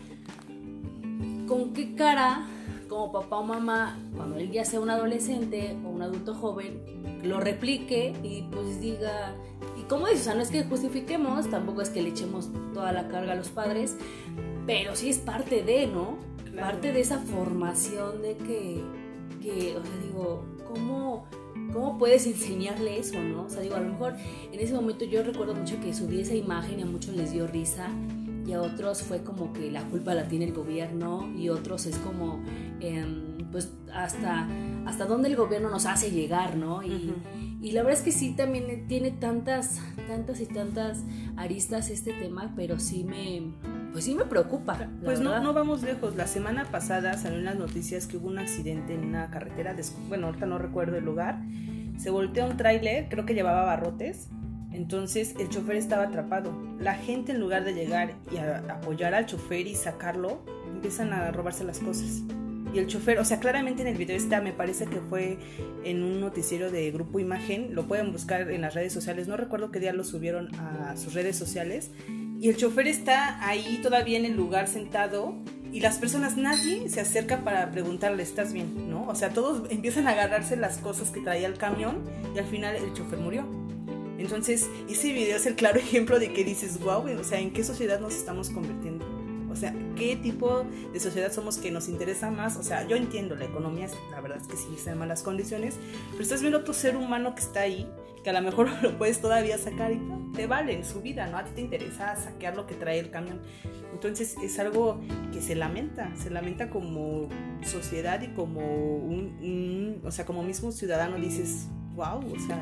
¿con 1.48 1.74
qué 1.74 1.96
cara 1.96 2.48
como 2.90 3.12
papá 3.12 3.38
o 3.38 3.44
mamá, 3.44 3.98
cuando 4.16 4.38
él 4.38 4.52
ya 4.52 4.66
sea 4.66 4.80
un 4.80 4.90
adolescente 4.90 5.76
o 5.84 5.90
un 5.90 6.02
adulto 6.02 6.36
joven, 6.36 6.82
lo 7.24 7.40
replique 7.40 8.14
y 8.22 8.44
pues 8.44 8.80
diga, 8.82 9.34
y 9.80 9.84
como 9.84 10.08
dices, 10.08 10.22
o 10.22 10.24
sea, 10.26 10.36
no 10.36 10.42
es 10.42 10.52
que 10.52 10.64
justifiquemos, 10.64 11.50
tampoco 11.50 11.82
es 11.82 11.90
que 11.90 12.02
le 12.02 12.10
echemos 12.10 12.50
toda 12.74 12.92
la 12.92 13.08
carga 13.08 13.34
a 13.34 13.36
los 13.36 13.50
padres, 13.50 13.98
pero 14.68 14.96
sí 14.96 15.10
es 15.10 15.18
parte 15.18 15.64
de, 15.64 15.88
¿no? 15.88 16.18
Claro. 16.54 16.72
Parte 16.72 16.94
de 16.94 17.02
esa 17.02 17.20
formación 17.20 18.22
de 18.22 18.38
que, 18.38 18.82
que, 19.42 19.76
o 19.76 19.84
sea, 19.84 19.98
digo, 20.02 20.46
¿cómo 20.68 21.26
¿cómo 21.74 21.98
puedes 21.98 22.26
enseñarle 22.28 23.00
eso, 23.00 23.20
no? 23.22 23.44
O 23.46 23.50
sea, 23.50 23.62
digo, 23.62 23.76
a 23.76 23.80
lo 23.80 23.90
mejor 23.90 24.16
en 24.52 24.60
ese 24.60 24.74
momento 24.74 25.06
yo 25.06 25.24
recuerdo 25.24 25.56
mucho 25.56 25.80
que 25.82 25.94
subí 25.94 26.22
esa 26.22 26.36
imagen 26.36 26.80
y 26.80 26.84
a 26.84 26.86
muchos 26.86 27.16
les 27.16 27.32
dio 27.32 27.48
risa 27.48 27.90
y 28.46 28.54
a 28.54 28.62
otros 28.62 29.02
fue 29.02 29.24
como 29.24 29.54
que 29.54 29.72
la 29.72 29.84
culpa 29.88 30.14
la 30.14 30.28
tiene 30.28 30.46
el 30.46 30.54
gobierno 30.54 31.32
y 31.36 31.50
otros 31.50 31.86
es 31.86 31.98
como, 31.98 32.42
eh, 32.82 33.06
pues, 33.52 33.72
hasta, 33.94 34.48
hasta 34.86 35.06
dónde 35.06 35.30
el 35.30 35.36
gobierno 35.36 35.70
nos 35.70 35.86
hace 35.86 36.12
llegar, 36.12 36.58
¿no? 36.58 36.84
Y, 36.84 36.90
uh 36.90 36.92
-huh. 36.92 37.58
y, 37.62 37.72
la 37.72 37.84
verdad 37.84 38.00
es 38.00 38.04
que 38.04 38.12
sí, 38.12 38.34
también 38.36 38.88
tiene 38.88 39.12
tantas, 39.12 39.80
tantas 40.08 40.42
y 40.42 40.46
tantas 40.46 41.04
aristas 41.38 41.90
este 41.90 42.12
tema, 42.14 42.54
pero 42.56 42.80
sí 42.80 43.06
me, 43.06 43.54
pues 43.94 44.06
sí 44.06 44.16
me 44.16 44.26
preocupa. 44.26 44.90
Pues 45.06 45.20
no, 45.20 45.40
no 45.40 45.54
vamos 45.54 45.84
lejos. 45.84 46.16
La 46.16 46.28
semana 46.28 46.66
pasada 46.66 47.16
salió 47.18 47.38
en 47.38 47.46
las 47.46 47.56
noticias 47.56 48.08
que 48.08 48.18
hubo 48.18 48.28
un 48.28 48.40
accidente 48.40 48.96
en 48.96 49.06
una 49.06 49.30
carretera, 49.30 49.76
de, 49.76 49.86
bueno, 50.10 50.28
ahorita 50.28 50.48
no 50.48 50.58
recuerdo 50.58 50.98
el 50.98 51.06
lugar, 51.06 51.40
se 51.98 52.10
volteó 52.10 52.48
un 52.48 52.58
tráiler, 52.58 53.08
creo 53.08 53.26
que 53.26 53.36
llevaba 53.36 53.64
barrotes, 53.64 54.30
entonces 54.72 55.36
el 55.40 55.48
chofer 55.50 55.76
estaba 55.76 56.04
atrapado. 56.04 56.52
La 56.80 56.96
gente 56.96 57.32
en 57.32 57.40
lugar 57.40 57.64
de 57.64 57.76
llegar 57.76 58.16
y 58.34 58.38
a 58.38 58.58
apoyar 58.68 59.14
al 59.14 59.28
chofer 59.28 59.68
y 59.68 59.76
sacarlo, 59.76 60.44
empiezan 60.74 61.14
a 61.14 61.32
robarse 61.32 61.64
las 61.64 61.80
cosas. 61.80 62.24
Y 62.74 62.80
el 62.80 62.88
chofer, 62.88 63.20
o 63.20 63.26
sea, 63.26 63.40
claramente 63.40 63.84
en 63.84 63.88
el 63.88 63.96
video 63.96 64.18
está, 64.18 64.42
me 64.42 64.52
parece 64.52 64.88
que 64.88 65.00
fue 65.00 65.38
en 65.84 66.02
un 66.02 66.20
noticiero 66.20 66.72
de 66.72 66.90
Grupo 66.90 67.20
Imagen, 67.20 67.76
lo 67.76 67.84
pueden 67.84 68.12
buscar 68.12 68.50
en 68.50 68.62
las 68.62 68.74
redes 68.74 68.92
sociales, 68.92 69.28
no 69.28 69.38
recuerdo 69.38 69.70
qué 69.70 69.80
día 69.80 69.94
lo 69.94 70.04
subieron 70.04 70.50
a 70.56 70.98
sus 70.98 71.14
redes 71.14 71.36
sociales. 71.36 71.92
Y 72.44 72.50
el 72.50 72.58
chofer 72.58 72.90
está 72.90 73.48
ahí 73.48 73.80
todavía 73.82 74.18
en 74.18 74.26
el 74.26 74.36
lugar 74.36 74.68
sentado 74.68 75.34
y 75.72 75.80
las 75.80 75.98
personas, 75.98 76.36
nadie 76.36 76.90
se 76.90 77.00
acerca 77.00 77.42
para 77.46 77.72
preguntarle, 77.72 78.22
¿estás 78.22 78.52
bien? 78.52 78.90
¿No? 78.90 79.08
O 79.08 79.16
sea, 79.16 79.30
todos 79.30 79.72
empiezan 79.72 80.10
a 80.10 80.12
agarrarse 80.12 80.58
las 80.58 80.78
cosas 80.80 81.10
que 81.12 81.22
traía 81.22 81.48
el 81.48 81.58
camión 81.58 82.04
y 82.36 82.40
al 82.40 82.46
final 82.46 82.76
el 82.76 82.92
chofer 82.92 83.20
murió. 83.20 83.46
Entonces, 84.18 84.70
ese 84.90 85.14
video 85.14 85.38
es 85.38 85.46
el 85.46 85.56
claro 85.56 85.80
ejemplo 85.80 86.20
de 86.20 86.34
que 86.34 86.44
dices, 86.44 86.82
wow, 86.82 87.06
o 87.18 87.24
sea, 87.24 87.40
¿en 87.40 87.54
qué 87.54 87.64
sociedad 87.64 88.02
nos 88.02 88.14
estamos 88.14 88.50
convirtiendo? 88.50 89.06
O 89.50 89.56
sea, 89.56 89.74
¿qué 89.96 90.18
tipo 90.18 90.66
de 90.92 91.00
sociedad 91.00 91.32
somos 91.32 91.58
que 91.58 91.72
nos 91.72 91.88
interesa 91.88 92.30
más? 92.30 92.58
O 92.58 92.64
sea, 92.64 92.86
yo 92.86 92.98
entiendo, 92.98 93.38
la 93.38 93.46
economía, 93.46 93.88
la 94.12 94.20
verdad 94.20 94.40
es 94.42 94.48
que 94.48 94.58
sí 94.58 94.68
está 94.76 94.92
en 94.92 94.98
malas 94.98 95.24
condiciones, 95.24 95.76
pero 96.12 96.24
estás 96.24 96.42
viendo 96.42 96.60
otro 96.60 96.74
ser 96.74 96.98
humano 96.98 97.36
que 97.36 97.42
está 97.42 97.62
ahí, 97.62 97.88
que 98.24 98.30
a 98.30 98.34
lo 98.34 98.42
mejor 98.42 98.70
lo 98.82 98.98
puedes 98.98 99.22
todavía 99.22 99.58
sacar 99.58 99.92
y 99.92 100.02
te 100.34 100.48
vale 100.48 100.74
en 100.74 100.86
su 100.86 101.02
vida, 101.02 101.28
¿no? 101.28 101.38
A 101.38 101.44
ti 101.44 101.52
te 101.56 101.62
interesa 101.62 102.16
saquear 102.16 102.56
lo 102.56 102.66
que 102.66 102.76
trae 102.76 103.00
el 103.00 103.10
camión. 103.10 103.40
Entonces 103.94 104.36
es 104.44 104.58
algo 104.60 105.00
que 105.32 105.42
se 105.42 105.56
lamenta, 105.56 106.16
se 106.16 106.30
lamenta 106.30 106.70
como 106.70 107.30
sociedad 107.64 108.22
y 108.22 108.30
como 108.30 108.62
un, 108.98 110.02
o 110.04 110.12
sea, 110.12 110.26
como 110.26 110.44
mismo 110.44 110.72
ciudadano 110.72 111.18
dices, 111.18 111.68
wow, 111.96 112.20
o 112.20 112.40
sea, 112.40 112.60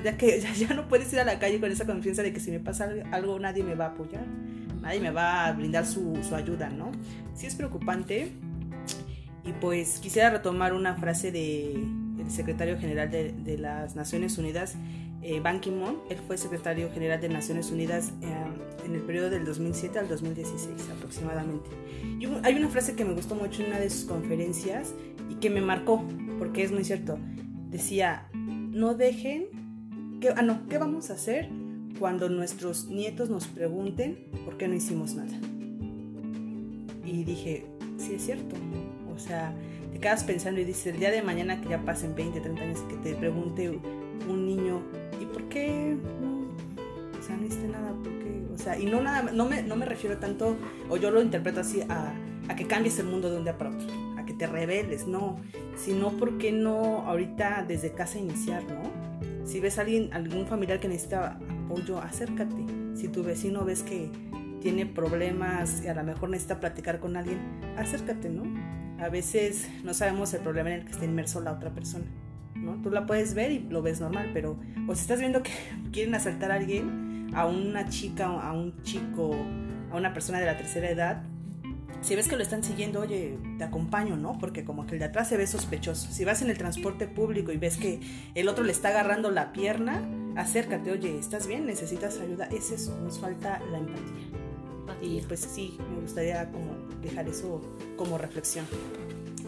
ya 0.00 0.16
que 0.16 0.40
ya, 0.58 0.74
no 0.74 0.88
puedes 0.88 1.12
ir 1.12 1.20
a 1.20 1.24
la 1.24 1.38
calle 1.38 1.60
con 1.60 1.70
esa 1.70 1.86
confianza 1.86 2.22
de 2.22 2.32
que 2.32 2.40
si 2.40 2.50
me 2.50 2.60
pasa 2.60 2.90
algo 3.10 3.38
nadie 3.38 3.62
me 3.62 3.74
va 3.74 3.86
a 3.86 3.88
apoyar, 3.88 4.24
nadie 4.80 5.00
me 5.00 5.10
va 5.10 5.46
a 5.46 5.52
brindar 5.52 5.84
su, 5.84 6.18
su 6.22 6.34
ayuda, 6.34 6.70
¿no? 6.70 6.90
Sí 7.34 7.46
es 7.46 7.54
preocupante 7.54 8.32
y 9.44 9.52
pues 9.60 9.98
quisiera 9.98 10.30
retomar 10.30 10.72
una 10.72 10.94
frase 10.94 11.32
de 11.32 11.74
el 12.22 12.30
secretario 12.30 12.78
general 12.78 13.10
de, 13.10 13.58
las 13.58 13.96
Naciones 13.96 14.38
Unidas, 14.38 14.74
eh, 15.22 15.40
Ban 15.40 15.60
Ki-moon. 15.60 15.98
Él 16.10 16.18
fue 16.26 16.36
secretario 16.38 16.90
general 16.92 17.20
de 17.20 17.28
Naciones 17.28 17.70
Unidas 17.70 18.12
eh, 18.22 18.34
en 18.84 18.94
el 18.94 19.02
periodo 19.02 19.30
del 19.30 19.44
2007 19.44 19.98
al 19.98 20.08
2016 20.08 20.88
aproximadamente. 20.96 21.70
Y 22.18 22.26
hay 22.42 22.54
una 22.54 22.68
frase 22.68 22.94
que 22.94 23.04
me 23.04 23.14
gustó 23.14 23.34
mucho 23.34 23.62
en 23.62 23.68
una 23.68 23.80
de 23.80 23.90
sus 23.90 24.04
conferencias 24.04 24.94
y 25.28 25.34
que 25.36 25.50
me 25.50 25.60
marcó, 25.60 26.04
porque 26.38 26.62
es 26.62 26.72
muy 26.72 26.84
cierto. 26.84 27.18
Decía, 27.70 28.28
no 28.34 28.94
dejen, 28.94 29.46
que, 30.20 30.30
ah 30.30 30.42
no, 30.42 30.66
¿qué 30.68 30.78
vamos 30.78 31.10
a 31.10 31.14
hacer 31.14 31.48
cuando 31.98 32.28
nuestros 32.28 32.86
nietos 32.86 33.30
nos 33.30 33.46
pregunten 33.46 34.18
por 34.44 34.56
qué 34.56 34.68
no 34.68 34.74
hicimos 34.74 35.14
nada? 35.14 35.38
Y 37.04 37.24
dije, 37.24 37.66
sí 37.98 38.14
es 38.14 38.24
cierto. 38.24 38.56
O 39.14 39.18
sea, 39.18 39.54
quedas 40.02 40.24
pensando 40.24 40.60
y 40.60 40.64
dices, 40.64 40.88
el 40.88 40.98
día 40.98 41.10
de 41.10 41.22
mañana 41.22 41.62
que 41.62 41.70
ya 41.70 41.78
pasen 41.82 42.14
20, 42.14 42.40
30 42.40 42.62
años, 42.62 42.80
que 42.88 42.96
te 42.96 43.14
pregunte 43.14 43.70
un 44.28 44.46
niño, 44.46 44.82
¿y 45.18 45.24
por 45.24 45.44
qué 45.44 45.96
no? 46.20 46.42
O 47.18 47.22
sea, 47.22 47.36
no 47.36 47.46
hiciste 47.46 47.68
nada, 47.68 47.92
¿por 47.92 48.12
qué? 48.18 48.42
O 48.52 48.58
sea, 48.58 48.78
y 48.78 48.84
no, 48.84 49.00
nada, 49.00 49.30
no, 49.32 49.48
me, 49.48 49.62
no 49.62 49.76
me 49.76 49.86
refiero 49.86 50.18
tanto, 50.18 50.56
o 50.90 50.96
yo 50.98 51.10
lo 51.10 51.22
interpreto 51.22 51.60
así, 51.60 51.82
a, 51.88 52.12
a 52.48 52.56
que 52.56 52.66
cambies 52.66 52.98
el 52.98 53.06
mundo 53.06 53.30
de 53.30 53.38
un 53.38 53.44
día 53.44 53.56
para 53.56 53.70
otro, 53.70 53.86
a 54.18 54.26
que 54.26 54.34
te 54.34 54.46
rebeles, 54.46 55.06
no, 55.06 55.38
sino 55.76 56.10
porque 56.10 56.50
no 56.50 57.02
ahorita 57.06 57.64
desde 57.66 57.92
casa 57.92 58.18
iniciar, 58.18 58.64
¿no? 58.64 58.82
Si 59.46 59.60
ves 59.60 59.78
a 59.78 59.82
alguien, 59.82 60.12
algún 60.12 60.46
familiar 60.46 60.80
que 60.80 60.88
necesita 60.88 61.38
apoyo, 61.64 61.98
acércate. 62.00 62.66
Si 62.94 63.08
tu 63.08 63.22
vecino 63.22 63.64
ves 63.64 63.82
que 63.82 64.10
tiene 64.60 64.84
problemas 64.84 65.82
y 65.84 65.88
a 65.88 65.94
lo 65.94 66.02
mejor 66.02 66.30
necesita 66.30 66.58
platicar 66.60 66.98
con 67.00 67.16
alguien, 67.16 67.38
acércate, 67.76 68.28
¿no? 68.28 68.44
A 69.02 69.08
veces 69.08 69.68
no 69.82 69.94
sabemos 69.94 70.32
el 70.32 70.42
problema 70.42 70.70
en 70.70 70.80
el 70.80 70.84
que 70.84 70.92
está 70.92 71.04
inmerso 71.04 71.40
la 71.40 71.52
otra 71.52 71.70
persona, 71.70 72.04
¿no? 72.54 72.80
Tú 72.82 72.90
la 72.90 73.04
puedes 73.04 73.34
ver 73.34 73.50
y 73.50 73.58
lo 73.58 73.82
ves 73.82 74.00
normal, 74.00 74.30
pero 74.32 74.56
o 74.86 74.94
si 74.94 75.00
estás 75.00 75.18
viendo 75.18 75.42
que 75.42 75.50
quieren 75.92 76.14
asaltar 76.14 76.52
a 76.52 76.54
alguien, 76.54 77.30
a 77.34 77.46
una 77.46 77.88
chica, 77.88 78.26
a 78.26 78.52
un 78.52 78.80
chico, 78.82 79.34
a 79.90 79.96
una 79.96 80.12
persona 80.14 80.38
de 80.38 80.46
la 80.46 80.56
tercera 80.56 80.88
edad, 80.88 81.24
si 82.00 82.14
ves 82.14 82.28
que 82.28 82.36
lo 82.36 82.42
están 82.42 82.62
siguiendo, 82.62 83.00
oye, 83.00 83.38
te 83.58 83.64
acompaño, 83.64 84.16
¿no? 84.16 84.38
Porque 84.38 84.64
como 84.64 84.86
que 84.86 84.94
el 84.94 84.98
de 85.00 85.06
atrás 85.06 85.28
se 85.28 85.36
ve 85.36 85.46
sospechoso. 85.46 86.10
Si 86.10 86.24
vas 86.24 86.42
en 86.42 86.50
el 86.50 86.58
transporte 86.58 87.06
público 87.06 87.52
y 87.52 87.58
ves 87.58 87.76
que 87.76 88.00
el 88.34 88.48
otro 88.48 88.64
le 88.64 88.72
está 88.72 88.88
agarrando 88.88 89.30
la 89.30 89.52
pierna, 89.52 90.02
acércate, 90.36 90.90
oye, 90.90 91.18
¿estás 91.18 91.46
bien? 91.46 91.66
¿Necesitas 91.66 92.18
ayuda? 92.18 92.46
Es 92.46 92.70
eso, 92.70 92.98
nos 93.00 93.20
falta 93.20 93.60
la 93.70 93.78
empatía. 93.78 94.41
Y 95.00 95.20
pues 95.22 95.40
sí, 95.40 95.76
me 95.92 96.00
gustaría 96.00 96.50
como 96.50 96.76
dejar 97.02 97.28
eso 97.28 97.60
como 97.96 98.18
reflexión. 98.18 98.66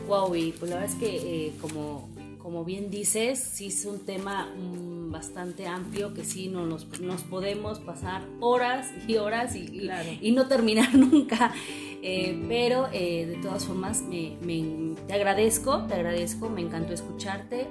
Wow, 0.09 0.35
y 0.35 0.53
pues 0.53 0.71
la 0.71 0.79
verdad 0.79 0.93
es 0.93 1.01
que 1.01 1.47
eh, 1.47 1.53
como, 1.61 2.09
como 2.39 2.65
bien 2.65 2.91
dices, 2.91 3.39
sí 3.39 3.67
es 3.67 3.85
un 3.85 4.01
tema 4.01 4.47
mm, 4.55 5.11
bastante 5.11 5.67
amplio 5.67 6.13
que 6.13 6.25
sí 6.25 6.49
no 6.49 6.67
nos, 6.67 6.87
nos 7.01 7.23
podemos 7.23 7.79
pasar 7.79 8.23
horas 8.41 8.91
y 9.07 9.17
horas 9.17 9.55
y, 9.57 9.89
y, 10.21 10.33
no 10.33 10.47
terminar 10.47 10.95
nunca. 10.99 11.53
Eh, 12.07 12.45
pero 12.49 12.89
eh, 12.93 13.25
de 13.27 13.37
todas 13.37 13.65
formas 13.65 14.03
me, 14.03 14.37
me, 14.43 14.95
te 15.07 15.15
agradezco, 15.15 15.85
te 15.87 15.95
agradezco, 15.95 16.51
me 16.51 16.61
encantó 16.61 16.93
escucharte. 16.93 17.67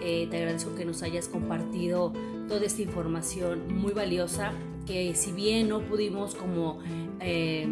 te 0.00 0.36
agradezco 0.36 0.74
que 0.74 0.84
nos 0.84 1.02
hayas 1.02 1.28
compartido 1.28 2.12
toda 2.48 2.66
esta 2.66 2.82
información 2.82 3.74
muy 3.74 3.92
valiosa 3.92 4.52
que 4.86 5.14
si 5.14 5.32
bien 5.32 5.68
no 5.68 5.80
pudimos 5.80 6.34
como 6.34 6.78
eh, 7.20 7.68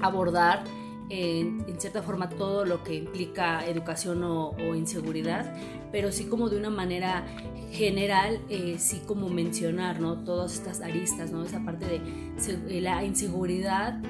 abordar 0.00 0.64
en, 1.08 1.64
cierta 1.78 2.02
forma 2.02 2.28
todo 2.28 2.64
lo 2.64 2.82
que 2.82 2.94
implica 2.94 3.66
educación 3.66 4.22
o, 4.24 4.54
inseguridad, 4.74 5.54
pero 5.90 6.10
sí 6.10 6.24
como 6.24 6.48
de 6.48 6.56
una 6.56 6.70
manera 6.70 7.26
general, 7.70 8.40
eh, 8.48 8.76
sí 8.78 9.02
como 9.06 9.28
mencionar, 9.28 10.00
¿no? 10.00 10.24
Todas 10.24 10.54
estas 10.54 10.80
aristas, 10.80 11.30
¿no? 11.30 11.42
Esa 11.42 11.64
parte 11.64 11.86
de 11.86 12.80
la 12.80 13.04
inseguridad 13.04 14.00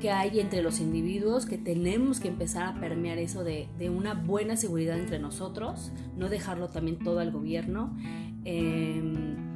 que 0.00 0.10
hay 0.10 0.40
entre 0.40 0.62
los 0.62 0.80
individuos, 0.80 1.46
que 1.46 1.58
tenemos 1.58 2.20
que 2.20 2.28
empezar 2.28 2.68
a 2.68 2.80
permear 2.80 3.18
eso 3.18 3.42
de, 3.44 3.68
una 3.90 4.14
buena 4.14 4.56
seguridad 4.56 4.98
entre 4.98 5.18
nosotros, 5.18 5.92
no 6.16 6.28
dejarlo 6.28 6.68
también 6.68 6.98
todo 6.98 7.18
al 7.18 7.32
gobierno. 7.32 7.96
Em, 8.44 9.47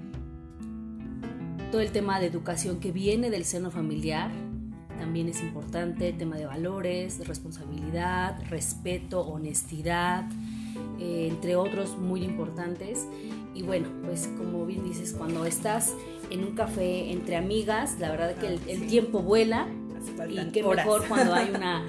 todo 1.72 1.80
el 1.80 1.90
tema 1.90 2.20
de 2.20 2.26
educación 2.26 2.80
que 2.80 2.92
viene 2.92 3.30
del 3.30 3.46
seno 3.46 3.70
familiar 3.70 4.30
también 4.98 5.28
es 5.28 5.40
importante, 5.40 6.10
el 6.10 6.18
tema 6.18 6.36
de 6.36 6.44
valores, 6.44 7.26
responsabilidad, 7.26 8.38
respeto, 8.50 9.22
honestidad, 9.22 10.30
eh, 11.00 11.28
entre 11.28 11.56
otros 11.56 11.98
muy 11.98 12.22
importantes. 12.22 13.08
Y 13.54 13.62
bueno, 13.62 13.88
pues 14.04 14.28
como 14.36 14.64
bien 14.66 14.84
dices, 14.84 15.14
cuando 15.16 15.44
estás 15.44 15.94
en 16.30 16.44
un 16.44 16.54
café 16.54 17.10
entre 17.10 17.36
amigas, 17.36 17.98
la 17.98 18.10
verdad 18.10 18.36
que 18.36 18.46
el, 18.46 18.86
tiempo 18.86 19.20
vuela 19.20 19.66
y 20.28 20.52
qué 20.52 20.62
mejor 20.62 21.08
cuando 21.08 21.34
hay 21.34 21.50
una 21.54 21.84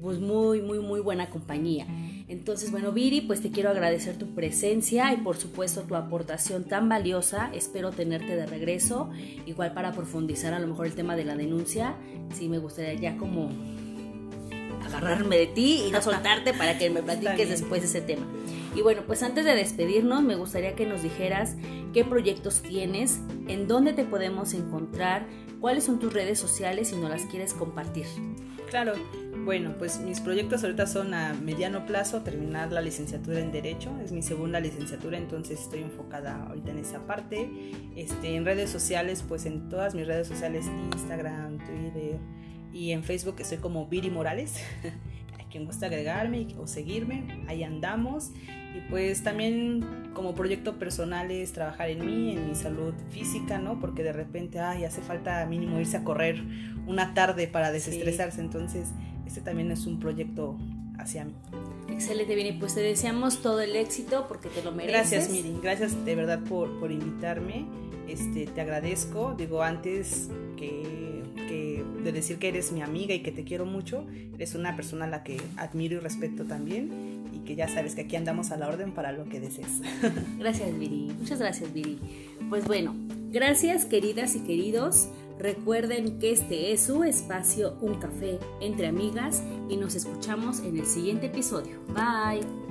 pues 0.00 0.20
muy, 0.20 0.60
muy, 0.60 0.78
muy 0.78 1.00
buena 1.00 1.30
compañía. 1.30 1.86
Entonces, 2.28 2.70
bueno, 2.70 2.92
Viri, 2.92 3.20
pues 3.22 3.40
te 3.40 3.50
quiero 3.50 3.70
agradecer 3.70 4.16
tu 4.16 4.34
presencia 4.34 5.12
y 5.12 5.18
por 5.18 5.36
supuesto 5.36 5.82
tu 5.82 5.96
aportación 5.96 6.64
tan 6.64 6.88
valiosa. 6.88 7.50
Espero 7.52 7.90
tenerte 7.90 8.36
de 8.36 8.46
regreso, 8.46 9.10
igual 9.46 9.74
para 9.74 9.92
profundizar 9.92 10.54
a 10.54 10.58
lo 10.58 10.66
mejor 10.66 10.86
el 10.86 10.94
tema 10.94 11.16
de 11.16 11.24
la 11.24 11.36
denuncia. 11.36 11.96
Sí, 12.34 12.48
me 12.48 12.58
gustaría 12.58 12.94
ya 12.94 13.16
como 13.16 13.50
agarrarme 14.84 15.38
de 15.38 15.46
ti 15.46 15.84
y 15.86 15.90
no 15.90 16.02
soltarte 16.02 16.54
para 16.54 16.78
que 16.78 16.90
me 16.90 17.02
platiques 17.02 17.48
después 17.48 17.82
ese 17.84 18.00
tema. 18.00 18.26
Y 18.74 18.80
bueno, 18.80 19.02
pues 19.06 19.22
antes 19.22 19.44
de 19.44 19.54
despedirnos, 19.54 20.22
me 20.22 20.34
gustaría 20.34 20.74
que 20.74 20.86
nos 20.86 21.02
dijeras 21.02 21.56
qué 21.92 22.04
proyectos 22.04 22.62
tienes, 22.62 23.20
en 23.46 23.68
dónde 23.68 23.92
te 23.92 24.04
podemos 24.04 24.54
encontrar, 24.54 25.26
cuáles 25.60 25.84
son 25.84 25.98
tus 25.98 26.12
redes 26.12 26.38
sociales 26.38 26.88
si 26.88 26.96
no 26.96 27.08
las 27.08 27.26
quieres 27.26 27.52
compartir. 27.52 28.06
Claro, 28.70 28.94
bueno, 29.38 29.74
pues 29.78 29.98
mis 30.00 30.20
proyectos 30.20 30.62
ahorita 30.62 30.86
son 30.86 31.14
a 31.14 31.32
mediano 31.32 31.86
plazo, 31.86 32.20
terminar 32.20 32.70
la 32.70 32.80
licenciatura 32.80 33.40
en 33.40 33.50
Derecho, 33.50 33.90
es 34.04 34.12
mi 34.12 34.22
segunda 34.22 34.60
licenciatura, 34.60 35.16
entonces 35.16 35.60
estoy 35.60 35.80
enfocada 35.80 36.46
ahorita 36.46 36.70
en 36.70 36.78
esa 36.78 37.06
parte. 37.06 37.50
Este, 37.96 38.36
en 38.36 38.44
redes 38.44 38.70
sociales, 38.70 39.24
pues 39.26 39.46
en 39.46 39.68
todas 39.68 39.94
mis 39.94 40.06
redes 40.06 40.28
sociales, 40.28 40.66
Instagram, 40.92 41.58
Twitter 41.58 42.18
y 42.72 42.92
en 42.92 43.02
Facebook 43.02 43.36
estoy 43.38 43.58
como 43.58 43.86
Viri 43.86 44.10
Morales. 44.10 44.62
a 45.38 45.48
quien 45.48 45.64
gusta 45.64 45.86
agregarme 45.86 46.48
o 46.58 46.66
seguirme, 46.66 47.44
ahí 47.48 47.64
andamos. 47.64 48.32
Y 48.76 48.80
pues 48.88 49.22
también 49.22 50.10
como 50.14 50.34
proyecto 50.34 50.78
personal 50.78 51.30
es 51.30 51.52
trabajar 51.52 51.90
en 51.90 52.06
mí, 52.06 52.32
en 52.32 52.48
mi 52.48 52.54
salud 52.54 52.94
física, 53.10 53.58
¿no? 53.58 53.78
Porque 53.80 54.02
de 54.02 54.12
repente, 54.12 54.60
ay, 54.60 54.84
hace 54.84 55.02
falta 55.02 55.44
mínimo 55.46 55.78
irse 55.78 55.98
a 55.98 56.04
correr 56.04 56.42
una 56.86 57.12
tarde 57.12 57.48
para 57.48 57.70
desestresarse. 57.70 58.40
Entonces, 58.40 58.88
este 59.26 59.40
también 59.40 59.70
es 59.70 59.86
un 59.86 59.98
proyecto 59.98 60.56
hacia 60.98 61.24
mí. 61.24 61.32
Excelente, 61.88 62.34
bien, 62.34 62.58
pues 62.58 62.74
te 62.74 62.80
deseamos 62.80 63.42
todo 63.42 63.60
el 63.60 63.76
éxito 63.76 64.26
porque 64.28 64.48
te 64.48 64.62
lo 64.62 64.72
mereces. 64.72 65.10
Gracias, 65.10 65.30
Miri, 65.30 65.58
gracias 65.62 66.04
de 66.04 66.14
verdad 66.14 66.40
por, 66.40 66.78
por 66.78 66.90
invitarme. 66.90 67.66
Este, 68.08 68.46
te 68.46 68.60
agradezco, 68.60 69.34
digo, 69.36 69.62
antes 69.62 70.28
que, 70.56 71.22
que, 71.36 71.84
de 72.02 72.12
decir 72.12 72.38
que 72.38 72.48
eres 72.48 72.72
mi 72.72 72.82
amiga 72.82 73.14
y 73.14 73.20
que 73.20 73.32
te 73.32 73.44
quiero 73.44 73.64
mucho, 73.64 74.06
eres 74.34 74.54
una 74.54 74.74
persona 74.76 75.04
a 75.04 75.08
la 75.08 75.22
que 75.22 75.40
admiro 75.56 75.96
y 75.96 75.98
respeto 76.00 76.44
también 76.44 77.22
y 77.32 77.38
que 77.40 77.54
ya 77.54 77.68
sabes 77.68 77.94
que 77.94 78.02
aquí 78.02 78.16
andamos 78.16 78.50
a 78.50 78.56
la 78.56 78.68
orden 78.68 78.92
para 78.92 79.12
lo 79.12 79.24
que 79.24 79.40
desees. 79.40 79.80
Gracias, 80.38 80.78
Viri, 80.78 81.12
muchas 81.18 81.38
gracias, 81.38 81.72
Viri. 81.72 81.98
Pues 82.50 82.66
bueno, 82.66 82.94
gracias, 83.30 83.84
queridas 83.84 84.36
y 84.36 84.40
queridos. 84.40 85.08
Recuerden 85.42 86.20
que 86.20 86.30
este 86.30 86.72
es 86.72 86.84
su 86.84 87.02
espacio 87.02 87.76
Un 87.80 87.96
Café 87.96 88.38
entre 88.60 88.86
amigas 88.86 89.42
y 89.68 89.76
nos 89.76 89.96
escuchamos 89.96 90.60
en 90.60 90.78
el 90.78 90.86
siguiente 90.86 91.26
episodio. 91.26 91.80
Bye. 91.88 92.61